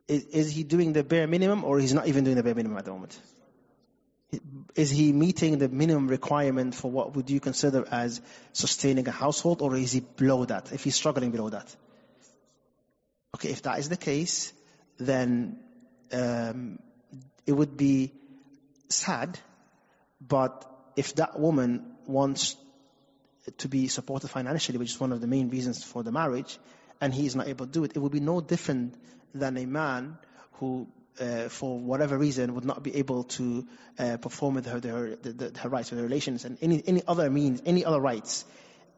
is, 0.07 0.25
is 0.25 0.51
he 0.51 0.63
doing 0.63 0.93
the 0.93 1.03
bare 1.03 1.27
minimum 1.27 1.63
or 1.63 1.79
he's 1.79 1.93
not 1.93 2.07
even 2.07 2.23
doing 2.23 2.35
the 2.35 2.43
bare 2.43 2.55
minimum 2.55 2.77
at 2.77 2.85
the 2.85 2.91
moment? 2.91 3.19
Is 4.75 4.91
he 4.91 5.11
meeting 5.11 5.57
the 5.57 5.69
minimum 5.69 6.07
requirement 6.07 6.75
for 6.75 6.91
what 6.91 7.15
would 7.15 7.29
you 7.29 7.39
consider 7.39 7.85
as 7.89 8.21
sustaining 8.53 9.07
a 9.07 9.11
household 9.11 9.61
or 9.61 9.75
is 9.75 9.91
he 9.91 10.01
below 10.01 10.45
that, 10.45 10.71
if 10.71 10.83
he's 10.83 10.95
struggling 10.95 11.31
below 11.31 11.49
that? 11.49 11.75
Okay, 13.35 13.49
if 13.49 13.63
that 13.63 13.79
is 13.79 13.89
the 13.89 13.97
case, 13.97 14.53
then 14.97 15.59
um, 16.11 16.79
it 17.45 17.53
would 17.53 17.77
be 17.77 18.11
sad, 18.89 19.39
but 20.21 20.69
if 20.95 21.15
that 21.15 21.39
woman 21.39 21.95
wants 22.05 22.55
to 23.57 23.67
be 23.67 23.87
supported 23.87 24.29
financially, 24.29 24.77
which 24.77 24.91
is 24.91 24.99
one 24.99 25.11
of 25.11 25.21
the 25.21 25.27
main 25.27 25.49
reasons 25.49 25.83
for 25.83 26.03
the 26.03 26.11
marriage, 26.11 26.57
and 27.01 27.13
he 27.13 27.25
is 27.25 27.35
not 27.35 27.47
able 27.47 27.65
to 27.65 27.71
do 27.71 27.83
it, 27.83 27.91
it 27.95 27.99
would 27.99 28.11
be 28.11 28.19
no 28.19 28.41
different 28.41 28.95
than 29.33 29.57
a 29.57 29.65
man 29.65 30.17
who, 30.53 30.87
uh, 31.19 31.49
for 31.49 31.79
whatever 31.79 32.17
reason, 32.17 32.53
would 32.55 32.65
not 32.65 32.83
be 32.83 32.95
able 32.95 33.23
to 33.23 33.65
uh, 33.97 34.17
perform 34.17 34.55
with 34.55 34.65
her, 34.65 34.79
her, 34.79 35.17
her 35.57 35.69
rights, 35.69 35.91
with 35.91 35.99
her 35.99 36.05
relations, 36.05 36.45
and 36.45 36.57
any, 36.61 36.83
any 36.85 37.01
other 37.07 37.29
means, 37.29 37.61
any 37.65 37.85
other 37.85 37.99
rights, 37.99 38.45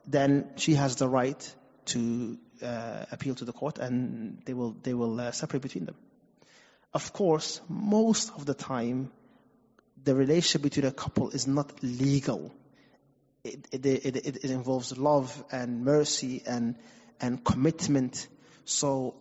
then 0.07 0.49
she 0.55 0.73
has 0.73 0.95
the 0.95 1.07
right 1.07 1.55
to 1.85 2.37
uh, 2.61 3.05
appeal 3.11 3.35
to 3.35 3.45
the 3.45 3.53
court, 3.53 3.77
and 3.77 4.41
they 4.45 4.53
will 4.53 4.75
they 4.83 4.93
will 4.93 5.19
uh, 5.19 5.31
separate 5.31 5.61
between 5.61 5.85
them. 5.85 5.95
Of 6.93 7.13
course, 7.13 7.61
most 7.69 8.31
of 8.35 8.45
the 8.45 8.53
time, 8.53 9.11
the 10.03 10.15
relationship 10.15 10.61
between 10.61 10.85
a 10.85 10.91
couple 10.91 11.29
is 11.29 11.47
not 11.47 11.71
legal. 11.81 12.53
It, 13.43 13.67
it, 13.71 13.85
it, 13.85 14.15
it, 14.15 14.45
involves 14.45 14.95
love 14.97 15.43
and 15.51 15.83
mercy 15.83 16.43
and 16.45 16.75
and 17.19 17.43
commitment. 17.43 18.27
So 18.65 19.15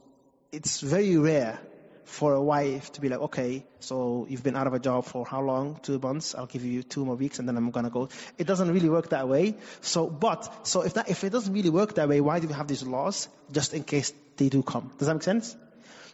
it's 0.53 0.81
very 0.81 1.17
rare 1.17 1.59
for 2.05 2.35
a 2.35 2.43
wife 2.43 2.93
to 2.93 3.01
be 3.01 3.09
like, 3.09 3.21
okay, 3.21 3.65
so 3.79 4.27
you've 4.29 4.43
been 4.43 4.57
out 4.57 4.67
of 4.67 4.75
a 4.75 4.79
job 4.79 5.05
for 5.05 5.25
how 5.25 5.41
long? 5.41 5.79
Two 5.83 5.99
months. 5.99 6.35
I'll 6.35 6.47
give 6.47 6.65
you 6.65 6.83
two 6.83 7.05
more 7.05 7.15
weeks, 7.15 7.39
and 7.39 7.49
then 7.49 7.57
I'm 7.57 7.71
gonna 7.71 7.89
go. 7.89 8.09
It 8.37 8.47
doesn't 8.47 8.71
really 8.73 8.89
work 8.89 9.11
that 9.11 9.29
way. 9.29 9.57
So, 9.81 10.09
but 10.09 10.67
so 10.67 10.83
if 10.83 10.95
that 10.95 11.09
if 11.09 11.25
it 11.25 11.31
doesn't 11.31 11.55
really 11.55 11.71
work 11.71 11.95
that 11.95 12.09
way, 12.09 12.21
why 12.21 12.41
do 12.41 12.49
we 12.49 12.55
have 12.55 12.67
these 12.67 12.83
laws? 12.83 13.29
Just 13.53 13.75
in 13.75 13.85
case 13.85 14.13
they 14.37 14.49
do 14.49 14.63
come. 14.63 14.91
Does 14.99 15.07
that 15.07 15.15
make 15.15 15.23
sense? 15.23 15.57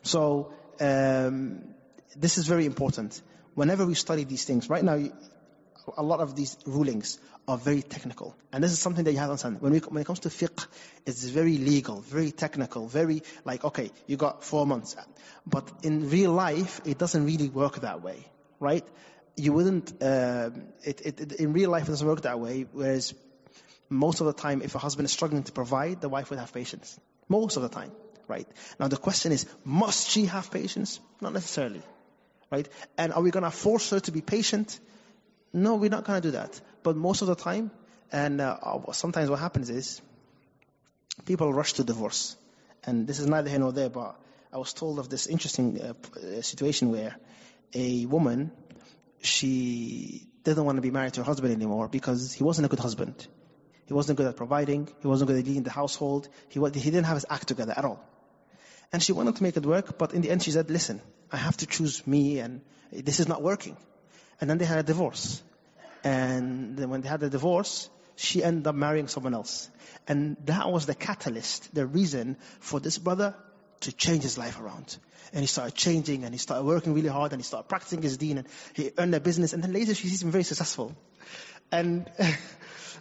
So 0.03 0.53
um, 0.81 1.75
this 2.15 2.39
is 2.39 2.47
very 2.47 2.67
important. 2.67 3.21
Whenever 3.55 3.87
we 3.87 3.95
study 3.95 4.25
these 4.25 4.45
things, 4.45 4.69
right 4.69 4.85
now, 4.85 5.03
a 5.97 6.03
lot 6.03 6.21
of 6.21 6.35
these 6.35 6.57
rulings 6.67 7.19
are 7.49 7.57
very 7.57 7.83
technical. 7.83 8.37
And 8.53 8.63
this 8.63 8.73
is 8.73 8.79
something 8.79 9.05
that 9.05 9.13
you 9.13 9.19
have 9.19 9.29
to 9.29 9.33
understand. 9.33 9.61
When, 9.61 9.73
we, 9.73 9.79
when 9.79 10.01
it 10.01 10.07
comes 10.07 10.21
to 10.21 10.29
fiqh, 10.29 10.67
it's 11.05 11.25
very 11.25 11.59
legal, 11.59 12.01
very 12.01 12.33
technical, 12.33 12.87
very 12.89 13.23
like, 13.45 13.65
okay, 13.65 13.91
you 14.07 14.17
got 14.17 14.43
four 14.43 14.67
months. 14.67 14.97
But 15.47 15.71
in 15.83 16.11
real 16.11 16.33
life, 16.33 16.81
it 16.85 16.99
doesn't 16.99 17.25
really 17.25 17.49
work 17.49 17.81
that 17.81 18.03
way, 18.03 18.27
right? 18.59 18.85
You 19.37 19.53
wouldn't, 19.53 20.03
uh, 20.03 20.51
it, 20.83 21.01
it, 21.05 21.21
it, 21.21 21.33
in 21.33 21.53
real 21.53 21.71
life, 21.71 21.85
it 21.85 21.91
doesn't 21.91 22.07
work 22.07 22.23
that 22.23 22.41
way. 22.41 22.67
Whereas 22.73 23.15
most 23.89 24.21
of 24.21 24.27
the 24.27 24.33
time, 24.33 24.63
if 24.63 24.75
a 24.75 24.79
husband 24.79 25.07
is 25.07 25.13
struggling 25.13 25.45
to 25.45 25.53
provide, 25.53 26.01
the 26.01 26.09
wife 26.09 26.31
would 26.31 26.39
have 26.39 26.53
patience. 26.53 26.99
Most 27.29 27.57
of 27.57 27.63
the 27.63 27.69
time, 27.69 27.93
right? 28.29 28.49
Now 28.81 28.89
the 28.89 28.97
question 28.97 29.33
is, 29.33 29.47
must 29.65 30.11
she 30.11 30.27
have 30.27 30.51
patience? 30.51 30.99
Not 31.21 31.33
necessarily, 31.33 31.83
right? 32.51 32.69
And 32.99 33.13
are 33.13 33.23
we 33.23 33.31
going 33.31 33.45
to 33.45 33.51
force 33.51 33.91
her 33.91 34.01
to 34.01 34.13
be 34.13 34.21
patient? 34.21 34.79
No, 35.53 35.77
we're 35.77 35.91
not 35.91 36.05
going 36.05 36.21
to 36.21 36.29
do 36.29 36.33
that. 36.33 36.61
But 36.83 36.97
most 36.97 37.23
of 37.23 37.29
the 37.29 37.35
time, 37.35 37.71
and 38.13 38.41
uh, 38.41 38.93
sometimes 38.93 39.31
what 39.31 39.39
happens 39.39 39.71
is, 39.71 40.01
people 41.25 41.53
rush 41.53 41.75
to 41.75 41.85
divorce. 41.85 42.37
And 42.85 43.07
this 43.07 43.19
is 43.19 43.27
neither 43.27 43.49
here 43.49 43.59
nor 43.59 43.73
there, 43.73 43.89
but 43.89 44.17
I 44.53 44.59
was 44.59 44.73
told 44.73 44.99
of 44.99 45.09
this 45.09 45.27
interesting 45.27 45.81
uh, 45.81 45.95
uh, 46.19 46.43
situation 46.43 46.91
where 46.91 47.17
a 47.75 48.07
woman, 48.07 48.53
she 49.21 50.29
didn't 50.45 50.65
want 50.65 50.77
to 50.77 50.83
be 50.83 50.91
married 50.91 51.15
to 51.15 51.21
her 51.21 51.25
husband 51.25 51.53
anymore 51.53 51.89
because 51.89 52.33
he 52.33 52.45
wasn't 52.45 52.67
a 52.67 52.69
good 52.69 52.79
husband. 52.79 53.27
He 53.87 53.95
wasn't 53.95 54.19
good 54.19 54.27
at 54.27 54.37
providing. 54.37 54.89
He 55.01 55.09
wasn't 55.09 55.29
good 55.29 55.39
at 55.39 55.47
leading 55.47 55.63
the 55.63 55.71
household. 55.71 56.29
He, 56.49 56.61
he 56.61 56.91
didn't 56.91 57.05
have 57.05 57.17
his 57.17 57.27
act 57.29 57.49
together 57.49 57.75
at 57.77 57.85
all. 57.85 58.03
And 58.93 59.03
she 59.03 59.13
wanted 59.13 59.37
to 59.37 59.43
make 59.43 59.57
it 59.57 59.67
work, 59.67 59.99
but 59.99 60.15
in 60.15 60.23
the 60.23 60.31
end 60.31 60.43
she 60.43 60.53
said, 60.53 60.71
listen, 60.71 61.03
I 61.31 61.37
have 61.39 61.57
to 61.59 61.67
choose 61.67 62.07
me 62.07 62.39
and 62.39 62.61
this 62.93 63.19
is 63.19 63.27
not 63.27 63.43
working. 63.43 63.77
And 64.41 64.51
then 64.51 64.59
they 64.59 64.65
had 64.65 64.79
a 64.79 64.83
divorce. 64.83 65.43
And 66.05 66.77
then 66.77 66.91
when 66.91 67.01
they 67.01 67.09
had 67.09 67.21
the 67.21 67.31
divorce, 67.31 67.89
she 68.17 68.43
ended 68.43 68.67
up 68.67 68.75
marrying 68.75 69.09
someone 69.09 69.35
else. 69.35 69.71
And 70.09 70.37
that 70.47 70.71
was 70.71 70.87
the 70.87 70.95
catalyst, 70.95 71.75
the 71.75 71.87
reason 71.87 72.37
for 72.61 72.81
this 72.81 72.99
brother 72.99 73.35
to 73.81 73.93
change 73.93 74.23
his 74.23 74.39
life 74.39 74.61
around. 74.61 74.97
And 75.33 75.41
he 75.41 75.47
started 75.47 75.75
changing 75.75 76.25
and 76.25 76.33
he 76.33 76.39
started 76.39 76.65
working 76.65 76.95
really 76.95 77.09
hard 77.09 77.33
and 77.33 77.41
he 77.41 77.45
started 77.45 77.69
practicing 77.69 78.03
his 78.03 78.17
deen 78.17 78.39
and 78.39 78.47
he 78.75 78.91
earned 78.97 79.15
a 79.15 79.21
business 79.21 79.53
and 79.53 79.63
then 79.63 79.73
later 79.73 79.95
she 79.95 80.09
sees 80.09 80.23
him 80.23 80.31
very 80.31 80.45
successful. 80.45 80.95
And, 81.73 82.09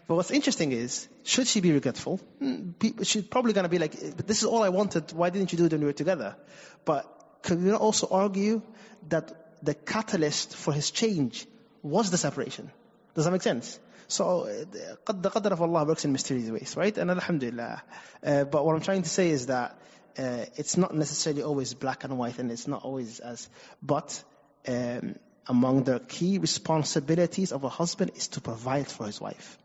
but 0.08 0.16
what's 0.16 0.32
interesting 0.32 0.72
is, 0.72 1.08
should 1.24 1.48
she 1.48 1.62
be 1.62 1.72
regretful? 1.72 2.18
Hmm, 2.40 2.72
she's 3.04 3.24
probably 3.24 3.54
gonna 3.54 3.70
be 3.70 3.80
like, 3.80 3.94
this 3.94 4.40
is 4.40 4.46
all 4.46 4.64
I 4.64 4.70
wanted, 4.70 5.14
why 5.14 5.30
didn't 5.30 5.52
you 5.52 5.58
do 5.58 5.66
it 5.66 5.72
when 5.72 5.82
we 5.82 5.88
were 5.88 5.94
together? 5.94 6.36
But 6.84 7.06
can 7.44 7.64
we 7.64 7.72
also 7.72 8.08
argue 8.10 8.64
that 9.10 9.45
the 9.66 9.74
catalyst 9.74 10.56
for 10.56 10.74
his 10.74 10.92
change 10.92 11.46
was 11.82 12.12
the 12.12 12.18
separation. 12.18 12.72
Does 13.14 13.26
that 13.26 13.32
make 13.32 13.42
sense? 13.44 13.80
So 14.08 14.46
the 14.46 14.98
qadr 15.06 15.52
of 15.52 15.62
Allah 15.62 15.86
works 15.86 16.06
in 16.06 16.12
mysterious 16.12 16.50
ways, 16.50 16.76
right? 16.78 16.96
And 16.98 17.10
alhamdulillah. 17.10 17.82
Uh, 18.24 18.44
but 18.44 18.66
what 18.66 18.76
I'm 18.76 18.82
trying 18.82 19.02
to 19.02 19.10
say 19.10 19.30
is 19.30 19.48
that 19.48 19.80
uh, 20.18 20.46
it's 20.56 20.78
not 20.78 20.94
necessarily 20.94 21.44
always 21.44 21.74
black 21.74 22.04
and 22.04 22.18
white 22.18 22.38
and 22.40 22.52
it's 22.52 22.68
not 22.68 22.84
always 22.84 23.20
as, 23.20 23.50
but 23.82 24.24
um, 24.68 25.16
among 25.48 25.84
the 25.84 26.00
key 26.00 26.38
responsibilities 26.38 27.52
of 27.52 27.64
a 27.64 27.70
husband 27.70 28.12
is 28.16 28.28
to 28.30 28.42
provide 28.42 28.88
for 28.88 29.06
his 29.06 29.20
wife. 29.20 29.58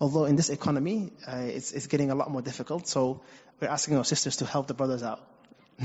Although 0.00 0.24
in 0.24 0.36
this 0.36 0.48
economy, 0.48 1.12
uh, 1.26 1.36
it's, 1.36 1.72
it's 1.72 1.86
getting 1.86 2.10
a 2.10 2.14
lot 2.14 2.30
more 2.30 2.42
difficult, 2.42 2.88
so 2.88 3.22
we're 3.60 3.68
asking 3.68 3.96
our 3.96 4.04
sisters 4.04 4.36
to 4.36 4.46
help 4.46 4.66
the 4.66 4.74
brothers 4.74 5.02
out. 5.02 5.20